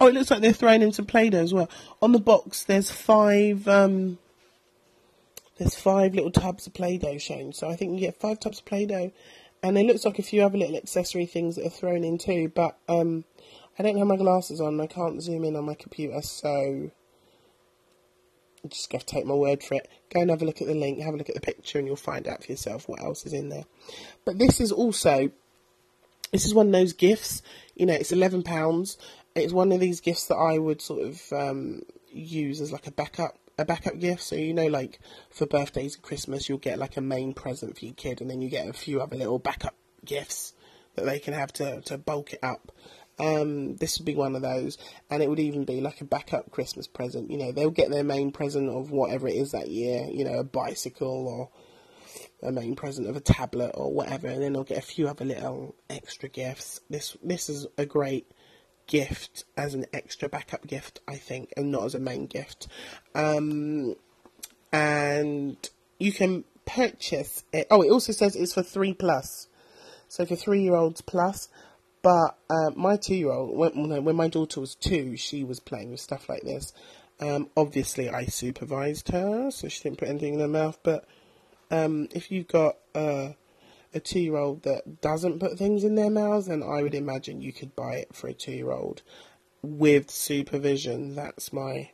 Oh, 0.01 0.09
it 0.09 0.15
looks 0.15 0.31
like 0.31 0.41
they're 0.41 0.53
throwing 0.53 0.83
in 0.83 0.93
some 0.93 1.07
Play-Doh 1.07 1.39
as 1.39 1.55
well. 1.55 1.71
On 2.03 2.11
the 2.11 2.19
box, 2.19 2.65
there's 2.65 2.91
five. 2.91 3.69
Um, 3.69 4.19
there's 5.59 5.77
five 5.77 6.15
little 6.17 6.33
tubs 6.33 6.67
of 6.67 6.75
Play-Doh 6.75 7.19
shown, 7.19 7.53
so 7.53 7.71
I 7.71 7.77
think 7.77 7.93
you 7.93 8.01
get 8.01 8.21
five 8.21 8.41
tubs 8.41 8.59
of 8.59 8.65
Play-Doh, 8.65 9.13
and 9.63 9.79
it 9.79 9.87
looks 9.87 10.05
like 10.05 10.19
a 10.19 10.25
few 10.25 10.43
other 10.43 10.59
little 10.59 10.77
accessory 10.77 11.27
things 11.27 11.55
that 11.55 11.67
are 11.67 11.71
thrown 11.71 12.03
in 12.03 12.19
too. 12.19 12.51
But 12.53 12.77
um, 12.89 13.25
I 13.79 13.85
don't 13.85 13.97
have 13.97 14.09
my 14.09 14.17
glasses 14.17 14.61
on. 14.61 14.81
I 14.81 14.89
can't 14.89 15.23
zoom 15.23 15.45
in 15.45 15.55
on 15.55 15.67
my 15.67 15.75
computer, 15.75 16.21
so 16.23 16.91
Just 18.69 18.91
to 18.91 18.99
take 18.99 19.27
my 19.27 19.35
word 19.35 19.63
for 19.63 19.75
it. 19.75 19.89
Go 20.13 20.21
and 20.21 20.31
have 20.31 20.43
a 20.43 20.45
look 20.45 20.61
at 20.61 20.69
the 20.69 20.75
link, 20.75 21.01
have 21.01 21.15
a 21.15 21.17
look 21.17 21.29
at 21.29 21.35
the 21.35 21.41
picture, 21.41 21.79
and 21.79 21.87
you'll 21.87 21.97
find 21.97 22.29
out 22.29 22.45
for 22.45 22.53
yourself 22.53 22.89
what 22.89 23.03
else 23.03 23.27
is 23.27 23.33
in 23.33 23.49
there. 23.49 23.65
But 24.25 24.39
this 24.39 24.61
is 24.61 24.71
also, 24.71 25.31
this 26.31 26.45
is 26.45 26.55
one 26.55 26.67
of 26.67 26.73
those 26.73 26.93
gifts. 26.93 27.43
You 27.75 27.87
know, 27.87 27.95
it's 27.95 28.13
eleven 28.13 28.43
pounds. 28.43 28.99
It's 29.35 29.53
one 29.53 29.73
of 29.73 29.81
these 29.81 30.01
gifts 30.01 30.27
that 30.27 30.37
I 30.37 30.59
would 30.59 30.81
sort 30.81 31.03
of 31.03 31.33
um, 31.33 31.83
use 32.09 32.61
as 32.61 32.71
like 32.71 32.87
a 32.87 32.93
backup 32.93 33.37
a 33.59 33.65
backup 33.65 33.99
gift. 33.99 34.23
So 34.23 34.37
you 34.37 34.55
know, 34.55 34.67
like 34.67 35.01
for 35.31 35.47
birthdays 35.47 35.95
and 35.95 36.03
Christmas, 36.03 36.49
you'll 36.49 36.59
get 36.59 36.79
like 36.79 36.97
a 36.97 37.01
main 37.01 37.33
present 37.33 37.79
for 37.79 37.85
your 37.85 37.95
kid, 37.95 38.21
and 38.21 38.31
then 38.31 38.43
you 38.43 38.49
get 38.49 38.69
a 38.69 38.73
few 38.73 39.01
other 39.01 39.17
little 39.17 39.39
backup 39.39 39.75
gifts 40.05 40.55
that 40.95 41.05
they 41.05 41.19
can 41.19 41.35
have 41.35 41.53
to 41.55 41.81
to 41.83 41.99
bulk 41.99 42.35
it 42.35 42.41
up. 42.43 42.73
Um, 43.23 43.77
this 43.77 43.99
would 43.99 44.05
be 44.05 44.17
one 44.17 44.35
of 44.35 44.43
those, 44.43 44.79
and 45.09 45.23
it 45.23 45.31
would 45.31 45.39
even 45.39 45.65
be 45.65 45.81
like 45.81 46.01
a 46.01 46.05
backup 46.05 46.51
Christmas 46.51 46.89
present. 46.89 47.31
You 47.31 47.39
know, 47.39 47.53
they'll 47.53 47.71
get 47.71 47.89
their 47.89 48.03
main 48.03 48.33
present 48.33 48.69
of 48.69 48.91
whatever 48.91 49.29
it 49.29 49.37
is 49.37 49.53
that 49.53 49.69
year. 49.69 50.09
You 50.11 50.25
know, 50.25 50.41
a 50.41 50.45
bicycle 50.45 51.29
or 51.29 51.51
a 52.43 52.51
main 52.51 52.75
present 52.75 53.09
of 53.09 53.15
a 53.15 53.21
tablet 53.21 53.73
or 53.75 53.93
whatever, 53.93 54.27
and 54.27 54.43
then 54.43 54.53
they'll 54.53 54.65
get 54.65 54.79
a 54.79 54.83
few 54.83 55.07
other 55.07 55.25
little 55.25 55.77
extra 55.89 56.29
gifts. 56.29 56.81
This 56.91 57.17
this 57.23 57.49
is 57.49 57.69
a 57.79 57.87
great 57.87 58.27
gift 58.89 59.45
as 59.57 59.75
an 59.75 59.87
extra 59.93 60.29
backup 60.29 60.67
gift, 60.67 61.01
I 61.07 61.15
think, 61.15 61.53
and 61.57 61.71
not 61.71 61.85
as 61.85 61.95
a 61.95 62.01
main 62.01 62.27
gift. 62.27 62.67
Um, 63.15 63.95
and 64.73 65.57
you 66.01 66.13
can 66.13 66.43
purchase 66.67 67.45
it. 67.53 67.69
Oh, 67.71 67.83
it 67.83 67.91
also 67.91 68.13
says 68.13 68.35
it's 68.35 68.55
for 68.55 68.65
three 68.65 68.95
plus, 68.95 69.47
so 70.09 70.27
for 70.27 70.35
three 70.35 70.63
year 70.63 70.75
olds 70.75 71.03
plus. 71.03 71.49
But 72.03 72.37
uh, 72.51 72.71
my 72.75 72.97
two 72.97 73.15
year 73.15 73.31
old, 73.31 73.57
when, 73.57 74.05
when 74.05 74.17
my 74.17 74.29
daughter 74.29 74.61
was 74.61 74.75
two, 74.75 75.17
she 75.17 75.45
was 75.45 75.61
playing 75.61 75.93
with 75.93 76.01
stuff 76.01 76.29
like 76.29 76.43
this. 76.43 76.73
Um, 77.21 77.49
obviously, 77.57 78.11
I 78.11 78.25
supervised 78.25 79.09
her, 79.11 79.51
so 79.51 79.69
she 79.69 79.83
didn't 79.83 79.99
put 79.99 80.09
anything 80.09 80.35
in 80.35 80.41
her 80.41 80.49
mouth. 80.49 80.79
But 80.83 81.05
um, 81.71 82.09
if 82.11 82.33
you've 82.33 82.49
got 82.49 82.77
uh, 82.95 83.31
a 83.95 84.01
two 84.01 84.21
year 84.21 84.37
old 84.37 84.65
that 84.65 85.01
doesn't 85.01 85.39
put 85.39 85.59
things 85.59 85.85
in 85.85 85.95
their 85.95 86.11
mouths, 86.11 86.47
then 86.47 86.63
I 86.63 86.83
would 86.83 86.95
imagine 86.95 87.41
you 87.41 87.53
could 87.53 87.77
buy 87.77 87.97
it 87.97 88.15
for 88.15 88.27
a 88.27 88.35
two 88.35 88.53
year 88.53 88.73
old 88.73 89.03
with 89.63 90.11
supervision. 90.11 91.15
That's 91.15 91.53
my 91.53 91.91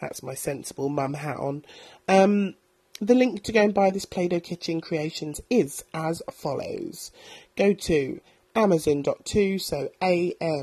that's 0.00 0.22
my 0.22 0.34
sensible 0.34 0.88
mum 0.88 1.14
hat 1.14 1.36
on. 1.36 1.64
Um, 2.08 2.54
the 3.00 3.14
link 3.14 3.42
to 3.44 3.52
go 3.52 3.62
and 3.62 3.74
buy 3.74 3.90
this 3.90 4.06
Play 4.06 4.28
Doh 4.28 4.40
Kitchen 4.40 4.80
Creations 4.80 5.40
is 5.50 5.84
as 5.92 6.22
follows. 6.32 7.10
Go 7.56 7.74
to 7.74 8.20
amazon.to, 8.56 9.58
so 9.58 9.90
amzn.to 10.00 10.54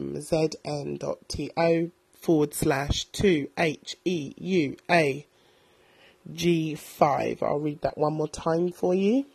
forward 2.13 2.53
slash 2.53 3.05
2 3.05 3.49
H 3.57 3.97
E 4.05 4.33
U 4.37 4.75
A 4.89 5.25
G 6.33 6.75
5. 6.75 7.43
I'll 7.43 7.59
read 7.59 7.81
that 7.81 7.97
one 7.97 8.13
more 8.13 8.27
time 8.27 8.71
for 8.71 8.93
you. 8.95 9.25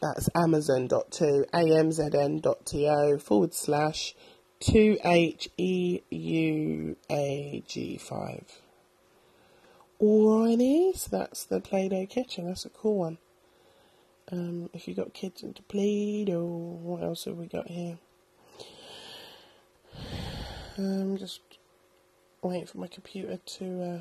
That's 0.00 0.28
amazon.to, 0.34 1.46
amzn.to 1.52 3.18
forward 3.18 3.54
slash 3.54 4.14
2 4.60 4.98
H 5.04 5.48
E 5.56 6.00
U 6.10 6.96
A 7.10 7.62
G 7.66 7.98
5. 7.98 8.60
Alrighty, 10.00 10.96
so 10.96 11.16
that's 11.16 11.44
the 11.44 11.60
Play 11.60 11.88
Doh 11.88 12.06
kitchen. 12.06 12.46
That's 12.46 12.64
a 12.64 12.70
cool 12.70 12.96
one. 12.96 13.18
Um, 14.30 14.70
if 14.72 14.86
you 14.88 14.94
got 14.94 15.12
kids 15.12 15.42
into 15.42 15.62
Play-Doh, 15.62 16.44
what 16.44 17.02
else 17.02 17.24
have 17.24 17.36
we 17.36 17.46
got 17.46 17.68
here? 17.68 17.98
Um, 20.78 21.16
just 21.18 21.40
waiting 22.40 22.66
for 22.66 22.78
my 22.78 22.86
computer 22.86 23.36
to 23.36 23.82
uh, 23.82 24.00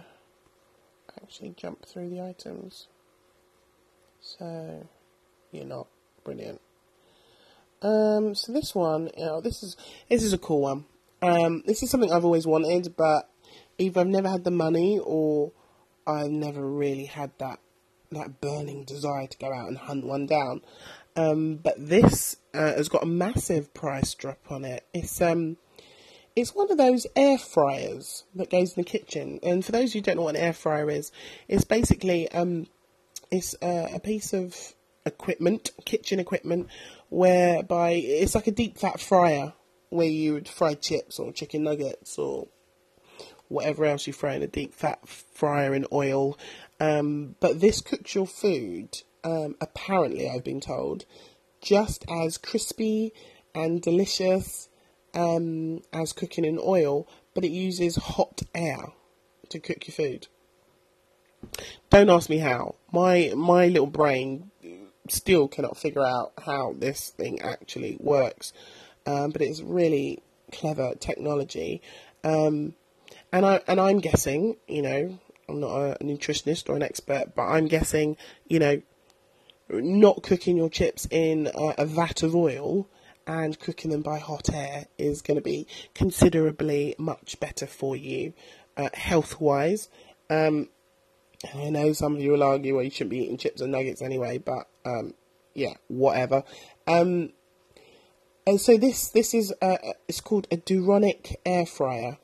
actually 1.22 1.54
jump 1.58 1.86
through 1.86 2.10
the 2.10 2.22
items. 2.22 2.88
So, 4.22 4.88
you're 5.52 5.66
not 5.66 5.88
brilliant. 6.24 6.62
Um, 7.82 8.36
so 8.36 8.52
this 8.52 8.76
one, 8.76 9.10
you 9.18 9.26
know, 9.26 9.42
this 9.42 9.64
is 9.64 9.76
this 10.08 10.24
is 10.24 10.34
a 10.34 10.38
cool 10.38 10.62
one. 10.62 10.86
Um, 11.22 11.64
this 11.66 11.82
is 11.82 11.90
something 11.90 12.12
I've 12.12 12.26
always 12.26 12.46
wanted, 12.46 12.96
but 12.96 13.30
either 13.78 14.02
I've 14.02 14.08
never 14.08 14.30
had 14.30 14.44
the 14.44 14.52
money 14.52 15.00
or 15.04 15.52
I've 16.06 16.32
never 16.32 16.66
really 16.66 17.06
had 17.06 17.32
that 17.40 17.60
that 18.12 18.42
burning 18.42 18.84
desire 18.84 19.28
to 19.28 19.38
go 19.38 19.54
out 19.54 19.68
and 19.68 19.78
hunt 19.78 20.06
one 20.06 20.26
down. 20.26 20.62
Um, 21.16 21.56
but 21.56 21.76
this 21.78 22.38
uh, 22.54 22.74
has 22.74 22.90
got 22.90 23.04
a 23.04 23.08
massive 23.08 23.74
price 23.74 24.14
drop 24.14 24.40
on 24.50 24.66
it. 24.66 24.86
It's 24.94 25.22
um, 25.22 25.58
it's 26.36 26.56
one 26.56 26.72
of 26.72 26.78
those 26.78 27.08
air 27.16 27.38
fryers 27.38 28.24
that 28.36 28.50
goes 28.50 28.76
in 28.76 28.84
the 28.84 28.90
kitchen. 28.90 29.40
And 29.44 29.66
for 29.66 29.72
those 29.72 29.94
who 29.94 30.02
don't 30.02 30.16
know 30.16 30.24
what 30.24 30.36
an 30.36 30.42
air 30.42 30.54
fryer 30.54 30.90
is, 30.90 31.12
it's 31.48 31.66
basically 31.66 32.32
um, 32.32 32.68
it's 33.30 33.56
a 33.62 34.00
piece 34.02 34.34
of 34.34 34.74
equipment, 35.06 35.72
kitchen 35.86 36.20
equipment, 36.20 36.68
whereby 37.10 37.92
it's 37.92 38.36
like 38.36 38.48
a 38.48 38.52
deep 38.52 38.78
fat 38.78 39.00
fryer 39.00 39.54
where 39.90 40.08
you 40.08 40.34
would 40.34 40.48
fry 40.48 40.74
chips 40.74 41.20
or 41.20 41.34
chicken 41.34 41.64
nuggets 41.64 42.18
or 42.18 42.48
whatever 43.50 43.84
else 43.86 44.08
you 44.08 44.14
fry 44.14 44.36
in 44.36 44.42
a 44.42 44.48
deep 44.48 44.74
fat 44.74 45.08
fryer 45.08 45.76
in 45.76 45.86
oil. 45.92 46.38
Um, 46.82 47.36
but 47.40 47.62
this 47.62 47.80
cooks 47.80 48.16
your 48.16 48.26
food, 48.26 49.04
um, 49.24 49.56
apparently, 49.62 50.28
I've 50.28 50.44
been 50.44 50.60
told, 50.60 51.06
just 51.62 52.04
as 52.10 52.40
crispy 52.40 53.14
and 53.54 53.84
delicious 53.84 54.68
um, 55.14 55.84
as 55.94 56.12
cooking 56.12 56.44
in 56.44 56.58
oil, 56.60 57.08
but 57.36 57.46
it 57.46 57.52
uses 57.52 57.98
hot 57.98 58.42
air 58.56 58.94
to 59.50 59.60
cook 59.60 59.88
your 59.88 59.94
food. 59.94 60.28
Don't 61.92 62.10
ask 62.10 62.32
me 62.32 62.40
how. 62.40 62.76
My 62.92 63.32
my 63.36 63.68
little 63.68 63.86
brain 63.86 64.50
still 65.08 65.48
cannot 65.48 65.78
figure 65.78 66.06
out 66.06 66.34
how 66.46 66.74
this 66.76 67.10
thing 67.10 67.42
actually 67.42 67.98
works, 68.00 68.54
um, 69.06 69.30
but 69.30 69.44
it's 69.44 69.62
really 69.62 70.24
clever 70.52 70.96
technology. 70.96 71.84
Um, 72.24 72.74
and 73.32 73.46
I 73.46 73.62
and 73.68 73.80
I'm 73.80 74.00
guessing, 74.00 74.58
you 74.68 74.82
know, 74.82 75.20
I'm 75.52 75.60
not 75.60 76.02
a 76.02 76.04
nutritionist 76.04 76.70
or 76.70 76.76
an 76.76 76.84
expert, 76.84 77.36
but 77.36 77.44
I'm 77.44 77.68
guessing, 77.68 78.18
you 78.48 78.60
know, 78.60 78.82
not 79.70 80.24
cooking 80.24 80.58
your 80.58 80.70
chips 80.70 81.08
in 81.10 81.48
a, 81.54 81.76
a 81.80 81.86
vat 81.86 82.24
of 82.24 82.36
oil 82.36 82.88
and 83.28 83.60
cooking 83.60 83.92
them 83.92 84.02
by 84.02 84.20
hot 84.20 84.52
air 84.54 84.88
is 84.98 85.22
going 85.22 85.36
to 85.36 85.44
be 85.44 85.68
considerably 85.94 86.96
much 86.98 87.40
better 87.40 87.68
for 87.68 87.96
you, 87.96 88.34
uh, 88.78 88.90
health 88.94 89.40
wise. 89.40 89.90
Um, 90.30 90.70
I 91.56 91.70
know 91.70 91.94
some 91.94 92.16
of 92.16 92.22
you 92.22 92.32
will 92.32 92.44
argue, 92.44 92.76
well, 92.76 92.84
you 92.84 92.92
shouldn't 92.92 93.12
be 93.12 93.24
eating 93.24 93.38
chips 93.38 93.62
and 93.62 93.72
nuggets 93.72 94.02
anyway, 94.02 94.38
but 94.38 94.68
um, 94.86 95.14
yeah, 95.54 95.76
whatever. 95.88 96.44
Um, 96.88 97.32
and 98.46 98.60
so 98.60 98.78
this 98.78 99.10
this 99.10 99.34
is 99.34 99.54
a, 99.62 99.94
it's 100.08 100.22
called 100.22 100.48
a 100.52 100.58
Duronic 100.58 101.36
air 101.46 101.66
fryer. 101.66 102.18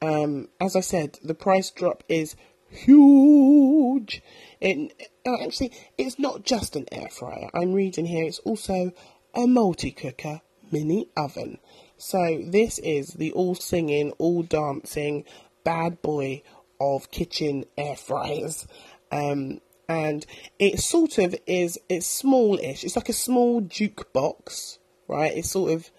Um, 0.00 0.48
as 0.60 0.76
I 0.76 0.80
said, 0.80 1.18
the 1.22 1.34
price 1.34 1.70
drop 1.70 2.04
is 2.08 2.36
huge. 2.68 4.22
It, 4.60 5.10
uh, 5.26 5.42
actually, 5.42 5.72
it's 5.98 6.18
not 6.18 6.44
just 6.44 6.76
an 6.76 6.86
air 6.90 7.08
fryer. 7.08 7.50
I'm 7.54 7.72
reading 7.72 8.06
here. 8.06 8.24
It's 8.24 8.38
also 8.40 8.92
a 9.34 9.46
multi 9.46 9.90
cooker 9.90 10.40
mini 10.70 11.08
oven. 11.16 11.58
So 11.96 12.42
this 12.44 12.78
is 12.78 13.14
the 13.14 13.32
all 13.32 13.54
singing, 13.54 14.12
all 14.12 14.42
dancing 14.42 15.24
bad 15.64 16.02
boy 16.02 16.42
of 16.80 17.10
kitchen 17.10 17.64
air 17.76 17.96
fryers. 17.96 18.66
Um, 19.10 19.60
and 19.88 20.24
it 20.58 20.80
sort 20.80 21.18
of 21.18 21.34
is, 21.46 21.78
it's 21.88 22.06
smallish. 22.06 22.84
It's 22.84 22.96
like 22.96 23.08
a 23.08 23.14
small 23.14 23.62
jukebox, 23.62 24.78
right? 25.08 25.32
It's 25.36 25.50
sort 25.50 25.72
of 25.72 25.90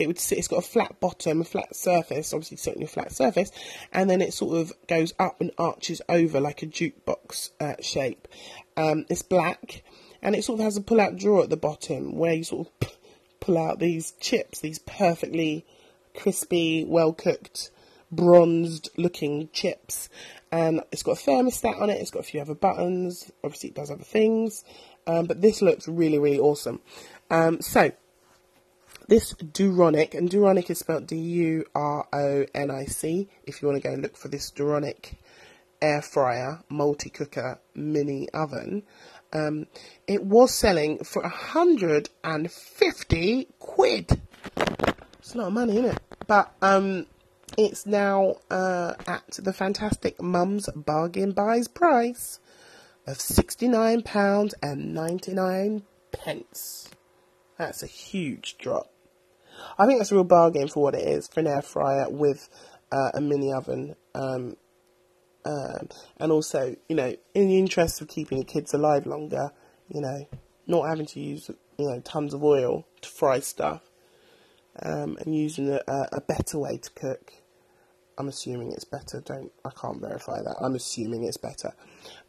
it 0.00 0.06
would 0.06 0.18
sit, 0.18 0.38
it's 0.38 0.48
got 0.48 0.58
a 0.58 0.62
flat 0.62 0.98
bottom, 1.00 1.40
a 1.40 1.44
flat 1.44 1.76
surface, 1.76 2.32
obviously 2.32 2.56
sitting 2.56 2.82
a 2.82 2.86
flat 2.86 3.12
surface, 3.12 3.50
and 3.92 4.08
then 4.08 4.20
it 4.20 4.32
sort 4.32 4.56
of 4.56 4.72
goes 4.88 5.12
up 5.18 5.40
and 5.40 5.50
arches 5.58 6.00
over 6.08 6.40
like 6.40 6.62
a 6.62 6.66
jukebox 6.66 7.50
uh, 7.60 7.74
shape. 7.80 8.26
Um, 8.76 9.06
it's 9.08 9.22
black, 9.22 9.82
and 10.22 10.34
it 10.34 10.44
sort 10.44 10.60
of 10.60 10.64
has 10.64 10.76
a 10.76 10.80
pull-out 10.80 11.16
drawer 11.16 11.42
at 11.42 11.50
the 11.50 11.56
bottom 11.56 12.16
where 12.16 12.34
you 12.34 12.44
sort 12.44 12.66
of 12.66 12.88
pull 13.40 13.58
out 13.58 13.78
these 13.78 14.12
chips, 14.12 14.60
these 14.60 14.78
perfectly 14.80 15.64
crispy, 16.14 16.84
well-cooked, 16.84 17.70
bronzed-looking 18.10 19.48
chips. 19.52 20.08
And 20.52 20.82
it's 20.90 21.04
got 21.04 21.12
a 21.12 21.30
thermostat 21.30 21.80
on 21.80 21.90
it. 21.90 22.00
It's 22.00 22.10
got 22.10 22.20
a 22.20 22.24
few 22.24 22.40
other 22.40 22.56
buttons. 22.56 23.30
Obviously, 23.44 23.70
it 23.70 23.76
does 23.76 23.90
other 23.90 24.02
things. 24.02 24.64
Um, 25.06 25.26
but 25.26 25.40
this 25.40 25.62
looks 25.62 25.86
really, 25.86 26.18
really 26.18 26.40
awesome. 26.40 26.80
Um, 27.30 27.60
so 27.60 27.92
this 29.10 29.34
Duronic, 29.34 30.14
and 30.14 30.30
Duronic 30.30 30.70
is 30.70 30.78
spelled 30.78 31.06
D-U-R-O-N-I-C, 31.08 31.68
if 33.44 33.60
you 33.60 33.66
want 33.66 33.82
to 33.82 33.88
go 33.88 33.92
and 33.92 34.02
look 34.02 34.16
for 34.16 34.28
this 34.28 34.52
Duronic 34.52 35.16
air 35.82 36.00
fryer, 36.00 36.62
multi-cooker, 36.68 37.58
mini 37.74 38.28
oven. 38.30 38.84
Um, 39.32 39.66
it 40.06 40.22
was 40.22 40.54
selling 40.54 41.02
for 41.02 41.22
150 41.22 43.48
quid. 43.58 44.20
It's 45.18 45.34
a 45.34 45.38
lot 45.38 45.48
of 45.48 45.54
money, 45.54 45.72
isn't 45.72 45.86
it? 45.86 45.98
But 46.28 46.54
um, 46.62 47.06
it's 47.58 47.86
now 47.86 48.36
uh, 48.48 48.94
at 49.08 49.40
the 49.40 49.52
fantastic 49.52 50.22
Mum's 50.22 50.68
Bargain 50.76 51.32
Buys 51.32 51.66
price 51.66 52.38
of 53.08 53.18
£69 53.18 54.54
and 54.62 54.94
99 54.94 55.82
pence. 56.12 56.90
That's 57.58 57.82
a 57.82 57.88
huge 57.88 58.56
drop. 58.56 58.88
I 59.78 59.86
think 59.86 59.98
that's 59.98 60.12
a 60.12 60.14
real 60.14 60.24
bargain 60.24 60.68
for 60.68 60.82
what 60.82 60.94
it 60.94 61.06
is 61.06 61.28
for 61.28 61.40
an 61.40 61.46
air 61.46 61.62
fryer 61.62 62.08
with 62.08 62.48
uh, 62.92 63.10
a 63.14 63.20
mini 63.20 63.52
oven. 63.52 63.96
Um, 64.14 64.56
um, 65.44 65.88
and 66.18 66.32
also, 66.32 66.76
you 66.88 66.96
know, 66.96 67.14
in 67.34 67.48
the 67.48 67.58
interest 67.58 68.00
of 68.00 68.08
keeping 68.08 68.38
the 68.38 68.44
kids 68.44 68.74
alive 68.74 69.06
longer, 69.06 69.52
you 69.88 70.00
know, 70.00 70.28
not 70.66 70.88
having 70.88 71.06
to 71.06 71.20
use, 71.20 71.50
you 71.78 71.86
know, 71.88 72.00
tons 72.00 72.34
of 72.34 72.44
oil 72.44 72.86
to 73.00 73.08
fry 73.08 73.40
stuff, 73.40 73.82
um, 74.82 75.16
and 75.20 75.34
using 75.34 75.70
a, 75.70 75.80
a, 76.12 76.20
better 76.20 76.58
way 76.58 76.76
to 76.76 76.90
cook. 76.90 77.32
I'm 78.18 78.28
assuming 78.28 78.72
it's 78.72 78.84
better. 78.84 79.20
Don't 79.20 79.50
I 79.64 79.70
can't 79.70 80.00
verify 80.00 80.42
that. 80.42 80.56
I'm 80.60 80.74
assuming 80.74 81.24
it's 81.24 81.38
better. 81.38 81.72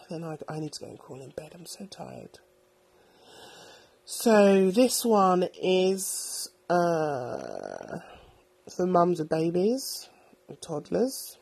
and 0.00 0.10
then 0.10 0.24
I, 0.24 0.36
I 0.48 0.60
need 0.60 0.72
to 0.74 0.80
go 0.80 0.86
and 0.86 0.98
call 0.98 1.20
in 1.20 1.30
bed. 1.30 1.52
I'm 1.54 1.66
so 1.66 1.86
tired. 1.86 2.38
So 4.04 4.70
this 4.70 5.04
one 5.04 5.48
is 5.60 6.48
uh, 6.68 7.98
for 8.74 8.86
mums 8.86 9.20
of 9.20 9.28
babies, 9.28 10.08
toddlers 10.60 11.36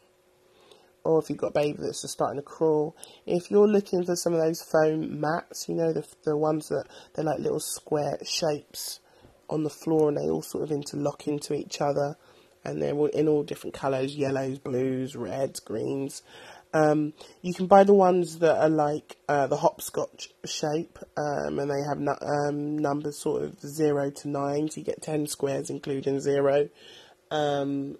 or 1.06 1.20
if 1.20 1.30
you've 1.30 1.38
got 1.38 1.48
a 1.48 1.60
baby 1.60 1.78
that's 1.80 2.02
just 2.02 2.14
starting 2.14 2.38
to 2.38 2.42
crawl, 2.42 2.96
if 3.24 3.50
you're 3.50 3.68
looking 3.68 4.04
for 4.04 4.16
some 4.16 4.34
of 4.34 4.40
those 4.40 4.62
foam 4.62 5.20
mats, 5.20 5.68
you 5.68 5.74
know, 5.74 5.92
the, 5.92 6.06
the 6.24 6.36
ones 6.36 6.68
that 6.68 6.84
they're 7.14 7.24
like 7.24 7.38
little 7.38 7.60
square 7.60 8.18
shapes 8.24 9.00
on 9.48 9.62
the 9.62 9.70
floor 9.70 10.08
and 10.08 10.16
they 10.16 10.28
all 10.28 10.42
sort 10.42 10.64
of 10.64 10.70
interlock 10.72 11.26
into 11.28 11.54
each 11.54 11.80
other 11.80 12.16
and 12.64 12.82
they're 12.82 13.08
in 13.10 13.28
all 13.28 13.44
different 13.44 13.74
colours 13.74 14.16
yellows, 14.16 14.58
blues, 14.58 15.14
reds, 15.14 15.60
greens. 15.60 16.22
Um, 16.74 17.14
you 17.40 17.54
can 17.54 17.68
buy 17.68 17.84
the 17.84 17.94
ones 17.94 18.40
that 18.40 18.58
are 18.58 18.68
like 18.68 19.16
uh, 19.28 19.46
the 19.46 19.56
hopscotch 19.56 20.30
shape 20.44 20.98
um, 21.16 21.58
and 21.58 21.70
they 21.70 21.82
have 21.88 21.98
um, 22.22 22.76
numbers 22.76 23.18
sort 23.18 23.44
of 23.44 23.60
0 23.60 24.10
to 24.10 24.28
9, 24.28 24.70
so 24.70 24.80
you 24.80 24.84
get 24.84 25.00
10 25.00 25.28
squares 25.28 25.70
including 25.70 26.20
0. 26.20 26.68
Um, 27.30 27.96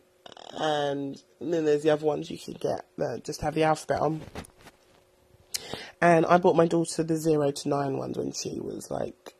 and 0.53 1.20
then 1.40 1.64
there's 1.64 1.82
the 1.82 1.90
other 1.90 2.07
ones 2.07 2.30
you 2.30 2.38
can 2.38 2.55
get 2.55 2.86
that 2.99 3.24
just 3.24 3.40
have 3.40 3.55
the 3.55 3.64
alphabet 3.64 4.01
on. 4.01 4.20
And 6.01 6.26
I 6.26 6.38
bought 6.38 6.57
my 6.57 6.66
daughter 6.66 7.03
the 7.03 7.16
zero 7.16 7.51
to 7.51 7.68
nine 7.68 7.97
ones 7.97 8.18
when 8.18 8.32
she 8.32 8.61
was 8.61 8.90
like 8.90 9.34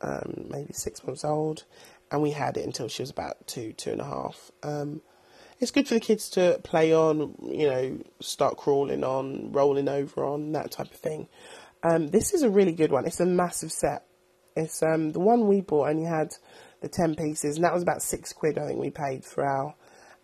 um, 0.00 0.46
maybe 0.50 0.72
six 0.72 1.04
months 1.04 1.24
old, 1.24 1.64
and 2.10 2.22
we 2.22 2.30
had 2.30 2.56
it 2.56 2.66
until 2.66 2.88
she 2.88 3.02
was 3.02 3.10
about 3.10 3.46
two, 3.46 3.72
two 3.72 3.90
and 3.90 4.00
a 4.00 4.04
half. 4.04 4.50
Um, 4.62 5.00
it's 5.58 5.70
good 5.70 5.88
for 5.88 5.94
the 5.94 6.00
kids 6.00 6.28
to 6.30 6.60
play 6.62 6.94
on, 6.94 7.34
you 7.42 7.66
know, 7.66 7.98
start 8.20 8.58
crawling 8.58 9.04
on, 9.04 9.52
rolling 9.52 9.88
over 9.88 10.24
on, 10.24 10.52
that 10.52 10.70
type 10.70 10.92
of 10.92 10.98
thing. 10.98 11.28
Um, 11.82 12.08
this 12.08 12.34
is 12.34 12.42
a 12.42 12.50
really 12.50 12.72
good 12.72 12.92
one. 12.92 13.06
It's 13.06 13.20
a 13.20 13.26
massive 13.26 13.72
set. 13.72 14.04
It's 14.54 14.82
um, 14.82 15.12
the 15.12 15.20
one 15.20 15.46
we 15.48 15.62
bought 15.62 15.88
only 15.88 16.04
had 16.04 16.34
the 16.82 16.88
ten 16.88 17.14
pieces, 17.14 17.56
and 17.56 17.64
that 17.64 17.72
was 17.72 17.82
about 17.82 18.02
six 18.02 18.32
quid. 18.32 18.58
I 18.58 18.66
think 18.66 18.78
we 18.78 18.90
paid 18.90 19.24
for 19.24 19.46
our 19.46 19.74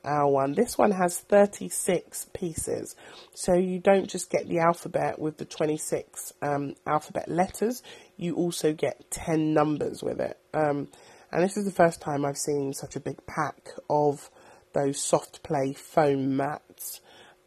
our 0.04 0.28
one. 0.28 0.52
This 0.52 0.76
one 0.76 0.92
has 0.92 1.18
36 1.18 2.26
pieces, 2.34 2.96
so 3.34 3.54
you 3.54 3.78
don't 3.78 4.08
just 4.08 4.30
get 4.30 4.48
the 4.48 4.58
alphabet 4.58 5.18
with 5.18 5.38
the 5.38 5.44
26 5.44 6.32
um, 6.42 6.74
alphabet 6.86 7.28
letters, 7.28 7.82
you 8.16 8.34
also 8.34 8.72
get 8.72 9.10
10 9.10 9.52
numbers 9.54 10.02
with 10.02 10.20
it. 10.20 10.38
Um, 10.54 10.88
and 11.30 11.42
this 11.42 11.56
is 11.56 11.64
the 11.64 11.72
first 11.72 12.00
time 12.00 12.24
I've 12.24 12.36
seen 12.36 12.72
such 12.74 12.94
a 12.94 13.00
big 13.00 13.26
pack 13.26 13.70
of 13.88 14.30
those 14.74 15.00
soft 15.00 15.42
play 15.42 15.72
foam 15.72 16.36
mats. 16.36 17.00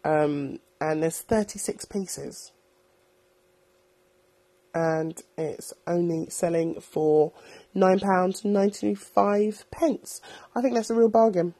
Um, 0.04 0.60
and 0.82 1.04
there's 1.04 1.22
36 1.22 1.86
pieces. 1.86 2.52
And 4.74 5.22
it's 5.38 5.72
only 5.88 6.30
selling 6.30 6.82
for 6.82 7.32
£9.95. 7.76 9.64
pence. 9.72 10.20
I 10.56 10.62
think 10.62 10.74
that's 10.74 10.90
a 10.90 10.96
real 10.96 11.10
bargain 11.10 11.54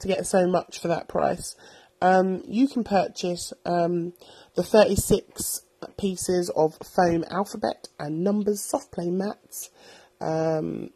to 0.00 0.08
get 0.08 0.26
so 0.26 0.46
much 0.46 0.80
for 0.80 0.88
that 0.88 1.08
price. 1.08 1.56
Um, 2.02 2.42
you 2.46 2.68
can 2.68 2.84
purchase 2.84 3.52
um, 3.64 4.12
the 4.54 4.62
36 4.62 5.62
pieces 5.98 6.48
of 6.50 6.78
foam 6.84 7.24
alphabet 7.30 7.88
and 7.98 8.22
numbers 8.24 8.62
soft 8.62 8.92
play 8.92 9.10
mats 9.10 9.70
um, 10.20 10.90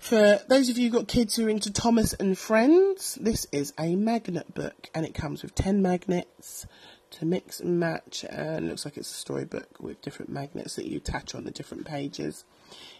For 0.00 0.40
those 0.48 0.70
of 0.70 0.78
you 0.78 0.84
who've 0.84 0.98
got 0.98 1.08
kids 1.08 1.36
who 1.36 1.46
are 1.46 1.50
into 1.50 1.70
Thomas 1.70 2.14
and 2.14 2.36
Friends, 2.36 3.18
this 3.20 3.46
is 3.52 3.74
a 3.78 3.96
magnet 3.96 4.54
book 4.54 4.88
and 4.94 5.04
it 5.04 5.12
comes 5.12 5.42
with 5.42 5.54
10 5.54 5.82
magnets 5.82 6.66
to 7.10 7.26
mix 7.26 7.60
and 7.60 7.78
match 7.78 8.24
and 8.28 8.66
looks 8.66 8.86
like 8.86 8.96
it's 8.96 9.10
a 9.10 9.14
storybook 9.14 9.78
with 9.78 10.00
different 10.00 10.32
magnets 10.32 10.74
that 10.76 10.86
you 10.86 10.96
attach 10.96 11.34
on 11.34 11.44
the 11.44 11.50
different 11.50 11.84
pages. 11.84 12.46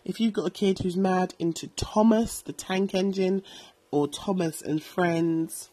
If 0.05 0.21
you've 0.21 0.35
got 0.35 0.47
a 0.47 0.51
kid 0.51 0.81
who's 0.81 0.97
mad 0.97 1.33
into 1.39 1.69
Thomas, 1.69 2.43
the 2.43 2.53
tank 2.53 2.95
engine, 2.95 3.45
or 3.91 4.07
Thomas 4.07 4.61
and 4.61 4.83
Friends, 4.83 5.71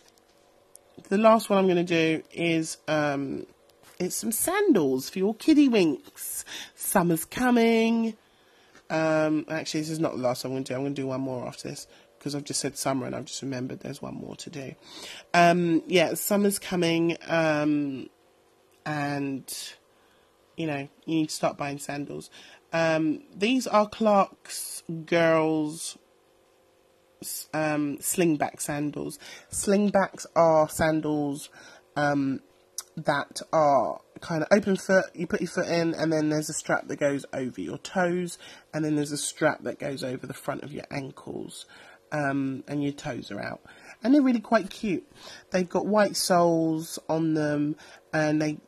the 1.08 1.18
last 1.18 1.48
one 1.48 1.58
I'm 1.58 1.66
going 1.66 1.84
to 1.84 1.84
do 1.84 2.22
is 2.32 2.76
um, 2.88 3.46
it's 3.98 4.16
some 4.16 4.32
sandals 4.32 5.08
for 5.08 5.18
your 5.18 5.34
kiddie 5.34 5.68
winks. 5.68 6.44
Summer's 6.74 7.24
coming. 7.24 8.14
Um, 8.90 9.46
actually, 9.48 9.80
this 9.80 9.90
is 9.90 10.00
not 10.00 10.12
the 10.16 10.22
last 10.22 10.44
I'm 10.44 10.50
going 10.50 10.64
to 10.64 10.72
do. 10.72 10.76
I'm 10.76 10.82
going 10.82 10.94
to 10.94 11.02
do 11.02 11.06
one 11.06 11.20
more 11.20 11.46
after 11.46 11.68
this 11.68 11.86
because 12.18 12.34
I've 12.34 12.44
just 12.44 12.60
said 12.60 12.76
summer 12.76 13.06
and 13.06 13.14
I've 13.14 13.24
just 13.24 13.40
remembered 13.40 13.80
there's 13.80 14.02
one 14.02 14.14
more 14.14 14.36
to 14.36 14.50
do. 14.50 14.74
Um, 15.32 15.82
yeah, 15.86 16.14
summer's 16.14 16.58
coming, 16.58 17.16
um, 17.26 18.10
and 18.90 19.72
you 20.56 20.66
know 20.66 20.88
you 21.06 21.14
need 21.14 21.28
to 21.28 21.34
start 21.34 21.56
buying 21.56 21.78
sandals. 21.78 22.28
Um, 22.72 23.22
these 23.34 23.66
are 23.66 23.88
Clark's 23.88 24.82
girls 25.06 25.96
um, 27.54 27.98
slingback 27.98 28.60
sandals. 28.60 29.18
Slingbacks 29.50 30.26
are 30.34 30.68
sandals 30.68 31.50
um, 31.96 32.40
that 32.96 33.40
are 33.52 34.00
kind 34.20 34.42
of 34.42 34.48
open 34.50 34.76
foot. 34.76 35.04
You 35.14 35.26
put 35.26 35.40
your 35.40 35.50
foot 35.50 35.68
in, 35.68 35.94
and 35.94 36.12
then 36.12 36.28
there's 36.30 36.48
a 36.48 36.54
strap 36.54 36.88
that 36.88 36.96
goes 36.96 37.24
over 37.32 37.60
your 37.60 37.78
toes, 37.78 38.38
and 38.74 38.84
then 38.84 38.96
there's 38.96 39.12
a 39.12 39.18
strap 39.18 39.62
that 39.64 39.78
goes 39.78 40.02
over 40.02 40.26
the 40.26 40.34
front 40.34 40.62
of 40.62 40.72
your 40.72 40.86
ankles 40.90 41.66
um, 42.12 42.64
and 42.66 42.82
your 42.82 42.92
toes 42.92 43.30
are 43.30 43.40
out. 43.40 43.60
And 44.02 44.14
they're 44.14 44.22
really 44.22 44.40
quite 44.40 44.70
cute. 44.70 45.06
They've 45.50 45.68
got 45.68 45.86
white 45.86 46.16
soles 46.16 46.98
on 47.08 47.34
them, 47.34 47.76
and 48.12 48.40
they 48.40 48.58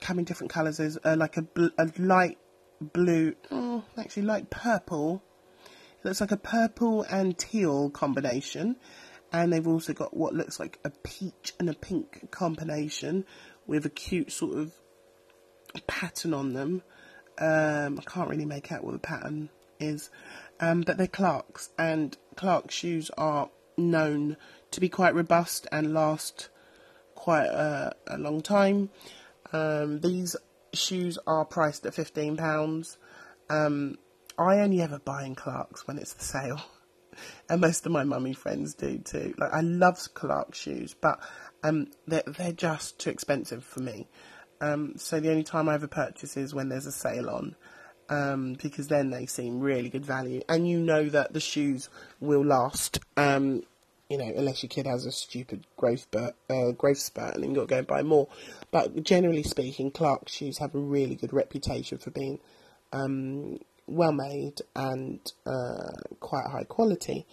come 0.00 0.18
in 0.18 0.24
different 0.24 0.52
colours. 0.52 0.78
There's 0.78 0.98
uh, 1.04 1.16
like 1.16 1.36
a, 1.36 1.46
a 1.78 1.88
light 1.98 2.38
blue, 2.80 3.34
oh, 3.50 3.84
actually 3.96 4.24
light 4.24 4.50
purple. 4.50 5.22
It 6.00 6.06
looks 6.08 6.20
like 6.20 6.32
a 6.32 6.36
purple 6.36 7.02
and 7.02 7.38
teal 7.38 7.90
combination. 7.90 8.76
And 9.32 9.52
they've 9.52 9.66
also 9.66 9.94
got 9.94 10.14
what 10.14 10.34
looks 10.34 10.60
like 10.60 10.78
a 10.84 10.90
peach 10.90 11.54
and 11.58 11.70
a 11.70 11.74
pink 11.74 12.30
combination 12.30 13.24
with 13.66 13.86
a 13.86 13.90
cute 13.90 14.30
sort 14.30 14.58
of 14.58 14.74
pattern 15.86 16.34
on 16.34 16.52
them. 16.52 16.82
Um, 17.38 17.98
I 17.98 18.02
can't 18.10 18.28
really 18.28 18.44
make 18.44 18.70
out 18.72 18.84
what 18.84 18.92
the 18.92 18.98
pattern 18.98 19.48
is, 19.80 20.10
um, 20.60 20.82
but 20.82 20.98
they're 20.98 21.06
Clark's, 21.06 21.70
and 21.78 22.16
Clark's 22.36 22.74
shoes 22.74 23.10
are 23.16 23.48
known 23.78 24.36
to 24.72 24.80
be 24.80 24.88
quite 24.88 25.14
robust 25.14 25.66
and 25.70 25.94
last 25.94 26.48
quite 27.14 27.46
a, 27.46 27.94
a 28.08 28.18
long 28.18 28.40
time. 28.40 28.90
Um, 29.52 30.00
these 30.00 30.36
shoes 30.72 31.18
are 31.26 31.44
priced 31.44 31.86
at 31.86 31.94
fifteen 31.94 32.36
pounds. 32.36 32.98
Um, 33.48 33.98
I 34.38 34.60
only 34.60 34.80
ever 34.80 34.98
buy 34.98 35.24
in 35.24 35.34
Clark's 35.34 35.86
when 35.86 35.98
it's 35.98 36.14
the 36.14 36.24
sale, 36.24 36.62
and 37.48 37.60
most 37.60 37.86
of 37.86 37.92
my 37.92 38.04
mummy 38.04 38.32
friends 38.32 38.74
do 38.74 38.98
too. 38.98 39.34
Like 39.38 39.52
I 39.52 39.60
love 39.60 39.98
Clark's 40.14 40.58
shoes, 40.58 40.94
but 40.94 41.20
um, 41.62 41.88
they're 42.06 42.24
they're 42.26 42.52
just 42.52 42.98
too 42.98 43.10
expensive 43.10 43.64
for 43.64 43.80
me. 43.80 44.08
Um, 44.60 44.94
so 44.96 45.20
the 45.20 45.30
only 45.30 45.42
time 45.42 45.68
I 45.68 45.74
ever 45.74 45.88
purchase 45.88 46.36
is 46.36 46.54
when 46.54 46.68
there's 46.68 46.86
a 46.86 46.92
sale 46.92 47.28
on 47.28 47.56
um, 48.08 48.56
because 48.62 48.88
then 48.88 49.10
they 49.10 49.26
seem 49.26 49.60
really 49.60 49.88
good 49.88 50.04
value, 50.04 50.42
and 50.48 50.68
you 50.68 50.78
know 50.78 51.08
that 51.08 51.32
the 51.32 51.40
shoes 51.40 51.88
will 52.20 52.44
last. 52.44 53.00
Um, 53.16 53.62
you 54.12 54.18
know, 54.18 54.30
unless 54.36 54.62
your 54.62 54.68
kid 54.68 54.86
has 54.86 55.06
a 55.06 55.10
stupid 55.10 55.66
growth 55.78 56.00
spurt, 56.00 56.34
uh, 56.50 56.72
growth 56.72 56.98
spurt, 56.98 57.34
and 57.34 57.42
then 57.42 57.54
you've 57.54 57.66
got 57.66 57.74
to 57.76 57.82
go 57.82 57.94
buy 57.94 58.02
more. 58.02 58.28
But 58.70 59.02
generally 59.02 59.42
speaking, 59.42 59.90
Clark 59.90 60.28
shoes 60.28 60.58
have 60.58 60.74
a 60.74 60.78
really 60.78 61.14
good 61.14 61.32
reputation 61.32 61.96
for 61.96 62.10
being 62.10 62.38
um, 62.92 63.58
well 63.86 64.12
made 64.12 64.60
and 64.76 65.20
uh, 65.46 65.92
quite 66.20 66.44
high 66.46 66.64
quality. 66.64 67.26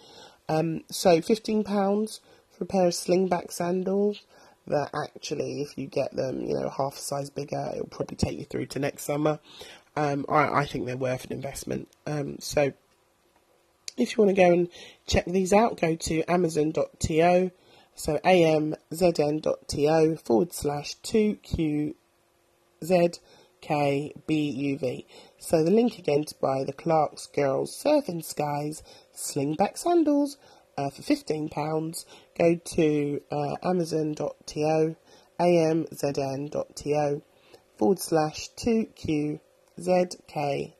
Um, 0.48 0.84
so 0.90 1.20
fifteen 1.20 1.64
pounds 1.64 2.20
for 2.50 2.64
a 2.64 2.66
pair 2.66 2.86
of 2.86 2.94
slingback 2.94 3.52
sandals. 3.52 4.22
That 4.66 4.90
actually, 4.94 5.62
if 5.62 5.76
you 5.76 5.86
get 5.86 6.14
them, 6.14 6.42
you 6.42 6.54
know, 6.54 6.70
half 6.70 6.94
a 6.94 7.00
size 7.00 7.28
bigger, 7.28 7.72
it'll 7.74 7.88
probably 7.88 8.16
take 8.16 8.38
you 8.38 8.44
through 8.44 8.66
to 8.66 8.78
next 8.78 9.04
summer 9.04 9.40
um, 9.96 10.24
I, 10.28 10.60
I, 10.60 10.66
think 10.66 10.86
they're 10.86 10.96
worth 10.96 11.24
an 11.24 11.32
investment. 11.32 11.88
Um, 12.06 12.36
so 12.38 12.72
if 13.96 14.16
you 14.16 14.24
want 14.24 14.36
to 14.36 14.42
go 14.42 14.52
and 14.52 14.68
check 15.06 15.24
these 15.26 15.52
out, 15.52 15.80
go 15.80 15.94
to 15.94 16.22
amazon.to, 16.30 17.50
so 17.94 18.18
amzn.to 18.24 20.16
forward 20.16 20.52
slash 20.52 20.96
2qzkbuv. 21.02 21.94
So 25.38 25.64
the 25.64 25.70
link 25.70 25.98
again 25.98 26.24
to 26.24 26.34
buy 26.40 26.64
the 26.64 26.72
Clark's 26.72 27.26
Girls 27.26 27.76
Surfing 27.76 28.24
Skies 28.24 28.82
slingback 29.14 29.76
sandals 29.78 30.38
uh, 30.78 30.90
for 30.90 31.02
£15. 31.02 32.04
Go 32.38 32.54
to 32.54 33.20
uh, 33.30 33.56
amazon.to, 33.62 34.96
amzn.to 35.40 37.22
forward 37.76 37.98
slash 37.98 38.50
2q 38.56 39.40
Z-K-B-U-V. 39.80 40.74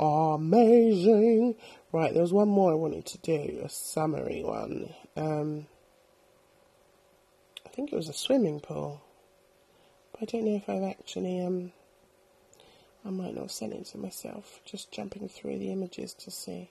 Amazing. 0.00 1.56
Right, 1.92 2.12
there 2.12 2.22
was 2.22 2.32
one 2.32 2.48
more 2.48 2.70
I 2.70 2.74
wanted 2.74 3.06
to 3.06 3.18
do, 3.18 3.60
a 3.64 3.68
summary 3.68 4.42
one. 4.44 4.94
Um, 5.16 5.66
I 7.66 7.68
think 7.70 7.92
it 7.92 7.96
was 7.96 8.08
a 8.08 8.12
swimming 8.12 8.60
pool. 8.60 9.02
But 10.12 10.22
I 10.22 10.24
don't 10.26 10.44
know 10.44 10.56
if 10.56 10.68
I've 10.68 10.82
actually, 10.82 11.40
um, 11.40 11.72
I 13.04 13.10
might 13.10 13.34
not 13.34 13.42
have 13.42 13.52
sent 13.52 13.72
it 13.72 13.86
to 13.86 13.98
myself. 13.98 14.60
Just 14.64 14.92
jumping 14.92 15.28
through 15.28 15.58
the 15.58 15.72
images 15.72 16.14
to 16.14 16.30
see. 16.30 16.70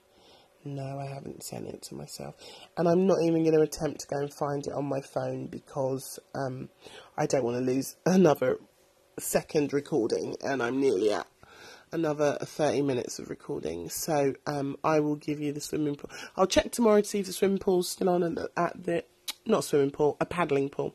No, 0.64 0.98
I 0.98 1.06
haven't 1.06 1.44
sent 1.44 1.66
it 1.66 1.82
to 1.82 1.94
myself. 1.94 2.34
And 2.76 2.88
I'm 2.88 3.06
not 3.06 3.22
even 3.22 3.44
going 3.44 3.56
to 3.56 3.62
attempt 3.62 4.00
to 4.00 4.06
go 4.06 4.18
and 4.18 4.32
find 4.32 4.66
it 4.66 4.72
on 4.72 4.86
my 4.86 5.00
phone 5.00 5.46
because 5.46 6.18
um, 6.34 6.68
I 7.16 7.26
don't 7.26 7.44
want 7.44 7.58
to 7.58 7.64
lose 7.64 7.96
another 8.06 8.58
second 9.18 9.72
recording 9.72 10.36
and 10.42 10.62
I'm 10.62 10.80
nearly 10.80 11.12
at 11.12 11.26
another 11.92 12.38
30 12.40 12.82
minutes 12.82 13.18
of 13.18 13.30
recording. 13.30 13.88
So 13.88 14.34
um, 14.46 14.76
I 14.82 15.00
will 15.00 15.16
give 15.16 15.40
you 15.40 15.52
the 15.52 15.60
swimming 15.60 15.96
pool. 15.96 16.10
I'll 16.36 16.46
check 16.46 16.72
tomorrow 16.72 17.00
to 17.00 17.06
see 17.06 17.20
if 17.20 17.26
the 17.26 17.32
swimming 17.32 17.58
pool's 17.58 17.88
still 17.88 18.08
on 18.08 18.38
at 18.56 18.84
the, 18.84 19.04
not 19.46 19.64
swimming 19.64 19.90
pool, 19.90 20.16
a 20.20 20.26
paddling 20.26 20.68
pool. 20.68 20.94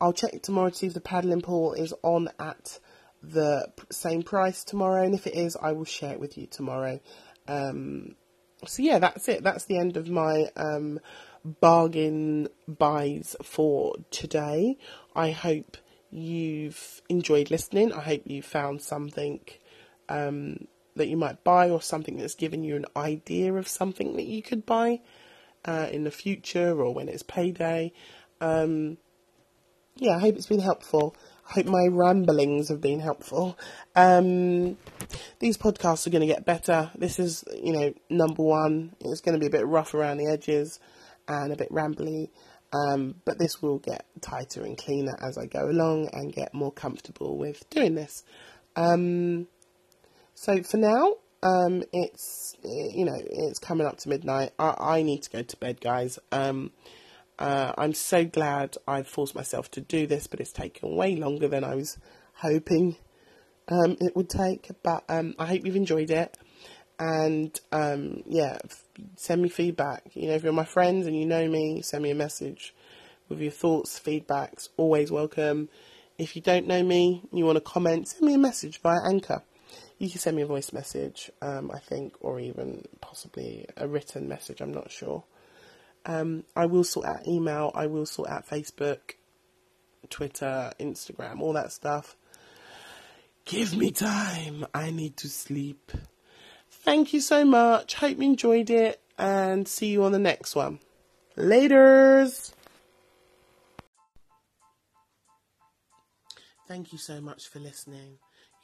I'll 0.00 0.12
check 0.12 0.42
tomorrow 0.42 0.70
to 0.70 0.74
see 0.74 0.86
if 0.86 0.94
the 0.94 1.00
paddling 1.00 1.40
pool 1.40 1.72
is 1.72 1.92
on 2.02 2.28
at 2.38 2.78
the 3.22 3.72
same 3.90 4.22
price 4.22 4.64
tomorrow. 4.64 5.02
And 5.02 5.14
if 5.14 5.26
it 5.26 5.34
is, 5.34 5.56
I 5.60 5.72
will 5.72 5.84
share 5.84 6.12
it 6.12 6.20
with 6.20 6.38
you 6.38 6.46
tomorrow. 6.46 7.00
Um, 7.46 8.14
so 8.66 8.82
yeah, 8.82 8.98
that's 8.98 9.28
it. 9.28 9.42
That's 9.42 9.64
the 9.64 9.78
end 9.78 9.96
of 9.96 10.08
my 10.08 10.50
um, 10.56 11.00
bargain 11.44 12.48
buys 12.66 13.36
for 13.42 13.94
today. 14.10 14.76
I 15.14 15.30
hope 15.30 15.76
you've 16.10 17.02
enjoyed 17.08 17.50
listening. 17.50 17.92
I 17.92 18.00
hope 18.00 18.22
you 18.24 18.42
found 18.42 18.82
something 18.82 19.40
um, 20.08 20.66
that 20.96 21.08
you 21.08 21.16
might 21.16 21.44
buy 21.44 21.70
or 21.70 21.80
something 21.80 22.16
that's 22.16 22.34
given 22.34 22.62
you 22.64 22.76
an 22.76 22.86
idea 22.96 23.52
of 23.54 23.68
something 23.68 24.16
that 24.16 24.26
you 24.26 24.42
could 24.42 24.66
buy 24.66 25.00
uh, 25.64 25.88
in 25.90 26.04
the 26.04 26.10
future 26.10 26.80
or 26.80 26.92
when 26.94 27.08
it's 27.08 27.22
payday. 27.22 27.92
Um, 28.40 28.98
yeah, 29.96 30.16
I 30.16 30.20
hope 30.20 30.36
it's 30.36 30.46
been 30.46 30.60
helpful. 30.60 31.16
I 31.48 31.54
hope 31.54 31.66
my 31.66 31.88
ramblings 31.90 32.68
have 32.68 32.80
been 32.80 33.00
helpful. 33.00 33.58
Um, 33.96 34.76
these 35.40 35.56
podcasts 35.56 36.06
are 36.06 36.10
going 36.10 36.26
to 36.26 36.32
get 36.32 36.44
better. 36.44 36.90
This 36.94 37.18
is, 37.18 37.42
you 37.54 37.72
know, 37.72 37.94
number 38.10 38.42
one. 38.42 38.94
It's 39.00 39.20
going 39.20 39.34
to 39.34 39.40
be 39.40 39.46
a 39.46 39.58
bit 39.58 39.66
rough 39.66 39.94
around 39.94 40.18
the 40.18 40.30
edges 40.30 40.78
and 41.26 41.52
a 41.52 41.56
bit 41.56 41.70
rambly. 41.70 42.30
Um, 42.72 43.14
but 43.24 43.38
this 43.38 43.62
will 43.62 43.78
get 43.78 44.04
tighter 44.20 44.62
and 44.62 44.76
cleaner 44.76 45.16
as 45.26 45.38
I 45.38 45.46
go 45.46 45.70
along 45.70 46.10
and 46.12 46.32
get 46.32 46.52
more 46.52 46.72
comfortable 46.72 47.38
with 47.38 47.68
doing 47.70 47.94
this. 47.94 48.24
Um, 48.76 49.48
so 50.40 50.62
for 50.62 50.76
now, 50.76 51.14
um, 51.42 51.82
it's 51.92 52.54
you 52.62 53.04
know 53.04 53.18
it's 53.18 53.58
coming 53.58 53.86
up 53.86 53.98
to 53.98 54.08
midnight. 54.08 54.52
I, 54.56 54.74
I 54.78 55.02
need 55.02 55.22
to 55.24 55.30
go 55.30 55.42
to 55.42 55.56
bed, 55.56 55.80
guys. 55.80 56.20
Um, 56.30 56.70
uh, 57.40 57.72
I'm 57.76 57.92
so 57.92 58.24
glad 58.24 58.76
I've 58.86 59.08
forced 59.08 59.34
myself 59.34 59.68
to 59.72 59.80
do 59.80 60.06
this, 60.06 60.28
but 60.28 60.38
it's 60.38 60.52
taken 60.52 60.94
way 60.94 61.16
longer 61.16 61.48
than 61.48 61.64
I 61.64 61.74
was 61.74 61.98
hoping 62.34 62.96
um, 63.66 63.96
it 64.00 64.14
would 64.14 64.30
take. 64.30 64.68
But 64.84 65.02
um, 65.08 65.34
I 65.40 65.46
hope 65.46 65.66
you've 65.66 65.74
enjoyed 65.74 66.12
it 66.12 66.36
and 67.00 67.58
um, 67.72 68.22
yeah, 68.24 68.58
send 69.16 69.42
me 69.42 69.48
feedback. 69.48 70.04
You 70.14 70.28
know, 70.28 70.34
if 70.34 70.44
you're 70.44 70.52
my 70.52 70.64
friends 70.64 71.08
and 71.08 71.16
you 71.16 71.26
know 71.26 71.48
me, 71.48 71.82
send 71.82 72.04
me 72.04 72.10
a 72.10 72.14
message 72.14 72.74
with 73.28 73.40
your 73.40 73.50
thoughts, 73.50 73.98
feedbacks, 73.98 74.68
always 74.76 75.10
welcome. 75.10 75.68
If 76.16 76.36
you 76.36 76.42
don't 76.42 76.66
know 76.66 76.82
me, 76.84 77.22
you 77.32 77.44
want 77.44 77.56
to 77.56 77.60
comment, 77.60 78.06
send 78.08 78.22
me 78.22 78.34
a 78.34 78.38
message 78.38 78.80
via 78.80 78.98
Anchor. 79.04 79.42
You 79.98 80.08
can 80.08 80.20
send 80.20 80.36
me 80.36 80.42
a 80.42 80.46
voice 80.46 80.72
message, 80.72 81.30
um, 81.42 81.70
I 81.72 81.78
think, 81.78 82.14
or 82.20 82.38
even 82.38 82.84
possibly 83.00 83.66
a 83.76 83.88
written 83.88 84.28
message, 84.28 84.60
I'm 84.60 84.72
not 84.72 84.90
sure. 84.90 85.24
Um, 86.06 86.44
I 86.54 86.66
will 86.66 86.84
sort 86.84 87.06
out 87.06 87.26
email, 87.26 87.72
I 87.74 87.86
will 87.86 88.06
sort 88.06 88.30
out 88.30 88.48
Facebook, 88.48 89.14
Twitter, 90.08 90.72
Instagram, 90.78 91.40
all 91.40 91.52
that 91.54 91.72
stuff 91.72 92.16
Give 93.48 93.74
me 93.74 93.92
time. 93.92 94.66
I 94.74 94.90
need 94.90 95.16
to 95.18 95.28
sleep. 95.30 95.90
Thank 96.70 97.14
you 97.14 97.22
so 97.22 97.46
much. 97.46 97.94
Hope 97.94 98.18
you 98.18 98.24
enjoyed 98.24 98.68
it 98.68 99.00
and 99.16 99.66
see 99.66 99.86
you 99.86 100.04
on 100.04 100.12
the 100.12 100.18
next 100.18 100.54
one. 100.54 100.80
Laters. 101.34 102.52
Thank 106.68 106.92
you 106.92 106.98
so 106.98 107.22
much 107.22 107.48
for 107.48 107.58
listening. 107.58 108.18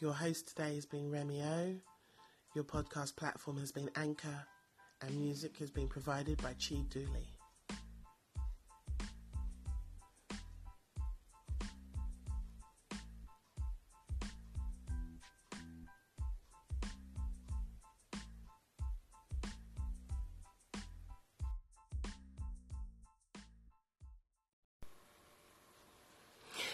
Your 0.05 0.13
host 0.13 0.49
today 0.49 0.75
has 0.75 0.85
been 0.85 1.11
Remy 1.11 1.41
O. 1.41 1.77
Your 2.55 2.65
podcast 2.65 3.17
platform 3.17 3.57
has 3.57 3.73
been 3.73 3.89
Anchor, 3.97 4.45
and 5.01 5.19
music 5.19 5.57
has 5.61 5.71
been 5.71 5.89
provided 5.89 6.37
by 6.43 6.53
Chi 6.61 6.83
Dooley. 6.91 7.27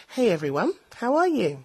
Hey 0.09 0.31
everyone, 0.31 0.73
how 0.97 1.15
are 1.15 1.29
you? 1.29 1.65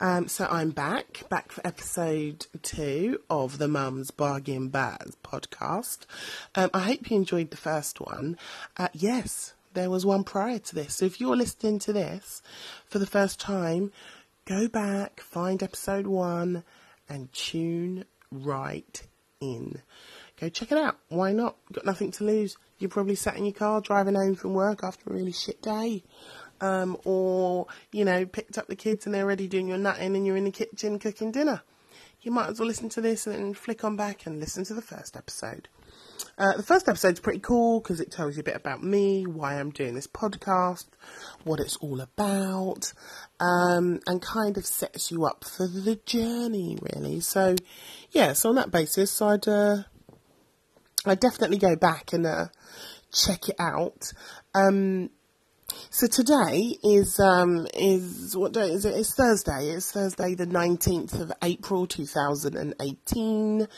Um, 0.00 0.28
so 0.28 0.46
I'm 0.48 0.70
back, 0.70 1.24
back 1.28 1.50
for 1.50 1.66
episode 1.66 2.46
two 2.62 3.20
of 3.28 3.58
the 3.58 3.66
Mums 3.66 4.12
Bargain 4.12 4.68
Buys 4.68 5.16
podcast. 5.24 6.06
Um, 6.54 6.70
I 6.72 6.78
hope 6.80 7.10
you 7.10 7.16
enjoyed 7.16 7.50
the 7.50 7.56
first 7.56 8.00
one. 8.00 8.38
Uh, 8.76 8.88
yes, 8.92 9.54
there 9.74 9.90
was 9.90 10.06
one 10.06 10.22
prior 10.22 10.60
to 10.60 10.74
this. 10.76 10.94
So 10.94 11.06
if 11.06 11.20
you're 11.20 11.34
listening 11.34 11.80
to 11.80 11.92
this 11.92 12.42
for 12.86 13.00
the 13.00 13.06
first 13.06 13.40
time, 13.40 13.90
go 14.44 14.68
back, 14.68 15.20
find 15.20 15.64
episode 15.64 16.06
one, 16.06 16.62
and 17.08 17.32
tune 17.32 18.04
right 18.30 19.02
in. 19.40 19.82
Go 20.40 20.48
check 20.48 20.70
it 20.70 20.78
out. 20.78 20.96
Why 21.08 21.32
not? 21.32 21.56
Got 21.72 21.86
nothing 21.86 22.12
to 22.12 22.24
lose. 22.24 22.56
You're 22.78 22.88
probably 22.88 23.16
sat 23.16 23.36
in 23.36 23.44
your 23.44 23.54
car 23.54 23.80
driving 23.80 24.14
home 24.14 24.36
from 24.36 24.54
work 24.54 24.84
after 24.84 25.10
a 25.10 25.12
really 25.12 25.32
shit 25.32 25.60
day 25.60 26.04
um, 26.60 26.96
or 27.04 27.66
you 27.92 28.04
know 28.04 28.26
picked 28.26 28.58
up 28.58 28.66
the 28.66 28.76
kids 28.76 29.06
and 29.06 29.14
they're 29.14 29.24
already 29.24 29.48
doing 29.48 29.68
your 29.68 29.78
nutting 29.78 30.16
and 30.16 30.26
you're 30.26 30.36
in 30.36 30.44
the 30.44 30.50
kitchen 30.50 30.98
cooking 30.98 31.32
dinner. 31.32 31.62
You 32.20 32.32
might 32.32 32.48
as 32.48 32.58
well 32.58 32.66
listen 32.66 32.88
to 32.90 33.00
this 33.00 33.26
and 33.26 33.56
flick 33.56 33.84
on 33.84 33.96
back 33.96 34.26
and 34.26 34.40
listen 34.40 34.64
to 34.64 34.74
the 34.74 34.82
first 34.82 35.16
episode. 35.16 35.68
Uh, 36.36 36.56
the 36.56 36.62
first 36.62 36.88
episode's 36.88 37.20
pretty 37.20 37.38
cool 37.38 37.80
because 37.80 38.00
it 38.00 38.10
tells 38.10 38.36
you 38.36 38.40
a 38.40 38.44
bit 38.44 38.56
about 38.56 38.82
me, 38.82 39.26
why 39.26 39.58
I'm 39.58 39.70
doing 39.70 39.94
this 39.94 40.06
podcast, 40.06 40.86
what 41.44 41.60
it's 41.60 41.76
all 41.76 42.00
about, 42.00 42.92
um, 43.40 44.00
and 44.06 44.20
kind 44.20 44.56
of 44.56 44.66
sets 44.66 45.10
you 45.10 45.24
up 45.24 45.44
for 45.44 45.66
the 45.66 45.96
journey, 46.06 46.78
really. 46.80 47.20
So, 47.20 47.56
yeah, 48.10 48.32
so 48.32 48.48
on 48.50 48.56
that 48.56 48.70
basis, 48.70 49.20
I'd 49.22 49.46
uh, 49.46 49.82
I'd 51.06 51.20
definitely 51.20 51.58
go 51.58 51.76
back 51.76 52.12
and 52.12 52.26
uh, 52.26 52.46
check 53.12 53.48
it 53.48 53.56
out. 53.58 54.12
Um, 54.54 55.10
so 55.90 56.06
today 56.06 56.76
is 56.82 57.20
um 57.20 57.66
is 57.74 58.36
what 58.36 58.52
day 58.52 58.70
is 58.70 58.84
it? 58.84 58.94
It's 58.94 59.14
Thursday. 59.14 59.70
It's 59.70 59.92
Thursday, 59.92 60.34
the 60.34 60.46
nineteenth 60.46 61.18
of 61.20 61.32
April, 61.42 61.86
two 61.86 62.06
thousand 62.06 62.56
and 62.56 62.74
eighteen. 62.80 63.68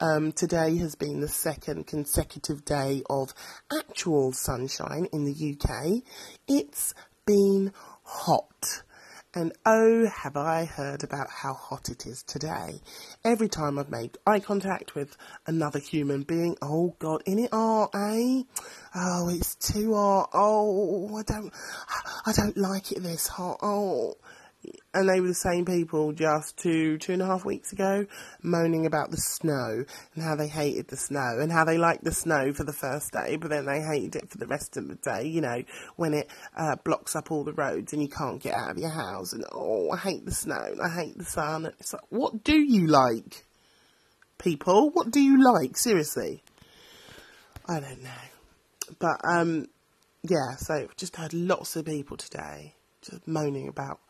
Um, 0.00 0.32
today 0.32 0.76
has 0.78 0.94
been 0.94 1.20
the 1.20 1.28
second 1.28 1.86
consecutive 1.86 2.64
day 2.64 3.02
of 3.08 3.32
actual 3.72 4.32
sunshine 4.32 5.06
in 5.12 5.24
the 5.24 5.56
UK. 5.56 6.02
It's 6.48 6.94
been 7.26 7.72
hot. 8.02 8.82
And 9.36 9.52
oh, 9.66 10.06
have 10.06 10.34
I 10.34 10.64
heard 10.64 11.04
about 11.04 11.28
how 11.28 11.52
hot 11.52 11.90
it 11.90 12.06
is 12.06 12.22
today. 12.22 12.80
Every 13.22 13.50
time 13.50 13.78
I've 13.78 13.90
made 13.90 14.16
eye 14.26 14.40
contact 14.40 14.94
with 14.94 15.14
another 15.46 15.78
human 15.78 16.22
being, 16.22 16.56
oh 16.62 16.96
God, 16.98 17.22
in 17.26 17.40
it 17.40 17.50
are, 17.52 17.90
eh? 17.92 18.44
Oh, 18.94 19.28
it's 19.28 19.54
too 19.56 19.92
hot. 19.92 20.30
Oh, 20.32 21.14
I 21.18 21.22
don't, 21.22 21.52
I 22.24 22.32
don't 22.32 22.56
like 22.56 22.92
it 22.92 23.02
this 23.02 23.28
hot. 23.28 23.58
Oh, 23.60 24.14
and 24.94 25.08
they 25.08 25.20
were 25.20 25.28
the 25.28 25.34
same 25.34 25.64
people 25.64 26.12
just 26.12 26.56
two, 26.56 26.98
two 26.98 27.12
and 27.12 27.22
a 27.22 27.26
half 27.26 27.44
weeks 27.44 27.72
ago 27.72 28.06
moaning 28.42 28.86
about 28.86 29.10
the 29.10 29.16
snow 29.16 29.84
and 30.14 30.24
how 30.24 30.34
they 30.34 30.48
hated 30.48 30.88
the 30.88 30.96
snow 30.96 31.38
and 31.40 31.52
how 31.52 31.64
they 31.64 31.78
liked 31.78 32.04
the 32.04 32.12
snow 32.12 32.52
for 32.52 32.64
the 32.64 32.72
first 32.72 33.12
day, 33.12 33.36
but 33.36 33.50
then 33.50 33.66
they 33.66 33.80
hated 33.80 34.16
it 34.16 34.30
for 34.30 34.38
the 34.38 34.46
rest 34.46 34.76
of 34.76 34.88
the 34.88 34.96
day, 34.96 35.26
you 35.26 35.40
know, 35.40 35.62
when 35.96 36.14
it 36.14 36.30
uh, 36.56 36.76
blocks 36.84 37.14
up 37.14 37.30
all 37.30 37.44
the 37.44 37.52
roads 37.52 37.92
and 37.92 38.02
you 38.02 38.08
can't 38.08 38.42
get 38.42 38.54
out 38.54 38.70
of 38.70 38.78
your 38.78 38.90
house 38.90 39.32
and, 39.32 39.44
oh, 39.52 39.90
I 39.90 39.98
hate 39.98 40.24
the 40.24 40.34
snow 40.34 40.64
and 40.64 40.80
I 40.80 40.88
hate 40.88 41.18
the 41.18 41.24
sun. 41.24 41.66
It's 41.78 41.92
like, 41.92 42.02
what 42.10 42.44
do 42.44 42.56
you 42.56 42.86
like, 42.86 43.44
people? 44.38 44.90
What 44.90 45.10
do 45.10 45.20
you 45.20 45.42
like? 45.42 45.76
Seriously. 45.76 46.42
I 47.68 47.80
don't 47.80 48.02
know. 48.02 48.10
But, 48.98 49.20
um, 49.24 49.68
yeah, 50.22 50.56
so 50.56 50.88
just 50.96 51.16
heard 51.16 51.34
lots 51.34 51.76
of 51.76 51.84
people 51.84 52.16
today 52.16 52.74
just 53.02 53.26
moaning 53.26 53.68
about 53.68 54.00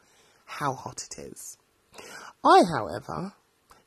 how 0.46 0.72
hot 0.72 1.04
it 1.04 1.18
is. 1.18 1.58
I, 2.44 2.62
however, 2.74 3.34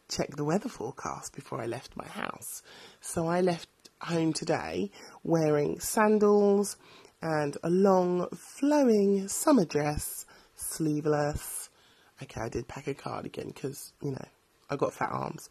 checked 0.07 0.37
the 0.37 0.43
weather 0.43 0.69
forecast 0.69 1.33
before 1.33 1.61
I 1.61 1.65
left 1.65 1.97
my 1.97 2.07
house. 2.07 2.61
So 3.01 3.27
I 3.27 3.41
left 3.41 3.69
home 4.01 4.33
today 4.33 4.91
wearing 5.23 5.79
sandals 5.79 6.77
and 7.21 7.57
a 7.63 7.69
long 7.69 8.27
flowing 8.35 9.27
summer 9.27 9.65
dress, 9.65 10.25
sleeveless. 10.55 11.69
Okay, 12.21 12.41
I 12.41 12.49
did 12.49 12.67
pack 12.67 12.87
a 12.87 12.93
cardigan 12.93 13.49
because, 13.49 13.93
you 14.01 14.11
know, 14.11 14.25
I 14.69 14.75
got 14.75 14.93
fat 14.93 15.09
arms. 15.11 15.49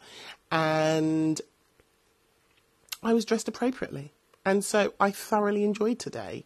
And 0.51 1.41
I 3.03 3.15
was 3.15 3.25
dressed 3.25 3.49
appropriately. 3.49 4.13
And 4.45 4.65
so 4.65 4.95
I 4.99 5.11
thoroughly 5.11 5.65
enjoyed 5.65 5.99
today 5.99 6.45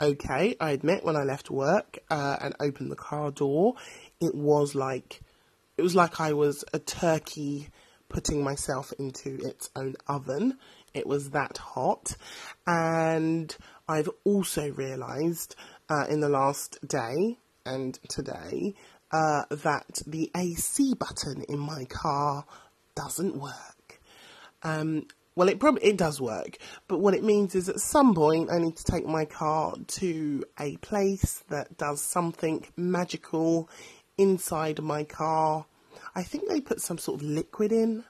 okay. 0.00 0.56
I 0.60 0.70
admit 0.70 1.04
when 1.04 1.16
I 1.16 1.22
left 1.22 1.50
work 1.50 1.98
uh, 2.10 2.36
and 2.40 2.54
opened 2.60 2.90
the 2.90 2.96
car 2.96 3.30
door, 3.30 3.74
it 4.20 4.34
was 4.34 4.74
like 4.74 5.20
it 5.76 5.82
was 5.82 5.94
like 5.94 6.20
I 6.20 6.32
was 6.32 6.64
a 6.72 6.78
turkey 6.78 7.68
putting 8.08 8.42
myself 8.42 8.92
into 8.98 9.38
its 9.46 9.70
own 9.76 9.94
oven. 10.06 10.58
It 10.94 11.06
was 11.06 11.30
that 11.30 11.58
hot, 11.58 12.16
and 12.66 13.54
I've 13.88 14.08
also 14.24 14.70
realised 14.70 15.54
uh, 15.88 16.06
in 16.08 16.20
the 16.20 16.28
last 16.28 16.78
day 16.86 17.38
and 17.64 17.98
today 18.08 18.74
uh, 19.10 19.42
that 19.50 20.02
the 20.06 20.30
AC 20.34 20.94
button 20.94 21.42
in 21.48 21.58
my 21.58 21.84
car 21.84 22.44
doesn't 22.94 23.36
work. 23.36 24.00
Um, 24.62 25.06
well, 25.36 25.48
it 25.48 25.60
probably 25.60 25.84
it 25.84 25.98
does 25.98 26.18
work, 26.18 26.56
but 26.88 26.98
what 26.98 27.14
it 27.14 27.22
means 27.22 27.54
is 27.54 27.68
at 27.68 27.78
some 27.78 28.14
point 28.14 28.50
I 28.50 28.58
need 28.58 28.76
to 28.76 28.84
take 28.84 29.06
my 29.06 29.26
car 29.26 29.74
to 29.86 30.44
a 30.58 30.78
place 30.78 31.44
that 31.50 31.76
does 31.76 32.00
something 32.00 32.66
magical 32.74 33.68
inside 34.16 34.82
my 34.82 35.04
car. 35.04 35.66
I 36.14 36.22
think 36.22 36.48
they 36.48 36.62
put 36.62 36.80
some 36.80 36.96
sort 36.96 37.20
of 37.20 37.26
liquid 37.26 37.70
in, 37.70 38.04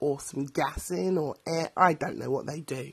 or 0.00 0.20
some 0.20 0.44
gas 0.44 0.90
in, 0.90 1.16
or 1.16 1.36
air. 1.46 1.70
I 1.74 1.94
don't 1.94 2.18
know 2.18 2.30
what 2.30 2.46
they 2.46 2.60
do, 2.60 2.92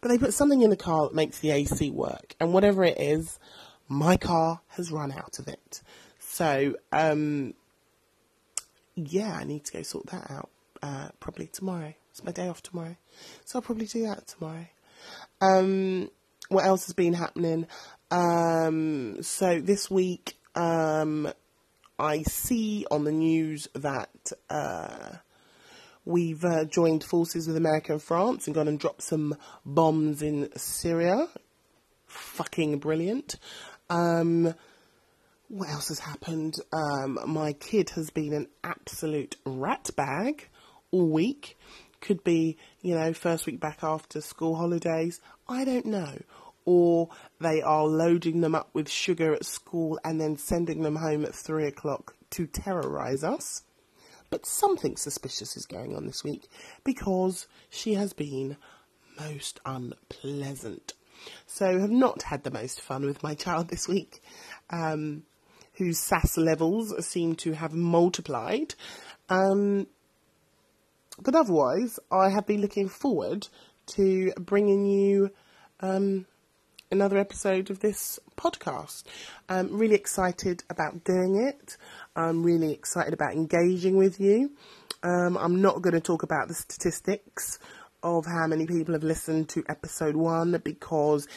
but 0.00 0.08
they 0.08 0.18
put 0.18 0.32
something 0.32 0.62
in 0.62 0.70
the 0.70 0.76
car 0.76 1.08
that 1.08 1.14
makes 1.14 1.40
the 1.40 1.50
AC 1.50 1.90
work, 1.90 2.36
and 2.38 2.54
whatever 2.54 2.84
it 2.84 3.00
is, 3.00 3.40
my 3.88 4.16
car 4.16 4.60
has 4.68 4.92
run 4.92 5.10
out 5.10 5.40
of 5.40 5.48
it. 5.48 5.82
So, 6.20 6.76
um, 6.92 7.54
yeah, 8.94 9.32
I 9.32 9.42
need 9.42 9.64
to 9.64 9.72
go 9.72 9.82
sort 9.82 10.06
that 10.06 10.30
out 10.30 10.48
uh, 10.80 11.08
probably 11.18 11.48
tomorrow. 11.48 11.94
It's 12.10 12.24
my 12.24 12.32
day 12.32 12.48
off 12.48 12.62
tomorrow. 12.62 12.96
So 13.44 13.58
I'll 13.58 13.62
probably 13.62 13.86
do 13.86 14.02
that 14.06 14.26
tomorrow. 14.26 14.66
Um, 15.40 16.10
what 16.48 16.64
else 16.64 16.86
has 16.86 16.94
been 16.94 17.14
happening? 17.14 17.66
Um, 18.10 19.22
so 19.22 19.60
this 19.60 19.90
week, 19.90 20.34
um, 20.54 21.32
I 21.98 22.22
see 22.22 22.86
on 22.90 23.04
the 23.04 23.12
news 23.12 23.68
that 23.74 24.32
uh, 24.48 25.16
we've 26.04 26.44
uh, 26.44 26.64
joined 26.64 27.04
forces 27.04 27.46
with 27.46 27.56
America 27.56 27.92
and 27.92 28.02
France 28.02 28.46
and 28.46 28.54
gone 28.54 28.68
and 28.68 28.78
dropped 28.78 29.02
some 29.02 29.36
bombs 29.64 30.22
in 30.22 30.48
Syria. 30.56 31.28
Fucking 32.06 32.78
brilliant. 32.78 33.36
Um, 33.88 34.54
what 35.48 35.68
else 35.68 35.88
has 35.88 36.00
happened? 36.00 36.56
Um, 36.72 37.18
my 37.26 37.52
kid 37.52 37.90
has 37.90 38.10
been 38.10 38.32
an 38.32 38.46
absolute 38.64 39.36
rat 39.44 39.90
bag 39.96 40.48
all 40.90 41.08
week. 41.08 41.58
Could 42.00 42.24
be, 42.24 42.56
you 42.80 42.94
know, 42.94 43.12
first 43.12 43.46
week 43.46 43.60
back 43.60 43.80
after 43.82 44.20
school 44.20 44.56
holidays. 44.56 45.20
I 45.48 45.64
don't 45.64 45.86
know. 45.86 46.18
Or 46.64 47.08
they 47.40 47.62
are 47.62 47.84
loading 47.84 48.40
them 48.40 48.54
up 48.54 48.70
with 48.72 48.88
sugar 48.88 49.34
at 49.34 49.44
school 49.44 49.98
and 50.04 50.20
then 50.20 50.36
sending 50.36 50.82
them 50.82 50.96
home 50.96 51.24
at 51.24 51.34
three 51.34 51.66
o'clock 51.66 52.14
to 52.30 52.46
terrorise 52.46 53.24
us. 53.24 53.62
But 54.30 54.46
something 54.46 54.96
suspicious 54.96 55.56
is 55.56 55.66
going 55.66 55.96
on 55.96 56.06
this 56.06 56.22
week 56.22 56.48
because 56.84 57.48
she 57.68 57.94
has 57.94 58.12
been 58.12 58.56
most 59.18 59.60
unpleasant. 59.66 60.94
So 61.46 61.80
have 61.80 61.90
not 61.90 62.22
had 62.22 62.44
the 62.44 62.50
most 62.50 62.80
fun 62.80 63.04
with 63.04 63.22
my 63.22 63.34
child 63.34 63.68
this 63.68 63.88
week. 63.88 64.22
Um, 64.70 65.24
whose 65.80 65.98
sass 65.98 66.36
levels 66.36 66.94
seem 67.06 67.34
to 67.34 67.52
have 67.52 67.72
multiplied. 67.72 68.74
Um, 69.30 69.86
but 71.22 71.34
otherwise, 71.34 71.98
I 72.10 72.30
have 72.30 72.46
been 72.46 72.60
looking 72.60 72.88
forward 72.88 73.48
to 73.94 74.32
bringing 74.38 74.86
you 74.86 75.30
um, 75.80 76.26
another 76.90 77.18
episode 77.18 77.70
of 77.70 77.80
this 77.80 78.18
podcast. 78.36 79.04
I'm 79.48 79.76
really 79.76 79.94
excited 79.94 80.64
about 80.70 81.04
doing 81.04 81.36
it. 81.36 81.76
I'm 82.16 82.42
really 82.42 82.72
excited 82.72 83.14
about 83.14 83.32
engaging 83.32 83.96
with 83.96 84.20
you. 84.20 84.52
Um, 85.02 85.36
I'm 85.38 85.62
not 85.62 85.82
going 85.82 85.94
to 85.94 86.00
talk 86.00 86.22
about 86.22 86.48
the 86.48 86.54
statistics 86.54 87.58
of 88.02 88.26
how 88.26 88.46
many 88.46 88.66
people 88.66 88.94
have 88.94 89.04
listened 89.04 89.48
to 89.50 89.64
episode 89.68 90.16
one 90.16 90.60
because 90.64 91.28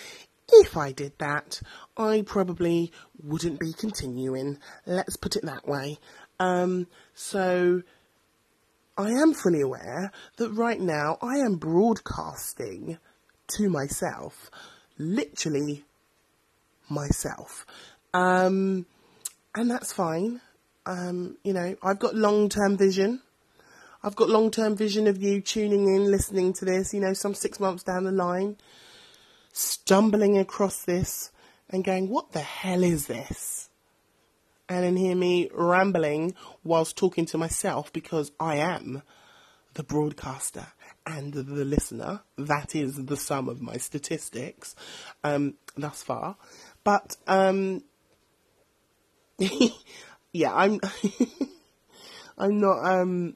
if 0.51 0.75
I 0.75 0.91
did 0.91 1.13
that, 1.19 1.61
I 1.97 2.23
probably 2.25 2.91
wouldn't 3.21 3.59
be 3.59 3.73
continuing. 3.73 4.59
Let's 4.85 5.15
put 5.15 5.35
it 5.35 5.45
that 5.45 5.67
way. 5.67 5.97
Um, 6.39 6.87
so 7.13 7.83
I 8.97 9.09
am 9.09 9.33
fully 9.33 9.61
aware 9.61 10.11
that 10.37 10.51
right 10.51 10.79
now 10.79 11.17
I 11.21 11.37
am 11.37 11.55
broadcasting 11.55 12.99
to 13.47 13.69
myself, 13.69 14.51
literally 14.97 15.83
myself. 16.89 17.65
Um, 18.13 18.85
and 19.55 19.69
that's 19.69 19.91
fine. 19.91 20.41
Um, 20.85 21.37
you 21.43 21.53
know, 21.53 21.75
I've 21.81 21.99
got 21.99 22.15
long 22.15 22.49
term 22.49 22.77
vision. 22.77 23.21
I've 24.03 24.15
got 24.15 24.29
long 24.29 24.51
term 24.51 24.75
vision 24.75 25.07
of 25.07 25.21
you 25.21 25.41
tuning 25.41 25.87
in, 25.87 26.11
listening 26.11 26.53
to 26.53 26.65
this, 26.65 26.93
you 26.93 26.99
know, 26.99 27.13
some 27.13 27.33
six 27.33 27.59
months 27.59 27.83
down 27.83 28.03
the 28.03 28.11
line, 28.11 28.57
stumbling 29.53 30.37
across 30.37 30.83
this 30.83 31.31
and 31.69 31.83
going, 31.83 32.09
what 32.09 32.31
the 32.33 32.41
hell 32.41 32.83
is 32.83 33.07
this? 33.07 33.62
And 34.69 34.83
then 34.83 34.95
hear 34.95 35.15
me 35.15 35.49
rambling 35.53 36.35
whilst 36.63 36.97
talking 36.97 37.25
to 37.27 37.37
myself 37.37 37.91
because 37.91 38.31
I 38.39 38.55
am 38.57 39.03
the 39.73 39.83
broadcaster 39.83 40.67
and 41.05 41.33
the 41.33 41.65
listener. 41.65 42.21
That 42.37 42.75
is 42.75 43.05
the 43.05 43.17
sum 43.17 43.49
of 43.49 43.61
my 43.61 43.77
statistics 43.77 44.75
um, 45.23 45.55
thus 45.75 46.01
far. 46.03 46.37
But 46.83 47.17
um, 47.27 47.83
yeah, 50.33 50.53
I'm 50.53 50.79
I'm 52.37 52.59
not 52.59 52.85
um, 52.85 53.35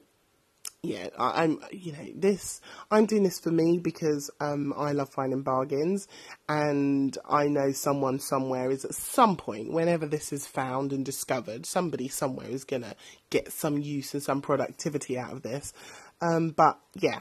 yeah, 0.82 1.08
I, 1.18 1.42
am 1.42 1.60
you 1.72 1.90
know 1.92 2.06
this. 2.14 2.60
I'm 2.90 3.06
doing 3.06 3.24
this 3.24 3.40
for 3.40 3.50
me 3.50 3.78
because 3.78 4.30
um, 4.40 4.72
I 4.76 4.92
love 4.92 5.08
finding 5.08 5.42
bargains, 5.42 6.06
and 6.48 7.18
I 7.28 7.48
know 7.48 7.72
someone 7.72 8.20
somewhere 8.20 8.70
is 8.70 8.84
at 8.84 8.94
some 8.94 9.36
point, 9.36 9.72
whenever 9.72 10.06
this 10.06 10.32
is 10.32 10.46
found 10.46 10.92
and 10.92 11.04
discovered, 11.04 11.66
somebody 11.66 12.06
somewhere 12.06 12.48
is 12.48 12.62
gonna 12.64 12.94
get 13.30 13.52
some 13.52 13.78
use 13.78 14.14
and 14.14 14.22
some 14.22 14.40
productivity 14.40 15.18
out 15.18 15.32
of 15.32 15.42
this. 15.42 15.72
Um, 16.20 16.50
but 16.50 16.78
yeah, 16.94 17.20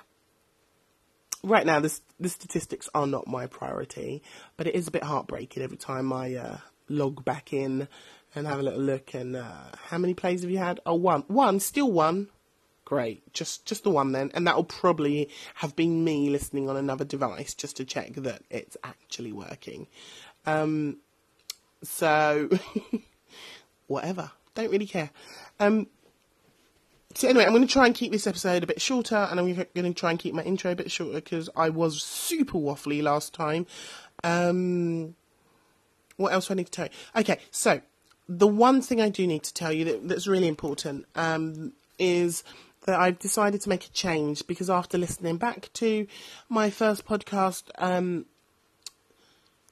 right 1.44 1.66
now 1.66 1.80
the 1.80 2.00
the 2.20 2.30
statistics 2.30 2.88
are 2.94 3.08
not 3.08 3.26
my 3.26 3.48
priority, 3.48 4.22
but 4.56 4.68
it 4.68 4.76
is 4.76 4.88
a 4.88 4.92
bit 4.92 5.04
heartbreaking 5.04 5.64
every 5.64 5.78
time 5.78 6.14
I 6.14 6.36
uh, 6.36 6.58
log 6.90 7.26
back 7.26 7.54
in 7.54 7.88
and 8.36 8.46
have 8.46 8.60
a 8.60 8.64
little 8.64 8.82
look. 8.82 9.16
And 9.16 9.36
uh, 9.36 9.72
how 9.88 9.98
many 9.98 10.14
plays 10.14 10.44
have 10.44 10.52
you 10.52 10.60
had? 10.60 10.80
Oh, 10.86 10.94
one, 10.94 11.24
one, 11.28 11.60
still 11.60 11.92
one 11.92 12.28
Great, 12.88 13.34
just 13.34 13.66
just 13.66 13.84
the 13.84 13.90
one 13.90 14.14
then, 14.14 14.32
and 14.34 14.48
that'll 14.48 14.64
probably 14.64 15.28
have 15.56 15.76
been 15.76 16.06
me 16.06 16.30
listening 16.30 16.70
on 16.70 16.78
another 16.78 17.04
device 17.04 17.54
just 17.54 17.76
to 17.76 17.84
check 17.84 18.14
that 18.14 18.44
it's 18.50 18.78
actually 18.82 19.34
working. 19.34 19.88
Um, 20.46 20.96
so 21.84 22.48
whatever, 23.88 24.32
don't 24.56 24.72
really 24.72 24.86
care. 24.86 25.10
Um, 25.60 25.88
so 27.14 27.28
anyway, 27.28 27.44
I'm 27.44 27.52
going 27.52 27.68
to 27.68 27.68
try 27.68 27.88
and 27.88 27.94
keep 27.94 28.14
this 28.14 28.26
episode 28.26 28.64
a 28.64 28.68
bit 28.68 28.80
shorter, 28.80 29.18
and 29.18 29.38
I'm 29.38 29.54
going 29.54 29.94
to 29.94 30.00
try 30.00 30.12
and 30.12 30.18
keep 30.18 30.34
my 30.34 30.44
intro 30.44 30.72
a 30.72 30.76
bit 30.76 30.90
shorter 30.90 31.16
because 31.16 31.50
I 31.58 31.68
was 31.68 32.02
super 32.02 32.58
waffly 32.58 33.04
last 33.04 33.34
time. 33.34 33.68
Um, 34.24 35.14
what 36.16 36.32
else 36.32 36.48
do 36.48 36.54
I 36.54 36.56
need 36.56 36.68
to 36.68 36.72
tell 36.72 36.86
you? 36.86 36.92
Okay, 37.20 37.40
so 37.52 37.82
the 38.30 38.48
one 38.48 38.82
thing 38.82 39.02
I 39.02 39.10
do 39.10 39.28
need 39.28 39.44
to 39.44 39.54
tell 39.54 39.74
you 39.74 39.84
that, 39.84 40.08
that's 40.08 40.26
really 40.26 40.48
important 40.48 41.06
um, 41.18 41.74
is 42.00 42.46
that 42.88 43.00
I've 43.00 43.20
decided 43.20 43.62
to 43.62 43.70
make 43.70 43.86
a 43.86 43.90
change 43.90 44.48
because 44.48 44.70
after 44.70 44.98
listening 44.98 45.38
back 45.38 45.70
to 45.74 46.08
my 46.48 46.70
first 46.70 47.06
podcast, 47.06 47.64
um, 47.78 48.26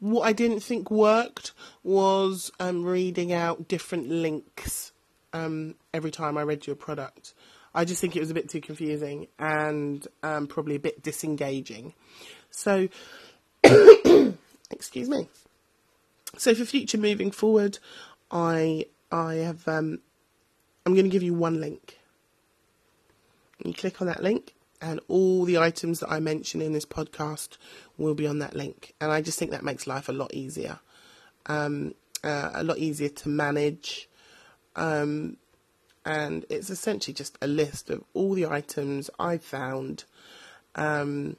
what 0.01 0.23
I 0.27 0.33
didn't 0.33 0.59
think 0.59 0.91
worked 0.91 1.53
was 1.81 2.51
um, 2.59 2.83
reading 2.83 3.31
out 3.31 3.69
different 3.69 4.09
links 4.09 4.91
um, 5.31 5.75
every 5.93 6.11
time 6.11 6.37
I 6.37 6.43
read 6.43 6.67
your 6.67 6.75
product. 6.75 7.33
I 7.73 7.85
just 7.85 8.01
think 8.01 8.17
it 8.17 8.19
was 8.19 8.31
a 8.31 8.33
bit 8.33 8.49
too 8.49 8.59
confusing 8.59 9.27
and 9.39 10.05
um, 10.21 10.47
probably 10.47 10.75
a 10.75 10.79
bit 10.79 11.01
disengaging. 11.01 11.93
So, 12.51 12.89
excuse 14.71 15.07
me. 15.07 15.29
So 16.37 16.53
for 16.53 16.65
future 16.65 16.97
moving 16.97 17.31
forward, 17.31 17.79
I 18.29 18.87
I 19.09 19.35
have 19.35 19.65
um, 19.69 19.99
I'm 20.85 20.93
going 20.93 21.05
to 21.05 21.11
give 21.11 21.23
you 21.23 21.33
one 21.33 21.61
link 21.61 21.97
you 23.63 23.73
click 23.73 24.01
on 24.01 24.07
that 24.07 24.23
link, 24.23 24.53
and 24.81 24.99
all 25.07 25.45
the 25.45 25.57
items 25.57 25.99
that 26.01 26.11
I 26.11 26.19
mention 26.19 26.61
in 26.61 26.73
this 26.73 26.85
podcast 26.85 27.57
will 27.97 28.13
be 28.13 28.27
on 28.27 28.39
that 28.39 28.55
link. 28.55 28.93
And 28.99 29.11
I 29.11 29.21
just 29.21 29.39
think 29.39 29.51
that 29.51 29.63
makes 29.63 29.87
life 29.87 30.09
a 30.09 30.13
lot 30.13 30.33
easier, 30.33 30.79
um, 31.45 31.95
uh, 32.23 32.51
a 32.53 32.63
lot 32.63 32.77
easier 32.77 33.09
to 33.09 33.29
manage. 33.29 34.09
Um, 34.75 35.37
and 36.05 36.45
it's 36.49 36.69
essentially 36.69 37.13
just 37.13 37.37
a 37.41 37.47
list 37.47 37.89
of 37.89 38.03
all 38.13 38.33
the 38.33 38.45
items 38.45 39.09
I've 39.17 39.43
found. 39.43 40.03
Um, 40.75 41.37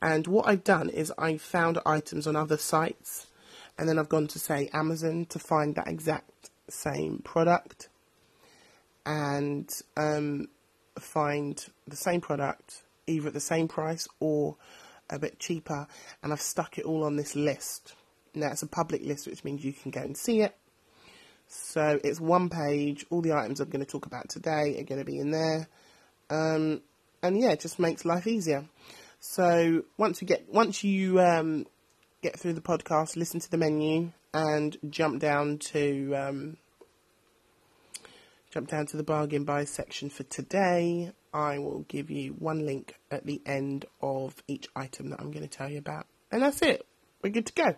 and 0.00 0.26
what 0.26 0.46
I've 0.46 0.62
done 0.62 0.90
is 0.90 1.12
I've 1.18 1.42
found 1.42 1.78
items 1.84 2.26
on 2.26 2.36
other 2.36 2.58
sites, 2.58 3.26
and 3.78 3.88
then 3.88 3.98
I've 3.98 4.08
gone 4.08 4.28
to 4.28 4.38
say 4.38 4.70
Amazon 4.72 5.26
to 5.26 5.38
find 5.38 5.74
that 5.74 5.88
exact 5.88 6.50
same 6.68 7.20
product. 7.24 7.88
And 9.04 9.72
um, 9.96 10.48
find 11.00 11.64
the 11.86 11.96
same 11.96 12.20
product 12.20 12.82
either 13.06 13.28
at 13.28 13.34
the 13.34 13.40
same 13.40 13.68
price 13.68 14.08
or 14.20 14.56
a 15.08 15.18
bit 15.18 15.38
cheaper, 15.38 15.86
and 16.22 16.32
I've 16.32 16.40
stuck 16.40 16.78
it 16.78 16.84
all 16.84 17.04
on 17.04 17.16
this 17.16 17.36
list. 17.36 17.94
Now 18.34 18.50
it's 18.50 18.62
a 18.62 18.66
public 18.66 19.04
list, 19.04 19.26
which 19.26 19.44
means 19.44 19.64
you 19.64 19.72
can 19.72 19.90
go 19.90 20.00
and 20.00 20.16
see 20.16 20.40
it. 20.40 20.56
So 21.48 22.00
it's 22.02 22.20
one 22.20 22.48
page. 22.48 23.06
All 23.10 23.22
the 23.22 23.32
items 23.32 23.60
I'm 23.60 23.70
going 23.70 23.84
to 23.84 23.90
talk 23.90 24.06
about 24.06 24.28
today 24.28 24.76
are 24.78 24.84
going 24.84 24.98
to 24.98 25.04
be 25.04 25.18
in 25.18 25.30
there, 25.30 25.68
um, 26.28 26.82
and 27.22 27.40
yeah, 27.40 27.50
it 27.50 27.60
just 27.60 27.78
makes 27.78 28.04
life 28.04 28.26
easier. 28.26 28.64
So 29.20 29.84
once 29.96 30.20
you 30.20 30.26
get 30.26 30.52
once 30.52 30.82
you 30.82 31.20
um, 31.20 31.66
get 32.22 32.38
through 32.38 32.54
the 32.54 32.60
podcast, 32.60 33.16
listen 33.16 33.40
to 33.40 33.50
the 33.50 33.56
menu 33.56 34.12
and 34.34 34.76
jump 34.90 35.20
down 35.20 35.58
to 35.58 36.14
um, 36.14 36.56
jump 38.50 38.68
down 38.68 38.86
to 38.86 38.96
the 38.96 39.02
bargain 39.02 39.44
buy 39.44 39.64
section 39.64 40.10
for 40.10 40.22
today. 40.24 41.12
I 41.32 41.58
will 41.58 41.80
give 41.88 42.10
you 42.10 42.32
one 42.32 42.64
link 42.64 42.98
at 43.10 43.26
the 43.26 43.42
end 43.44 43.84
of 44.00 44.42
each 44.48 44.68
item 44.74 45.10
that 45.10 45.20
I'm 45.20 45.30
going 45.30 45.46
to 45.46 45.48
tell 45.48 45.70
you 45.70 45.78
about. 45.78 46.06
And 46.30 46.42
that's 46.42 46.62
it. 46.62 46.86
We're 47.22 47.30
good 47.30 47.46
to 47.46 47.52
go. 47.52 47.76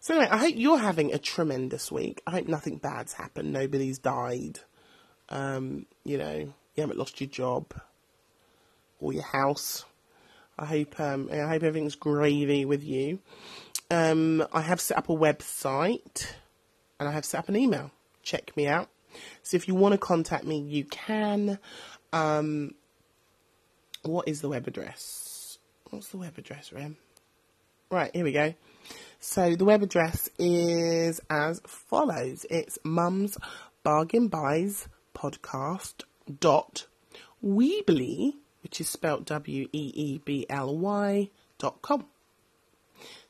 So 0.00 0.14
anyway, 0.14 0.28
I 0.30 0.38
hope 0.38 0.54
you're 0.56 0.78
having 0.78 1.12
a 1.12 1.18
tremendous 1.18 1.90
week. 1.90 2.22
I 2.26 2.32
hope 2.32 2.48
nothing 2.48 2.76
bad's 2.76 3.14
happened. 3.14 3.52
Nobody's 3.52 3.98
died. 3.98 4.60
Um, 5.28 5.86
you 6.04 6.18
know, 6.18 6.34
you 6.34 6.80
haven't 6.80 6.98
lost 6.98 7.20
your 7.20 7.28
job 7.28 7.74
or 9.00 9.12
your 9.12 9.24
house. 9.24 9.84
I 10.58 10.66
hope 10.66 10.98
um, 11.00 11.28
I 11.32 11.46
hope 11.48 11.62
everything's 11.62 11.94
gravy 11.94 12.64
with 12.64 12.82
you. 12.82 13.20
Um, 13.90 14.46
I 14.52 14.60
have 14.60 14.80
set 14.80 14.98
up 14.98 15.08
a 15.08 15.14
website 15.14 16.26
and 16.98 17.08
I 17.08 17.12
have 17.12 17.24
set 17.24 17.38
up 17.38 17.48
an 17.48 17.56
email. 17.56 17.90
Check 18.22 18.56
me 18.56 18.66
out 18.66 18.88
so 19.42 19.56
if 19.56 19.68
you 19.68 19.74
want 19.74 19.92
to 19.92 19.98
contact 19.98 20.44
me, 20.44 20.60
you 20.60 20.84
can. 20.84 21.58
Um, 22.12 22.74
what 24.02 24.28
is 24.28 24.40
the 24.40 24.48
web 24.48 24.66
address? 24.66 25.58
What's 25.90 26.08
the 26.08 26.18
web 26.18 26.36
address, 26.38 26.72
Rem? 26.72 26.96
Right, 27.90 28.10
here 28.14 28.24
we 28.24 28.32
go. 28.32 28.54
So 29.20 29.56
the 29.56 29.64
web 29.64 29.82
address 29.82 30.28
is 30.38 31.20
as 31.30 31.60
follows. 31.66 32.46
It's 32.50 32.78
Mum's 32.84 33.38
Bargain 33.82 34.28
Buys 34.28 34.88
Podcast 35.14 36.04
dot 36.40 36.86
Weebly, 37.44 38.34
which 38.62 38.80
is 38.80 38.88
spelt 38.88 39.24
W 39.24 39.68
E 39.72 39.92
E 39.94 40.20
B 40.24 40.46
L 40.48 40.76
Y 40.76 41.30
dot 41.58 41.82
com. 41.82 42.06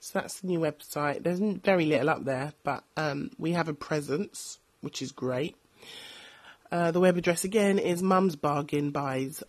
So 0.01 0.19
that's 0.19 0.41
the 0.41 0.49
new 0.49 0.61
website. 0.61 1.23
There's 1.23 1.41
very 1.41 1.87
little 1.87 2.11
up 2.11 2.25
there, 2.25 2.53
but 2.65 2.85
um, 2.97 3.31
we 3.39 3.53
have 3.53 3.69
a 3.69 3.75
presence, 3.75 4.59
which 4.81 5.01
is 5.03 5.13
great. 5.13 5.57
Uh, 6.71 6.91
the 6.91 7.01
web 7.01 7.17
address 7.17 7.45
again 7.45 7.79
is 7.79 8.03
Mum's 8.03 8.37
Bargain 8.37 8.91
Buys. 8.91 9.43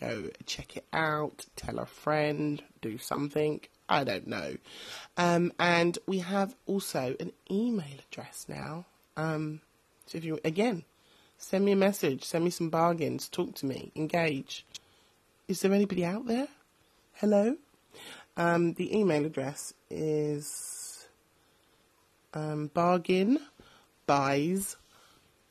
Go 0.00 0.28
check 0.46 0.76
it 0.76 0.84
out, 0.92 1.46
tell 1.56 1.78
a 1.78 1.86
friend, 1.86 2.62
do 2.82 2.98
something. 2.98 3.60
I 3.88 4.04
don't 4.04 4.26
know. 4.26 4.56
Um, 5.16 5.52
and 5.58 5.98
we 6.06 6.18
have 6.18 6.54
also 6.66 7.14
an 7.20 7.32
email 7.50 7.98
address 8.10 8.46
now. 8.48 8.86
Um, 9.16 9.60
so 10.06 10.18
if 10.18 10.24
you 10.24 10.40
again 10.44 10.84
send 11.38 11.64
me 11.64 11.72
a 11.72 11.76
message, 11.76 12.24
send 12.24 12.44
me 12.44 12.50
some 12.50 12.70
bargains, 12.70 13.28
talk 13.28 13.54
to 13.56 13.66
me, 13.66 13.92
engage. 13.94 14.64
Is 15.46 15.60
there 15.60 15.72
anybody 15.72 16.04
out 16.04 16.26
there? 16.26 16.48
Hello. 17.14 17.56
Um, 18.36 18.72
the 18.74 18.96
email 18.96 19.24
address 19.24 19.74
is 19.90 20.73
um, 22.34 22.70
bargain 22.74 23.38
buys 24.06 24.76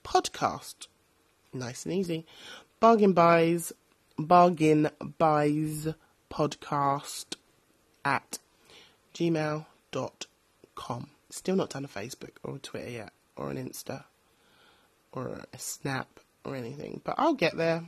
podcast. 0.03 0.87
Nice 1.53 1.85
and 1.85 1.93
easy. 1.93 2.25
Bargain 2.79 3.13
buys, 3.13 3.71
bargain 4.17 4.89
buys 5.17 5.87
podcast 6.29 7.35
at 8.03 8.39
gmail.com. 9.13 11.07
Still 11.29 11.55
not 11.55 11.69
done 11.69 11.85
a 11.85 11.87
Facebook 11.87 12.35
or 12.43 12.57
a 12.57 12.59
Twitter 12.59 12.89
yet, 12.89 13.13
or 13.35 13.49
an 13.49 13.57
Insta, 13.57 14.03
or 15.11 15.39
a 15.51 15.57
Snap, 15.57 16.19
or 16.45 16.55
anything, 16.55 17.01
but 17.03 17.15
I'll 17.17 17.33
get 17.33 17.57
there 17.57 17.85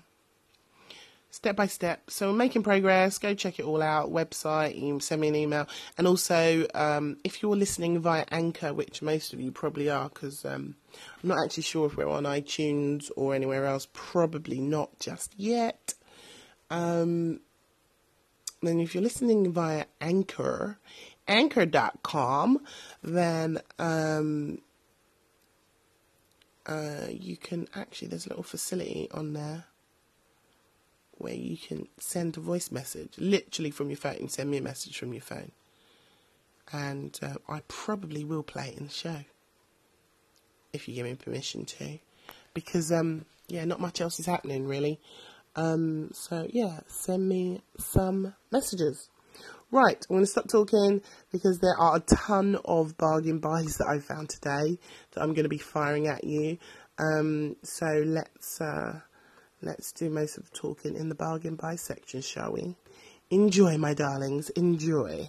step 1.35 1.57
by 1.57 1.67
step. 1.67 2.09
So 2.09 2.31
we're 2.31 2.37
making 2.37 2.63
progress. 2.63 3.17
Go 3.17 3.33
check 3.33 3.59
it 3.59 3.65
all 3.65 3.81
out. 3.81 4.09
Website, 4.09 5.01
send 5.01 5.21
me 5.21 5.27
an 5.27 5.35
email, 5.35 5.67
and 5.97 6.07
also 6.07 6.65
um, 6.73 7.17
if 7.23 7.43
you're 7.43 7.57
listening 7.57 7.99
via 7.99 8.25
Anchor, 8.31 8.73
which 8.73 9.01
most 9.01 9.33
of 9.33 9.41
you 9.41 9.51
probably 9.51 9.89
are, 9.89 10.07
because 10.07 10.45
um, 10.45 10.75
I'm 11.21 11.29
not 11.29 11.43
actually 11.43 11.63
sure 11.63 11.87
if 11.87 11.97
we're 11.97 12.07
on 12.07 12.23
iTunes 12.23 13.11
or 13.17 13.35
anywhere 13.35 13.65
else. 13.65 13.87
Probably 13.91 14.61
not 14.61 14.97
just 14.99 15.33
yet. 15.37 15.93
Um, 16.69 17.41
then 18.61 18.79
if 18.79 18.95
you're 18.95 19.03
listening 19.03 19.51
via 19.51 19.85
Anchor, 19.99 20.79
Anchor.com, 21.27 22.61
then 23.03 23.59
um, 23.77 24.61
uh, 26.65 27.07
you 27.09 27.35
can 27.35 27.67
actually 27.75 28.07
there's 28.07 28.25
a 28.25 28.29
little 28.29 28.43
facility 28.43 29.09
on 29.11 29.33
there 29.33 29.65
where 31.17 31.33
you 31.33 31.57
can 31.57 31.87
send 31.97 32.37
a 32.37 32.39
voice 32.39 32.71
message 32.71 33.13
literally 33.17 33.71
from 33.71 33.89
your 33.89 33.97
phone. 33.97 34.27
Send 34.29 34.49
me 34.51 34.57
a 34.57 34.61
message 34.61 34.97
from 34.97 35.13
your 35.13 35.21
phone, 35.21 35.51
and 36.71 37.17
uh, 37.21 37.35
I 37.47 37.61
probably 37.67 38.23
will 38.23 38.43
play 38.43 38.69
it 38.69 38.77
in 38.77 38.85
the 38.85 38.93
show 38.93 39.19
if 40.73 40.87
you 40.87 40.95
give 40.95 41.05
me 41.05 41.15
permission 41.15 41.65
to, 41.65 41.99
because 42.53 42.91
um, 42.91 43.25
yeah, 43.47 43.65
not 43.65 43.79
much 43.79 44.01
else 44.01 44.19
is 44.19 44.25
happening 44.25 44.67
really. 44.67 44.99
Um, 45.55 46.09
so 46.13 46.47
yeah, 46.49 46.81
send 46.87 47.27
me 47.27 47.61
some 47.77 48.33
messages. 48.51 49.09
Right, 49.71 50.05
I'm 50.09 50.15
going 50.15 50.23
to 50.23 50.31
stop 50.31 50.47
talking 50.47 51.01
because 51.31 51.59
there 51.59 51.75
are 51.77 51.97
a 51.97 51.99
ton 51.99 52.57
of 52.65 52.97
bargain 52.97 53.39
buys 53.39 53.77
that 53.77 53.87
I 53.87 53.99
found 53.99 54.29
today 54.29 54.77
that 55.11 55.21
I'm 55.21 55.33
going 55.33 55.43
to 55.43 55.49
be 55.49 55.57
firing 55.57 56.07
at 56.07 56.23
you. 56.23 56.57
Um, 56.97 57.55
so 57.63 57.85
let's 58.05 58.61
uh, 58.61 58.99
Let's 59.61 59.91
do 59.91 60.09
most 60.09 60.37
of 60.37 60.49
the 60.49 60.55
talking 60.55 60.95
in 60.95 61.09
the 61.09 61.15
bargain 61.15 61.55
buy 61.55 61.75
section, 61.77 62.21
shall 62.21 62.51
we? 62.51 62.75
Enjoy, 63.29 63.77
my 63.77 63.93
darlings, 63.93 64.49
enjoy. 64.51 65.27